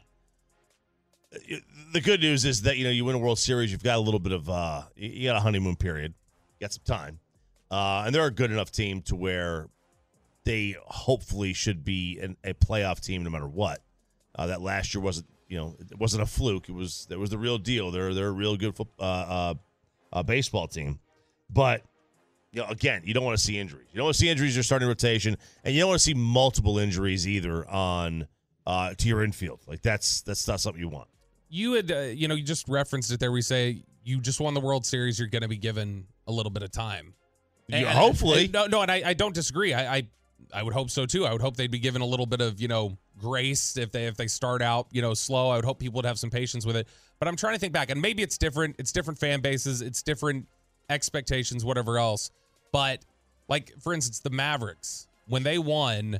uh, 1.36 1.58
the 1.94 2.02
good 2.02 2.22
news 2.22 2.44
is 2.46 2.64
that 2.64 2.78
you 2.78 2.84
know 2.84 2.90
you 2.90 3.06
win 3.06 3.16
a 3.16 3.20
World 3.20 3.40
Series, 3.40 3.72
you've 3.72 3.84
got 3.84 3.98
a 3.98 4.02
little 4.02 4.20
bit 4.20 4.34
of 4.34 4.50
uh, 4.50 4.84
you- 4.96 5.28
got 5.28 5.38
a 5.38 5.40
honeymoon 5.40 5.76
period, 5.76 6.14
you 6.60 6.66
got 6.66 6.74
some 6.74 6.84
time, 6.86 7.20
uh, 7.72 8.04
and 8.06 8.14
they're 8.14 8.26
a 8.26 8.32
good 8.32 8.52
enough 8.52 8.72
team 8.72 9.02
to 9.04 9.16
where 9.16 9.68
they 10.44 10.76
hopefully 10.86 11.54
should 11.54 11.86
be 11.86 12.20
an, 12.20 12.36
a 12.44 12.54
playoff 12.54 13.00
team 13.00 13.24
no 13.24 13.30
matter 13.30 13.48
what. 13.48 13.80
Uh, 14.36 14.48
that 14.48 14.62
last 14.62 14.94
year 14.94 15.02
wasn't 15.02 15.28
you 15.48 15.58
know 15.58 15.76
it 15.92 15.98
wasn't 15.98 16.22
a 16.22 16.26
fluke. 16.26 16.68
It 16.68 16.74
was 16.74 17.06
that 17.10 17.20
was 17.20 17.30
the 17.30 17.38
real 17.38 17.58
deal. 17.58 17.92
They're 17.92 18.14
they're 18.14 18.28
a 18.28 18.32
real 18.32 18.58
good 18.58 18.76
uh, 19.00 19.54
uh, 20.12 20.24
baseball 20.24 20.68
team, 20.68 21.00
but 21.50 21.84
you 22.52 22.62
know, 22.62 22.68
again, 22.68 23.02
you 23.06 23.14
don't 23.14 23.24
want 23.24 23.38
to 23.38 23.44
see 23.44 23.58
injuries. 23.58 23.88
You 23.92 23.98
don't 23.98 24.06
want 24.06 24.16
to 24.16 24.20
see 24.20 24.30
injuries. 24.30 24.56
You're 24.56 24.64
starting 24.64 24.88
rotation, 24.88 25.38
and 25.64 25.74
you 25.74 25.82
don't 25.82 25.90
want 25.90 26.00
to 26.00 26.04
see 26.04 26.14
multiple 26.14 26.78
injuries 26.78 27.28
either 27.28 27.68
on 27.68 28.28
uh, 28.66 28.94
to 28.96 29.08
your 29.08 29.24
infield. 29.24 29.60
Like 29.68 29.82
that's 29.82 30.22
that's 30.22 30.48
not 30.48 30.60
something 30.60 30.82
you 30.82 30.90
want. 30.90 31.08
You 31.54 31.74
had 31.74 31.92
uh, 31.92 32.00
you 32.00 32.28
know 32.28 32.34
you 32.34 32.44
just 32.44 32.68
referenced 32.68 33.12
it 33.12 33.20
there 33.20 33.32
we 33.32 33.42
say 33.42 33.84
you 34.04 34.20
just 34.20 34.40
won 34.40 34.56
the 34.56 34.60
world 34.60 34.86
series 34.86 35.20
you're 35.20 35.28
going 35.28 35.44
to 35.44 35.48
be 35.48 35.58
given 35.58 36.06
a 36.28 36.32
little 36.32 36.50
bit 36.50 36.64
of 36.64 36.72
time. 36.72 37.14
Yeah, 37.68 37.94
hopefully. 37.94 38.50
no 38.52 38.66
no 38.66 38.82
and 38.82 38.92
I, 38.92 39.04
I 39.06 39.14
don't 39.14 39.36
disagree. 39.36 39.74
I, 39.74 39.98
I 39.98 40.08
i 40.54 40.64
would 40.64 40.74
hope 40.74 40.90
so 40.90 41.06
too. 41.06 41.26
I 41.26 41.32
would 41.32 41.42
hope 41.42 41.56
they'd 41.56 41.72
be 41.72 41.80
given 41.80 42.02
a 42.02 42.06
little 42.06 42.26
bit 42.26 42.42
of 42.42 42.60
you 42.60 42.68
know 42.68 42.98
grace 43.20 43.78
if 43.78 43.92
they 43.92 44.08
if 44.08 44.18
they 44.18 44.28
start 44.28 44.62
out 44.62 44.88
you 44.92 45.02
know 45.02 45.14
slow. 45.14 45.50
I 45.50 45.56
would 45.56 45.66
hope 45.66 45.80
people 45.80 45.98
would 45.98 46.06
have 46.06 46.18
some 46.18 46.32
patience 46.32 46.66
with 46.66 46.76
it. 46.76 46.88
But 47.20 47.28
i'm 47.28 47.36
trying 47.36 47.54
to 47.54 47.60
think 47.60 47.72
back 47.72 47.92
and 47.92 48.02
maybe 48.02 48.24
it's 48.24 48.38
different 48.38 48.76
it's 48.80 48.92
different 48.92 49.20
fan 49.20 49.40
bases 49.40 49.82
it's 49.82 50.02
different 50.02 50.48
expectations 50.90 51.64
whatever 51.64 52.00
else. 52.00 52.32
But 52.72 53.06
like 53.48 53.72
for 53.80 53.94
instance 53.94 54.20
the 54.20 54.32
mavericks 54.32 55.08
when 55.28 55.44
they 55.44 55.60
won 55.60 56.20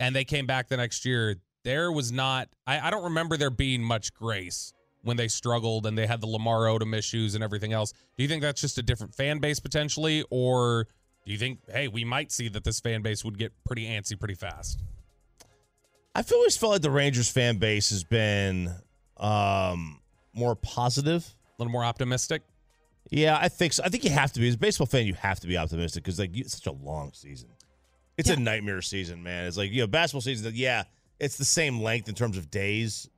and 0.00 0.14
they 0.14 0.24
came 0.24 0.46
back 0.46 0.68
the 0.68 0.76
next 0.76 1.06
year 1.06 1.36
there 1.64 1.92
was 1.92 2.12
not 2.12 2.48
I, 2.66 2.88
I 2.88 2.90
don't 2.90 3.04
remember 3.04 3.36
there 3.36 3.50
being 3.50 3.82
much 3.82 4.12
grace 4.14 4.72
when 5.02 5.16
they 5.16 5.28
struggled 5.28 5.86
and 5.86 5.96
they 5.96 6.06
had 6.06 6.20
the 6.20 6.26
Lamar 6.26 6.60
Odom 6.66 6.96
issues 6.96 7.34
and 7.34 7.42
everything 7.42 7.72
else. 7.72 7.92
Do 8.16 8.22
you 8.22 8.28
think 8.28 8.42
that's 8.42 8.60
just 8.60 8.78
a 8.78 8.82
different 8.82 9.14
fan 9.14 9.38
base 9.38 9.60
potentially, 9.60 10.24
or 10.30 10.86
do 11.24 11.32
you 11.32 11.38
think, 11.38 11.58
hey, 11.70 11.88
we 11.88 12.04
might 12.04 12.32
see 12.32 12.48
that 12.48 12.64
this 12.64 12.80
fan 12.80 13.02
base 13.02 13.24
would 13.24 13.38
get 13.38 13.52
pretty 13.64 13.86
antsy 13.86 14.18
pretty 14.18 14.34
fast? 14.34 14.82
I've 16.14 16.30
always 16.32 16.56
felt 16.56 16.72
like 16.72 16.82
the 16.82 16.90
Rangers 16.90 17.30
fan 17.30 17.58
base 17.58 17.90
has 17.90 18.04
been 18.04 18.70
um, 19.16 20.00
more 20.34 20.54
positive, 20.54 21.24
a 21.24 21.62
little 21.62 21.72
more 21.72 21.84
optimistic. 21.84 22.42
Yeah, 23.10 23.38
I 23.40 23.48
think 23.48 23.72
so. 23.72 23.82
I 23.84 23.88
think 23.88 24.04
you 24.04 24.10
have 24.10 24.32
to 24.32 24.40
be 24.40 24.48
as 24.48 24.54
a 24.54 24.58
baseball 24.58 24.86
fan. 24.86 25.06
You 25.06 25.14
have 25.14 25.40
to 25.40 25.46
be 25.46 25.56
optimistic 25.56 26.04
because 26.04 26.18
like 26.18 26.36
it's 26.36 26.54
such 26.54 26.66
a 26.66 26.72
long 26.72 27.12
season. 27.14 27.48
It's 28.18 28.28
a 28.28 28.36
nightmare 28.36 28.82
season, 28.82 29.22
man. 29.22 29.46
It's 29.46 29.56
like 29.56 29.72
you 29.72 29.80
know 29.80 29.86
basketball 29.86 30.20
season. 30.20 30.52
Yeah, 30.54 30.84
it's 31.22 31.36
the 31.38 31.44
same 31.44 31.80
length 31.80 32.08
in 32.08 32.14
terms 32.14 32.36
of 32.36 32.50
days, 32.50 33.08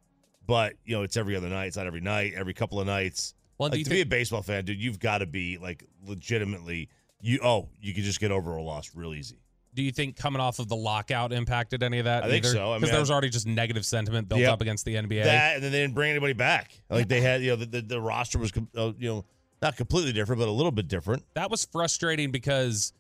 but 0.46 0.74
you 0.84 0.94
know 0.96 1.02
it's 1.02 1.16
every 1.16 1.34
other 1.34 1.48
night. 1.48 1.66
It's 1.66 1.76
not 1.76 1.86
every 1.86 2.00
night. 2.00 2.34
Every 2.36 2.55
couple 2.55 2.78
of 2.78 2.86
nights. 2.86 3.34
Well, 3.59 3.70
like, 3.70 3.82
to 3.84 3.90
be 3.90 4.00
a 4.00 4.07
baseball 4.07 4.42
fan, 4.42 4.64
dude, 4.64 4.80
you've 4.80 4.98
got 5.00 5.18
to 5.18 5.26
be 5.26 5.59
like 5.59 5.84
legitimately. 6.07 6.88
You 7.20 7.40
oh, 7.42 7.68
you 7.80 7.94
can 7.94 8.02
just 8.05 8.20
get 8.20 8.30
over 8.30 8.55
a 8.57 8.62
loss 8.62 8.90
real 8.94 9.14
easy. 9.14 9.38
Do 9.74 9.82
you 9.82 9.90
think 9.90 10.14
coming 10.16 10.40
off 10.40 10.61
of 10.61 10.68
the 10.68 10.76
lockout 10.76 11.32
impacted 11.32 11.82
any 11.82 11.98
of 11.98 12.05
that? 12.05 12.22
I 12.22 12.28
think 12.28 12.44
so. 12.44 12.70
I 12.72 12.76
Because 12.76 12.82
mean, 12.88 12.92
there 12.92 13.00
was 13.00 13.11
already 13.11 13.28
just 13.30 13.46
negative 13.46 13.84
sentiment 13.84 14.28
built 14.28 14.40
Yep. 14.40 14.52
up 14.52 14.61
against 14.61 14.84
the 14.84 14.94
NBA. 14.94 15.24
That 15.24 15.55
and 15.57 15.64
then 15.64 15.72
they 15.72 15.80
didn't 15.80 15.94
bring 15.96 16.11
anybody 16.11 16.32
back. 16.32 16.70
Like 16.88 17.09
they 17.09 17.20
had, 17.20 17.42
you 17.42 17.50
know, 17.50 17.57
the, 17.57 17.66
the, 17.66 17.80
the 17.80 18.00
roster 18.00 18.38
was, 18.38 18.52
uh, 18.76 18.92
you 18.96 19.09
know, 19.09 19.24
not 19.61 19.76
completely 19.76 20.12
different, 20.12 20.38
but 20.38 20.46
a 20.46 20.52
little 20.52 20.70
bit 20.70 20.86
different. 20.86 21.24
that 21.34 21.50
was 21.50 21.64
frustrating 21.64 22.30
because 22.30 22.92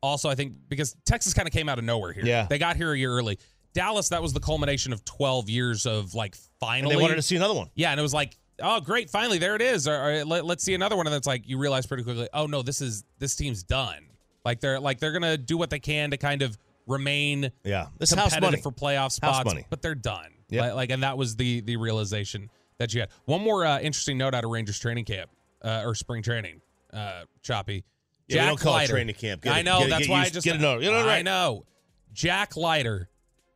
also 0.00 0.30
I 0.30 0.34
think 0.34 0.54
because 0.68 0.96
Texas 1.04 1.34
kind 1.34 1.46
of 1.46 1.52
came 1.52 1.68
out 1.68 1.78
of 1.78 1.84
nowhere 1.84 2.12
here. 2.14 2.24
Yeah. 2.24 2.46
They 2.48 2.56
got 2.56 2.76
here 2.76 2.92
a 2.92 2.98
year 2.98 3.12
early. 3.12 3.38
Dallas, 3.74 4.10
that 4.10 4.22
was 4.22 4.32
the 4.32 4.40
culmination 4.40 4.92
of 4.92 5.04
12 5.04 5.48
years 5.48 5.86
of 5.86 6.14
like 6.14 6.34
And 6.34 6.42
finally. 6.60 6.94
they 6.96 7.00
wanted 7.00 7.16
to 7.16 7.22
see 7.22 7.36
another 7.36 7.54
one. 7.54 7.70
Yeah, 7.74 7.90
and 7.90 7.98
it 7.98 8.02
was 8.02 8.14
like, 8.14 8.36
oh, 8.60 8.80
great, 8.80 9.10
finally, 9.10 9.38
there 9.38 9.56
it 9.56 9.62
is. 9.62 9.88
All 9.88 9.98
right, 9.98 10.26
let, 10.26 10.44
us 10.44 10.62
see 10.62 10.74
another 10.74 10.96
one. 10.96 11.06
And 11.06 11.16
it's 11.16 11.26
like 11.26 11.48
you 11.48 11.58
realize 11.58 11.86
pretty 11.86 12.02
quickly, 12.02 12.28
oh 12.34 12.46
no, 12.46 12.62
this 12.62 12.80
is 12.80 13.04
this 13.18 13.34
team's 13.34 13.62
done. 13.62 14.06
Like 14.44 14.60
they're 14.60 14.80
like 14.80 14.98
they're 14.98 15.12
gonna 15.12 15.38
do 15.38 15.56
what 15.56 15.70
they 15.70 15.78
can 15.78 16.10
to 16.10 16.16
kind 16.16 16.42
of 16.42 16.58
remain 16.86 17.50
Yeah, 17.64 17.86
this 17.98 18.12
house 18.12 18.38
money 18.40 18.60
for 18.60 18.72
playoff 18.72 19.12
spots, 19.12 19.54
but 19.70 19.82
they're 19.82 19.94
done. 19.94 20.30
Yep. 20.50 20.60
Like, 20.62 20.74
like, 20.74 20.90
and 20.90 21.02
that 21.02 21.16
was 21.16 21.36
the 21.36 21.60
the 21.60 21.76
realization 21.76 22.50
that 22.78 22.92
you 22.92 23.00
had. 23.00 23.10
One 23.24 23.40
more 23.40 23.64
uh, 23.64 23.78
interesting 23.80 24.18
note 24.18 24.34
out 24.34 24.44
of 24.44 24.50
Rangers 24.50 24.78
training 24.78 25.04
camp 25.04 25.30
uh, 25.62 25.82
or 25.84 25.94
spring 25.94 26.22
training, 26.22 26.60
uh, 26.92 27.22
Choppy. 27.42 27.84
Yeah, 28.28 28.36
Jack 28.36 28.48
don't 28.48 28.60
call 28.60 28.78
it 28.78 28.88
training 28.88 29.14
camp. 29.14 29.42
Get 29.42 29.52
I 29.54 29.62
know 29.62 29.82
it- 29.82 29.90
that's 29.90 30.08
why 30.08 30.22
I 30.22 30.28
just 30.28 30.44
get 30.44 30.56
it 30.56 30.60
noted. 30.60 30.84
You 30.84 30.90
know, 30.90 31.08
I 31.08 31.22
know. 31.22 31.64
Jack 32.12 32.56
Leiter. 32.56 33.08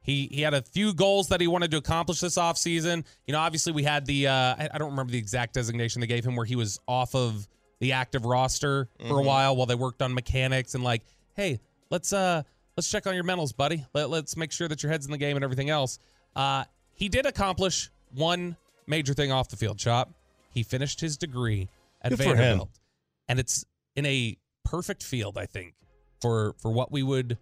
He 0.06 0.28
he 0.32 0.40
had 0.42 0.54
a 0.54 0.62
few 0.62 0.94
goals 0.94 1.28
that 1.28 1.40
he 1.40 1.48
wanted 1.48 1.72
to 1.72 1.76
accomplish 1.78 2.20
this 2.20 2.38
offseason. 2.38 3.04
You 3.26 3.32
know, 3.32 3.40
obviously 3.40 3.72
we 3.72 3.82
had 3.82 4.06
the 4.06 4.28
uh, 4.28 4.32
I, 4.32 4.68
I 4.72 4.78
don't 4.78 4.90
remember 4.90 5.10
the 5.12 5.18
exact 5.18 5.52
designation 5.54 6.00
they 6.00 6.06
gave 6.06 6.24
him 6.24 6.36
where 6.36 6.46
he 6.46 6.54
was 6.54 6.78
off 6.86 7.14
of 7.16 7.48
the 7.80 7.92
active 7.92 8.24
roster 8.24 8.88
for 9.00 9.18
a 9.18 9.22
Mhm. 9.22 9.26
while 9.26 9.56
while 9.56 9.66
they 9.66 9.74
worked 9.74 10.00
on 10.02 10.14
mechanics 10.14 10.74
and 10.76 10.84
like, 10.84 11.02
hey, 11.34 11.58
let's 11.90 12.12
uh 12.12 12.42
let's 12.76 12.88
check 12.88 13.06
on 13.08 13.14
your 13.16 13.24
mentals, 13.24 13.54
buddy. 13.54 13.84
Let, 13.94 14.08
let's 14.08 14.36
make 14.36 14.52
sure 14.52 14.68
that 14.68 14.82
your 14.82 14.92
head's 14.92 15.06
in 15.06 15.12
the 15.12 15.18
game 15.18 15.36
and 15.36 15.42
everything 15.44 15.70
else. 15.70 15.98
Uh, 16.36 16.64
he 16.94 17.08
did 17.08 17.26
accomplish 17.26 17.90
one 18.14 18.56
major 18.86 19.12
thing 19.12 19.32
off 19.32 19.48
the 19.48 19.56
field, 19.56 19.76
Chop. 19.78 20.10
He 20.50 20.62
finished 20.62 21.00
his 21.00 21.16
degree 21.16 21.68
at 22.00 22.10
Good. 22.10 22.18
Vanderbilt, 22.20 22.70
and 23.28 23.40
it's 23.40 23.64
in 23.96 24.06
a 24.06 24.36
perfect 24.64 25.02
field, 25.02 25.36
I 25.36 25.46
think, 25.46 25.74
for 26.20 26.54
for 26.58 26.70
what 26.70 26.92
we 26.92 27.02
would 27.02 27.38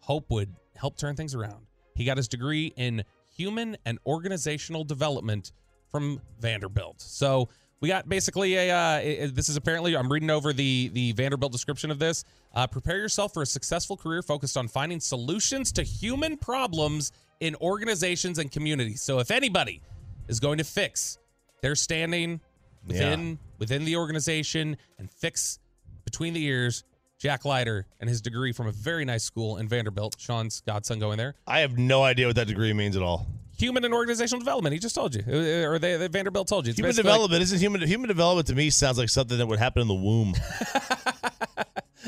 hope 0.00 0.30
would 0.30 0.54
help 0.76 0.96
turn 0.96 1.14
things 1.14 1.34
around. 1.34 1.66
He 1.96 2.04
got 2.04 2.16
his 2.16 2.28
degree 2.28 2.72
in 2.76 3.04
human 3.34 3.76
and 3.84 3.98
organizational 4.06 4.84
development 4.84 5.52
from 5.90 6.20
Vanderbilt. 6.40 7.00
So 7.00 7.48
we 7.80 7.88
got 7.88 8.08
basically 8.08 8.54
a. 8.56 8.70
Uh, 8.70 9.28
this 9.32 9.48
is 9.48 9.56
apparently 9.56 9.96
I'm 9.96 10.10
reading 10.10 10.30
over 10.30 10.52
the 10.52 10.88
the 10.92 11.12
Vanderbilt 11.12 11.52
description 11.52 11.90
of 11.90 11.98
this. 11.98 12.24
Uh, 12.54 12.66
prepare 12.66 12.98
yourself 12.98 13.34
for 13.34 13.42
a 13.42 13.46
successful 13.46 13.96
career 13.96 14.22
focused 14.22 14.56
on 14.56 14.68
finding 14.68 15.00
solutions 15.00 15.72
to 15.72 15.82
human 15.82 16.36
problems 16.36 17.12
in 17.40 17.54
organizations 17.56 18.38
and 18.38 18.50
communities. 18.50 19.02
So 19.02 19.18
if 19.18 19.30
anybody 19.30 19.82
is 20.28 20.40
going 20.40 20.58
to 20.58 20.64
fix 20.64 21.18
their 21.60 21.74
standing 21.74 22.40
within 22.86 23.38
within 23.58 23.84
the 23.84 23.96
organization 23.96 24.76
and 24.98 25.10
fix 25.10 25.58
between 26.04 26.32
the 26.32 26.44
ears. 26.44 26.84
Jack 27.18 27.44
Leiter 27.44 27.86
and 28.00 28.08
his 28.10 28.20
degree 28.20 28.52
from 28.52 28.66
a 28.66 28.72
very 28.72 29.04
nice 29.04 29.24
school 29.24 29.56
in 29.56 29.68
Vanderbilt. 29.68 30.16
Shan's 30.18 30.60
godson 30.60 30.98
going 30.98 31.16
there. 31.16 31.34
I 31.46 31.60
have 31.60 31.78
no 31.78 32.02
idea 32.02 32.26
what 32.26 32.36
that 32.36 32.46
degree 32.46 32.72
means 32.72 32.96
at 32.96 33.02
all. 33.02 33.26
Human 33.58 33.84
and 33.86 33.94
organizational 33.94 34.38
development. 34.40 34.74
He 34.74 34.78
just 34.78 34.94
told 34.94 35.14
you, 35.14 35.22
Uh, 35.26 35.66
or 35.66 35.78
they, 35.78 35.96
they 35.96 36.08
Vanderbilt 36.08 36.46
told 36.46 36.66
you. 36.66 36.70
It's 36.70 36.78
Human 36.78 36.90
basically 36.90 37.08
like- 37.08 37.14
development 37.14 37.42
isn't 37.42 37.58
human. 37.58 37.80
Human 37.82 38.08
development 38.08 38.46
to 38.48 38.54
me 38.54 38.68
sounds 38.68 38.98
like 38.98 39.08
something 39.08 39.38
that 39.38 39.46
would 39.46 39.58
happen 39.58 39.80
in 39.82 39.88
the 39.88 39.94
womb. 39.94 40.34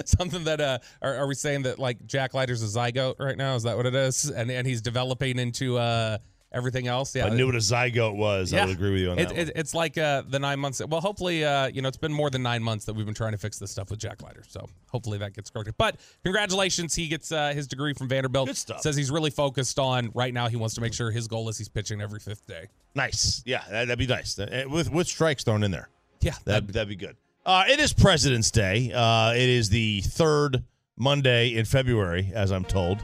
Something 0.05 0.45
that 0.45 0.61
uh, 0.61 0.79
are, 1.03 1.15
are 1.17 1.27
we 1.27 1.35
saying 1.35 1.63
that 1.63 1.81
like 1.81 2.07
Jack 2.07 2.33
Leiter's 2.33 2.63
a 2.63 2.67
zygote 2.79 3.17
right 3.19 3.37
now? 3.37 3.57
Is 3.57 3.65
that 3.65 3.77
what 3.77 3.85
it 3.85 3.97
is? 3.97 4.31
And 4.31 4.49
and 4.49 4.65
he's 4.65 4.81
developing 4.81 5.41
into 5.41 5.77
uh 5.77 6.19
everything 6.53 6.87
else. 6.87 7.15
Yeah, 7.15 7.27
I 7.27 7.31
knew 7.31 7.47
what 7.47 7.55
a 7.55 7.59
zygote 7.59 8.17
was. 8.17 8.53
I 8.55 8.65
would 8.65 8.75
agree 8.75 8.91
with 8.93 9.01
you 9.01 9.11
on 9.11 9.19
It- 9.19 9.29
that. 9.29 9.39
it- 9.39 9.53
it's 9.55 9.75
like 9.75 9.99
uh, 9.99 10.23
the 10.29 10.39
nine 10.39 10.59
months. 10.59 10.81
Well, 10.87 11.01
hopefully, 11.01 11.45
uh, 11.45 11.67
you 11.69 11.83
know, 11.83 11.89
it's 11.89 11.97
been 11.99 12.13
more 12.13 12.31
than 12.31 12.43
nine 12.43 12.63
months 12.63 12.85
that 12.87 12.95
we've 12.95 13.05
been 13.07 13.15
trying 13.15 13.33
to 13.33 13.39
fix 13.39 13.59
this 13.59 13.71
stuff 13.71 13.91
with 13.91 13.99
Jack 13.99 14.23
Leiter. 14.23 14.43
So 14.49 14.67
hopefully 14.91 15.19
that 15.19 15.35
gets 15.35 15.51
corrected. 15.51 15.75
But 15.77 15.97
congratulations, 16.25 16.95
he 16.95 17.09
gets 17.09 17.31
uh, 17.33 17.53
his 17.53 17.67
degree 17.67 17.93
from 17.93 18.09
Vanderbilt. 18.09 18.47
Good 18.49 18.57
stuff. 18.57 18.81
Says 18.81 18.97
he's 18.97 19.11
really 19.11 19.31
focused 19.31 19.79
on 19.79 20.11
right 20.15 20.33
now. 20.33 20.49
He 20.49 20.57
wants 20.57 20.75
to 20.77 20.81
make 20.81 20.95
sure 20.95 21.11
his 21.11 21.29
goal 21.29 21.49
is 21.49 21.59
he's 21.59 21.69
pitching 21.69 22.01
every 22.01 22.21
fifth 22.21 22.47
day. 22.47 22.67
Nice. 22.95 23.43
Yeah, 23.45 23.63
that, 23.71 23.89
would 23.89 23.99
be 23.99 24.07
nice. 24.07 24.39
Uh, 24.39 24.65
With 24.69 24.91
with 24.91 25.07
strikes 25.07 25.45
thrown 25.45 25.63
in 25.63 25.71
there. 25.71 25.89
Yeah, 26.21 26.35
That, 26.47 26.67
that'd 26.69 26.89
be 26.89 26.97
good. 26.97 27.17
Uh, 27.47 27.65
it 27.69 27.79
is 27.79 27.93
President's 27.93 28.51
Day. 28.51 28.91
Uh, 28.93 29.33
it 29.35 29.49
is 29.49 29.69
the 29.71 30.01
third 30.01 30.65
Monday 30.97 31.55
in 31.55 31.65
February, 31.65 32.33
as 32.35 32.51
I'm 32.51 32.65
told. 32.65 32.99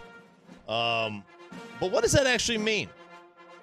Um, 0.68 1.22
but 1.80 1.90
what 1.92 2.02
does 2.02 2.12
that 2.12 2.26
actually 2.26 2.58
mean? 2.58 2.88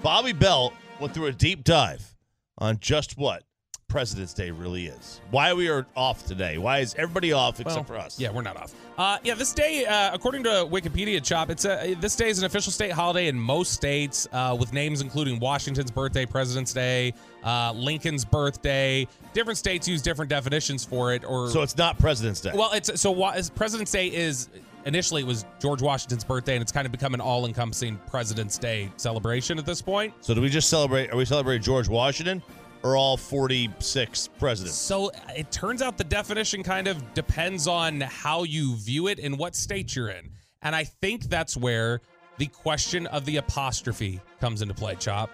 Bobby 0.02 0.34
Belt 0.34 0.74
went 1.00 1.14
through 1.14 1.28
a 1.28 1.32
deep 1.32 1.64
dive 1.64 2.16
on 2.58 2.80
just 2.80 3.18
what 3.18 3.44
President's 3.88 4.34
Day 4.34 4.50
really 4.52 4.88
is. 4.88 5.22
Why 5.32 5.54
we 5.54 5.68
are 5.70 5.86
off 5.96 6.26
today. 6.26 6.58
Why 6.58 6.80
is 6.80 6.96
everybody 6.98 7.34
off 7.34 7.60
except 7.60 7.90
Well, 7.90 8.00
for 8.00 8.04
us? 8.04 8.20
Yeah, 8.20 8.32
we're 8.32 8.42
not 8.42 8.58
off. 8.58 8.74
Uh, 8.98 9.18
yeah, 9.24 9.36
this 9.36 9.54
day, 9.54 9.86
uh, 9.86 10.14
according 10.14 10.44
to 10.44 10.50
Wikipedia, 10.50 11.24
Chop, 11.24 11.50
it's 11.50 11.66
a, 11.66 11.96
this 11.96 12.16
day 12.16 12.30
is 12.30 12.40
an 12.40 12.46
official 12.46 12.72
state 12.72 12.92
holiday 12.92 13.28
in 13.28 13.38
most 13.38 13.74
states, 13.74 14.28
uh, 14.32 14.56
with 14.60 14.74
names 14.74 15.02
including 15.02 15.40
Washington's 15.40 15.92
birthday, 15.92 16.26
President's 16.26 16.74
Day, 16.74 17.14
uh, 17.44 17.74
Lincoln's 17.74 18.26
birthday. 18.26 19.08
Different 19.34 19.58
states 19.58 19.88
use 19.88 20.02
different 20.02 20.30
definitions 20.30 20.84
for 20.86 21.14
it. 21.14 21.24
Or 21.26 21.50
So 21.50 21.62
it's 21.62 21.78
not 21.78 22.00
President's 22.00 22.42
Day. 22.42 22.52
well, 22.56 22.72
it's 22.72 23.00
so 23.00 23.14
President's 23.56 23.92
Day 23.92 24.08
is 24.08 24.50
initially 24.86 25.22
it 25.22 25.28
was 25.28 25.46
George 25.60 25.82
Washington's 25.82 26.24
birthday, 26.24 26.56
and 26.56 26.62
it's 26.62 26.72
kind 26.72 26.86
of 26.86 26.92
become 26.92 27.14
an 27.14 27.22
all-encompassing 27.22 28.00
President's 28.08 28.58
Day 28.58 28.92
celebration 28.98 29.58
at 29.58 29.66
this 29.66 29.82
point. 29.82 30.14
So 30.22 30.34
do 30.34 30.42
we 30.42 30.50
just 30.50 30.70
celebrate? 30.70 31.12
Are 31.12 31.18
we 31.18 31.26
celebrating 31.26 31.62
George 31.62 31.88
Washington 31.88 32.42
or 32.84 32.96
all 32.96 33.18
46 33.18 34.30
presidents? 34.40 34.76
So 34.76 35.12
it 35.36 35.52
turns 35.52 35.82
out 35.82 35.98
the 35.98 36.04
definition 36.04 36.64
kind 36.64 36.88
of 36.88 37.14
depends 37.14 37.68
on 37.68 38.02
how 38.02 38.44
you 38.44 38.76
view 38.76 39.08
it 39.08 39.20
and 39.20 39.38
what 39.38 39.56
state 39.56 39.96
you're 39.96 40.10
in. 40.10 40.32
And 40.62 40.76
I 40.76 40.84
think 40.84 41.24
that's 41.24 41.58
where 41.58 42.02
the 42.38 42.48
question 42.48 43.08
of 43.08 43.26
the 43.26 43.38
apostrophe 43.38 44.22
comes 44.40 44.62
into 44.62 44.74
play, 44.74 44.96
Chop. 44.96 45.30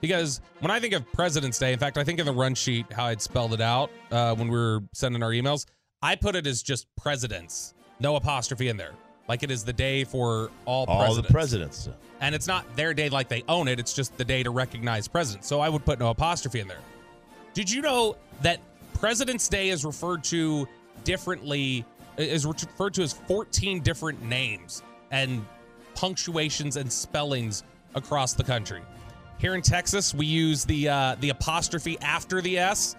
Because 0.00 0.40
when 0.60 0.70
I 0.70 0.80
think 0.80 0.94
of 0.94 1.10
President's 1.12 1.58
Day, 1.58 1.72
in 1.72 1.78
fact, 1.78 1.98
I 1.98 2.04
think 2.04 2.18
in 2.18 2.26
the 2.26 2.32
run 2.32 2.54
sheet, 2.54 2.90
how 2.92 3.06
I'd 3.06 3.20
spelled 3.20 3.52
it 3.52 3.60
out 3.60 3.90
uh, 4.10 4.34
when 4.34 4.48
we 4.48 4.56
were 4.56 4.80
sending 4.94 5.22
our 5.22 5.30
emails, 5.30 5.66
I 6.02 6.16
put 6.16 6.34
it 6.34 6.46
as 6.46 6.62
just 6.62 6.86
presidents, 6.96 7.74
no 8.00 8.16
apostrophe 8.16 8.68
in 8.68 8.76
there. 8.76 8.92
Like 9.28 9.42
it 9.42 9.50
is 9.50 9.62
the 9.64 9.72
day 9.72 10.02
for 10.04 10.50
all, 10.64 10.86
All 10.86 10.98
presidents. 11.04 11.28
the 11.28 11.32
presidents. 11.32 11.88
And 12.20 12.34
it's 12.34 12.46
not 12.46 12.64
their 12.76 12.92
day 12.94 13.08
like 13.08 13.28
they 13.28 13.44
own 13.48 13.68
it, 13.68 13.78
it's 13.78 13.92
just 13.92 14.16
the 14.16 14.24
day 14.24 14.42
to 14.42 14.50
recognize 14.50 15.06
presidents. 15.06 15.46
So 15.46 15.60
I 15.60 15.68
would 15.68 15.84
put 15.84 16.00
no 16.00 16.10
apostrophe 16.10 16.60
in 16.60 16.66
there. 16.68 16.80
Did 17.54 17.70
you 17.70 17.80
know 17.82 18.16
that 18.42 18.60
President's 18.94 19.48
Day 19.48 19.68
is 19.70 19.84
referred 19.84 20.24
to 20.24 20.66
differently, 21.04 21.84
is 22.16 22.44
referred 22.44 22.94
to 22.94 23.02
as 23.02 23.12
14 23.12 23.80
different 23.80 24.22
names 24.22 24.82
and 25.10 25.44
punctuations 25.94 26.76
and 26.76 26.92
spellings 26.92 27.62
across 27.94 28.34
the 28.34 28.44
country? 28.44 28.82
Here 29.38 29.54
in 29.54 29.62
Texas, 29.62 30.12
we 30.14 30.26
use 30.26 30.64
the 30.64 30.88
uh, 30.88 31.16
the 31.20 31.30
apostrophe 31.30 31.98
after 32.00 32.42
the 32.42 32.58
S. 32.58 32.94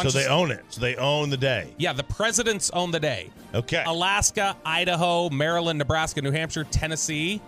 So 0.00 0.10
they 0.10 0.26
own 0.26 0.50
it. 0.50 0.64
So 0.68 0.80
they 0.80 0.96
own 0.96 1.28
the 1.30 1.36
day. 1.36 1.74
yeah, 1.78 1.92
the 1.92 2.02
presidents 2.04 2.70
own 2.70 2.90
the 2.90 3.00
day. 3.00 3.30
Okay. 3.54 3.82
Alaska, 3.86 4.56
Idaho, 4.64 5.28
Maryland, 5.30 5.78
Nebraska, 5.78 6.22
New 6.22 6.30
Hampshire, 6.30 6.64
Tennessee, 6.64 7.40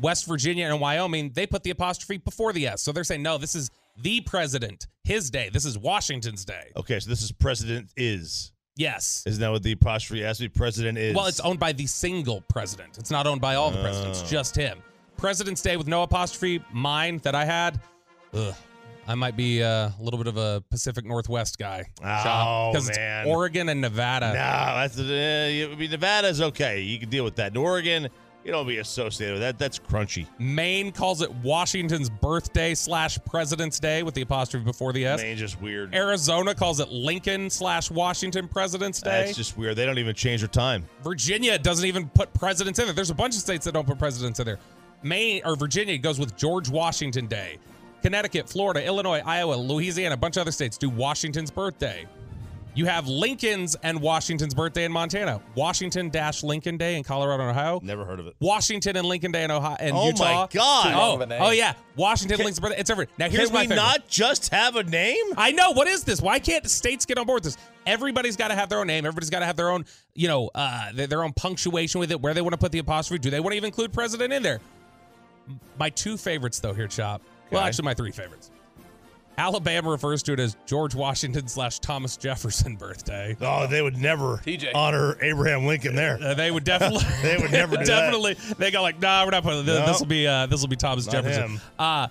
West 0.00 0.26
Virginia, 0.26 0.66
and 0.66 0.78
Wyoming, 0.80 1.30
they 1.34 1.46
put 1.46 1.62
the 1.62 1.70
apostrophe 1.70 2.18
before 2.18 2.52
the 2.52 2.66
S. 2.66 2.82
So 2.82 2.92
they're 2.92 3.04
saying, 3.04 3.22
no, 3.22 3.38
this 3.38 3.54
is 3.54 3.70
the 4.02 4.20
president, 4.20 4.86
his 5.04 5.30
day. 5.30 5.48
This 5.50 5.64
is 5.64 5.78
Washington's 5.78 6.44
day. 6.44 6.70
Okay, 6.76 7.00
so 7.00 7.08
this 7.08 7.22
is 7.22 7.32
president 7.32 7.88
is. 7.96 8.52
Yes. 8.76 9.22
Isn't 9.26 9.40
that 9.40 9.50
what 9.50 9.62
the 9.62 9.72
apostrophe 9.72 10.22
has 10.22 10.36
to 10.36 10.44
be? 10.44 10.48
President 10.50 10.98
is. 10.98 11.16
Well, 11.16 11.24
it's 11.26 11.40
owned 11.40 11.58
by 11.58 11.72
the 11.72 11.86
single 11.86 12.42
president. 12.42 12.98
It's 12.98 13.10
not 13.10 13.26
owned 13.26 13.40
by 13.40 13.54
all 13.54 13.70
the 13.70 13.80
presidents, 13.80 14.20
Oh. 14.22 14.26
just 14.28 14.54
him. 14.54 14.82
President's 15.16 15.62
Day 15.62 15.78
with 15.78 15.86
no 15.86 16.02
apostrophe, 16.02 16.62
mine 16.74 17.18
that 17.24 17.34
I 17.34 17.46
had, 17.46 17.80
ugh. 18.34 18.54
I 19.08 19.14
might 19.14 19.36
be 19.36 19.62
uh, 19.62 19.68
a 19.68 19.94
little 20.00 20.18
bit 20.18 20.26
of 20.26 20.36
a 20.36 20.62
Pacific 20.70 21.04
Northwest 21.04 21.58
guy. 21.58 21.84
Oh, 22.02 22.72
Because 22.72 22.90
man. 22.96 23.26
Oregon 23.26 23.68
and 23.68 23.80
Nevada. 23.80 24.28
No, 24.28 24.34
that's 24.34 24.98
uh, 24.98 25.72
I 25.72 25.76
mean 25.76 25.90
Nevada's 25.90 26.40
okay. 26.40 26.80
You 26.80 26.98
can 26.98 27.08
deal 27.08 27.24
with 27.24 27.36
that. 27.36 27.52
In 27.52 27.56
Oregon, 27.56 28.08
you 28.44 28.50
don't 28.52 28.66
be 28.66 28.78
associated 28.78 29.34
with 29.34 29.42
that. 29.42 29.58
That's 29.58 29.78
crunchy. 29.78 30.26
Maine 30.38 30.90
calls 30.92 31.22
it 31.22 31.32
Washington's 31.36 32.10
birthday 32.10 32.74
slash 32.74 33.18
President's 33.24 33.78
Day 33.78 34.02
with 34.02 34.14
the 34.14 34.22
apostrophe 34.22 34.64
before 34.64 34.92
the 34.92 35.06
S. 35.06 35.20
Maine's 35.20 35.38
just 35.40 35.60
weird. 35.60 35.94
Arizona 35.94 36.54
calls 36.54 36.80
it 36.80 36.88
Lincoln 36.88 37.48
slash 37.50 37.90
Washington 37.90 38.48
President's 38.48 39.00
Day. 39.00 39.24
That's 39.24 39.36
just 39.36 39.56
weird. 39.56 39.76
They 39.76 39.86
don't 39.86 39.98
even 39.98 40.14
change 40.14 40.40
their 40.42 40.48
time. 40.48 40.84
Virginia 41.02 41.58
doesn't 41.58 41.86
even 41.86 42.08
put 42.08 42.32
presidents 42.34 42.78
in 42.80 42.86
there. 42.86 42.94
There's 42.94 43.10
a 43.10 43.14
bunch 43.14 43.34
of 43.34 43.40
states 43.40 43.64
that 43.66 43.72
don't 43.72 43.86
put 43.86 43.98
presidents 43.98 44.40
in 44.40 44.46
there. 44.46 44.58
Maine 45.02 45.42
or 45.44 45.56
Virginia 45.56 45.96
goes 45.98 46.18
with 46.18 46.36
George 46.36 46.68
Washington 46.68 47.26
Day. 47.26 47.58
Connecticut, 48.02 48.48
Florida, 48.48 48.84
Illinois, 48.84 49.20
Iowa, 49.24 49.54
Louisiana, 49.54 50.14
a 50.14 50.18
bunch 50.18 50.36
of 50.36 50.42
other 50.42 50.52
states 50.52 50.78
do 50.78 50.88
Washington's 50.88 51.50
birthday. 51.50 52.06
You 52.74 52.84
have 52.84 53.08
Lincoln's 53.08 53.74
and 53.82 54.02
Washington's 54.02 54.52
birthday 54.54 54.84
in 54.84 54.92
Montana. 54.92 55.40
Washington 55.54 56.10
dash 56.10 56.42
Lincoln 56.42 56.76
Day 56.76 56.96
in 56.98 57.04
Colorado 57.04 57.42
and 57.44 57.50
Ohio. 57.50 57.80
Never 57.82 58.04
heard 58.04 58.20
of 58.20 58.26
it. 58.26 58.36
Washington 58.38 58.96
and 58.96 59.08
Lincoln 59.08 59.32
Day 59.32 59.44
in 59.44 59.50
Ohio 59.50 59.78
and 59.80 59.92
Oh 59.96 60.02
my 60.02 60.08
Utah. 60.08 60.46
God. 60.48 60.82
Too 60.82 60.90
long 60.90 61.22
of 61.22 61.32
Oh, 61.32 61.46
oh 61.46 61.50
yeah, 61.52 61.72
Washington 61.96 62.36
Lincoln's 62.36 62.60
birthday. 62.60 62.78
It's 62.78 62.90
everywhere. 62.90 63.10
Now 63.16 63.30
here's 63.30 63.46
Can 63.48 63.54
my 63.54 63.60
we 63.62 63.68
favorite. 63.68 63.76
not 63.76 64.08
just 64.08 64.50
have 64.52 64.76
a 64.76 64.82
name? 64.82 65.24
I 65.38 65.52
know. 65.52 65.70
What 65.72 65.88
is 65.88 66.04
this? 66.04 66.20
Why 66.20 66.38
can't 66.38 66.68
states 66.68 67.06
get 67.06 67.16
on 67.16 67.24
board 67.26 67.44
with 67.44 67.54
this? 67.54 67.64
Everybody's 67.86 68.36
got 68.36 68.48
to 68.48 68.54
have 68.54 68.68
their 68.68 68.80
own 68.80 68.88
name. 68.88 69.06
Everybody's 69.06 69.30
got 69.30 69.40
to 69.40 69.46
have 69.46 69.56
their 69.56 69.70
own, 69.70 69.86
you 70.14 70.28
know, 70.28 70.50
uh, 70.54 70.92
their, 70.92 71.06
their 71.06 71.24
own 71.24 71.32
punctuation 71.32 71.98
with 71.98 72.10
it. 72.10 72.20
Where 72.20 72.34
they 72.34 72.42
want 72.42 72.52
to 72.52 72.58
put 72.58 72.72
the 72.72 72.78
apostrophe. 72.80 73.20
Do 73.20 73.30
they 73.30 73.40
want 73.40 73.52
to 73.52 73.56
even 73.56 73.68
include 73.68 73.94
president 73.94 74.34
in 74.34 74.42
there? 74.42 74.60
My 75.78 75.88
two 75.88 76.18
favorites, 76.18 76.60
though, 76.60 76.74
here, 76.74 76.88
Chop. 76.88 77.22
Well, 77.50 77.62
actually, 77.62 77.84
my 77.84 77.94
three 77.94 78.10
favorites. 78.10 78.50
Alabama 79.38 79.90
refers 79.90 80.22
to 80.22 80.32
it 80.32 80.40
as 80.40 80.56
George 80.64 80.94
Washington 80.94 81.46
slash 81.46 81.78
Thomas 81.78 82.16
Jefferson 82.16 82.76
birthday. 82.78 83.36
Oh, 83.40 83.66
they 83.66 83.82
would 83.82 83.98
never 83.98 84.38
TJ. 84.38 84.70
honor 84.74 85.18
Abraham 85.22 85.66
Lincoln 85.66 85.94
there. 85.94 86.18
Uh, 86.22 86.32
they 86.32 86.50
would 86.50 86.64
definitely. 86.64 87.04
They 87.22 87.36
would 87.36 87.52
never 87.52 87.72
do 87.76 87.84
that. 87.84 87.86
definitely. 87.86 88.34
They 88.56 88.70
go 88.70 88.80
like, 88.80 88.98
nah, 89.00 89.24
we're 89.24 89.32
not 89.32 89.42
putting 89.42 89.66
this. 89.66 89.78
No. 89.78 89.86
This 89.86 90.00
will 90.00 90.06
be. 90.06 90.26
Uh, 90.26 90.46
this 90.46 90.60
will 90.62 90.68
be 90.68 90.76
Thomas 90.76 91.04
Not 91.06 91.12
Jefferson. 91.12 91.42
him. 91.50 91.60
Uh, 91.78 92.08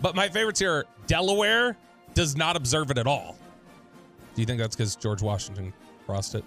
but 0.00 0.14
my 0.14 0.28
favorites 0.28 0.60
here. 0.60 0.84
Delaware 1.08 1.76
does 2.14 2.36
not 2.36 2.54
observe 2.56 2.90
it 2.92 2.98
at 2.98 3.06
all. 3.08 3.36
Do 4.34 4.42
you 4.42 4.46
think 4.46 4.60
that's 4.60 4.76
because 4.76 4.94
George 4.94 5.20
Washington 5.22 5.72
crossed 6.06 6.36
it? 6.36 6.44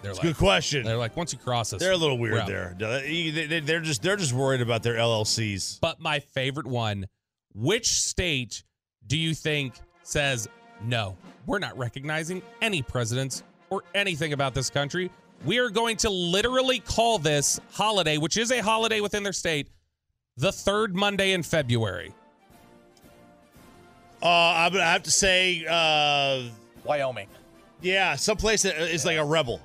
They're 0.00 0.12
It's 0.12 0.20
a 0.20 0.22
like, 0.22 0.34
good 0.34 0.38
question. 0.38 0.84
they're 0.84 0.96
like, 0.96 1.16
once 1.16 1.32
you 1.34 1.38
cross 1.40 1.72
us, 1.74 1.80
They're 1.80 1.92
a 1.92 1.96
little 1.96 2.16
weird 2.18 2.46
there. 2.46 2.74
They- 2.78 3.30
they- 3.30 3.60
They're 3.60 3.80
just 3.80 4.00
they're 4.00 4.16
just 4.16 4.32
worried 4.32 4.60
about 4.62 4.82
their 4.84 4.94
LLCs. 4.94 5.80
But 5.80 6.00
my 6.00 6.20
favorite 6.20 6.66
one, 6.68 7.06
which 7.58 7.88
state 7.88 8.62
do 9.08 9.18
you 9.18 9.34
think 9.34 9.74
says 10.04 10.48
no? 10.84 11.16
We're 11.46 11.58
not 11.58 11.76
recognizing 11.76 12.40
any 12.62 12.82
presidents 12.82 13.42
or 13.70 13.82
anything 13.94 14.32
about 14.32 14.54
this 14.54 14.70
country. 14.70 15.10
We 15.44 15.58
are 15.58 15.68
going 15.70 15.96
to 15.98 16.10
literally 16.10 16.78
call 16.80 17.18
this 17.18 17.60
holiday, 17.72 18.16
which 18.18 18.36
is 18.36 18.50
a 18.52 18.60
holiday 18.60 19.00
within 19.00 19.22
their 19.22 19.32
state, 19.32 19.68
the 20.36 20.52
third 20.52 20.94
Monday 20.94 21.32
in 21.32 21.42
February. 21.42 22.14
Uh, 24.22 24.26
I'm 24.28 24.72
gonna 24.72 24.84
have 24.84 25.04
to 25.04 25.10
say, 25.10 25.64
uh, 25.68 26.42
Wyoming. 26.84 27.28
yeah, 27.80 28.16
someplace 28.16 28.62
that 28.62 28.76
is 28.78 29.04
like 29.04 29.16
a 29.16 29.24
rebel. 29.24 29.60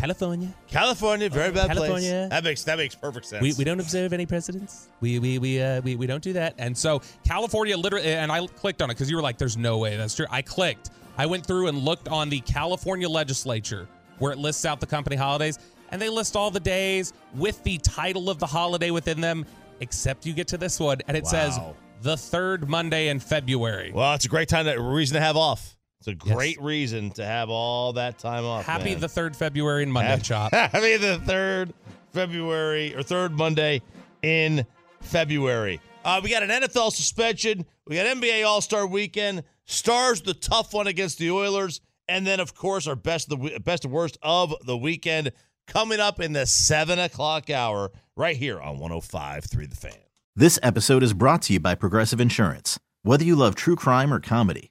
California. 0.00 0.54
California, 0.66 1.28
very 1.28 1.52
bad 1.52 1.66
place. 1.66 1.78
California. 1.78 2.28
That 2.30 2.44
makes 2.44 2.64
that 2.64 2.78
makes 2.78 2.94
perfect 2.94 3.26
sense. 3.26 3.42
We, 3.42 3.52
we 3.54 3.64
don't 3.64 3.80
observe 3.80 4.12
any 4.12 4.26
presidents. 4.26 4.88
We 5.00 5.18
we 5.18 5.38
we 5.38 5.60
uh 5.60 5.80
we, 5.82 5.96
we 5.96 6.06
don't 6.06 6.22
do 6.22 6.32
that. 6.32 6.54
And 6.58 6.76
so 6.76 7.02
California 7.26 7.76
literally 7.76 8.06
and 8.06 8.32
I 8.32 8.46
clicked 8.46 8.80
on 8.82 8.90
it 8.90 8.94
because 8.94 9.10
you 9.10 9.16
were 9.16 9.22
like, 9.22 9.38
there's 9.38 9.56
no 9.56 9.78
way 9.78 9.96
that's 9.96 10.14
true. 10.14 10.26
I 10.30 10.42
clicked. 10.42 10.90
I 11.18 11.26
went 11.26 11.44
through 11.44 11.66
and 11.66 11.78
looked 11.78 12.08
on 12.08 12.30
the 12.30 12.40
California 12.40 13.08
legislature 13.08 13.86
where 14.18 14.32
it 14.32 14.38
lists 14.38 14.64
out 14.64 14.80
the 14.80 14.86
company 14.86 15.16
holidays, 15.16 15.58
and 15.90 16.00
they 16.00 16.08
list 16.08 16.36
all 16.36 16.50
the 16.50 16.60
days 16.60 17.12
with 17.34 17.62
the 17.64 17.78
title 17.78 18.30
of 18.30 18.38
the 18.38 18.46
holiday 18.46 18.90
within 18.90 19.20
them, 19.20 19.44
except 19.80 20.24
you 20.24 20.32
get 20.32 20.46
to 20.48 20.58
this 20.58 20.78
one, 20.78 20.98
and 21.08 21.16
it 21.16 21.26
says 21.26 21.58
the 22.02 22.16
third 22.16 22.68
Monday 22.68 23.08
in 23.08 23.18
February. 23.18 23.92
Well, 23.92 24.14
it's 24.14 24.24
a 24.24 24.28
great 24.28 24.48
time, 24.48 24.66
to, 24.66 24.80
reason 24.80 25.14
to 25.14 25.20
have 25.20 25.36
off. 25.36 25.76
It's 26.00 26.08
a 26.08 26.14
great 26.14 26.60
reason 26.62 27.10
to 27.12 27.24
have 27.24 27.50
all 27.50 27.92
that 27.94 28.18
time 28.18 28.44
off. 28.46 28.64
Happy 28.64 28.92
man. 28.92 29.00
the 29.00 29.08
third 29.08 29.36
February 29.36 29.82
and 29.82 29.92
Monday 29.92 30.08
Happy- 30.10 30.22
chop. 30.22 30.52
Happy 30.54 30.96
the 30.96 31.18
third 31.18 31.74
February 32.12 32.94
or 32.94 33.02
third 33.02 33.32
Monday 33.32 33.82
in 34.22 34.64
February. 35.02 35.78
Uh, 36.04 36.20
we 36.24 36.30
got 36.30 36.42
an 36.42 36.48
NFL 36.48 36.92
suspension. 36.92 37.66
We 37.86 37.96
got 37.96 38.06
NBA 38.06 38.46
All 38.46 38.62
Star 38.62 38.86
Weekend. 38.86 39.42
Stars 39.66 40.22
the 40.22 40.32
tough 40.34 40.72
one 40.72 40.86
against 40.86 41.18
the 41.18 41.30
Oilers. 41.30 41.82
And 42.08 42.26
then, 42.26 42.40
of 42.40 42.54
course, 42.54 42.86
our 42.86 42.96
best 42.96 43.30
of 43.30 43.40
the 43.42 43.58
best 43.60 43.84
and 43.84 43.92
worst 43.92 44.16
of 44.22 44.54
the 44.64 44.76
weekend 44.76 45.32
coming 45.66 46.00
up 46.00 46.18
in 46.18 46.32
the 46.32 46.46
seven 46.46 46.98
o'clock 46.98 47.50
hour 47.50 47.92
right 48.16 48.36
here 48.36 48.58
on 48.60 48.78
105.3 48.78 49.68
The 49.70 49.76
Fan. 49.76 49.92
This 50.34 50.58
episode 50.62 51.02
is 51.02 51.12
brought 51.12 51.42
to 51.42 51.52
you 51.52 51.60
by 51.60 51.74
Progressive 51.74 52.20
Insurance. 52.20 52.80
Whether 53.02 53.24
you 53.24 53.36
love 53.36 53.54
true 53.54 53.76
crime 53.76 54.12
or 54.12 54.18
comedy, 54.18 54.70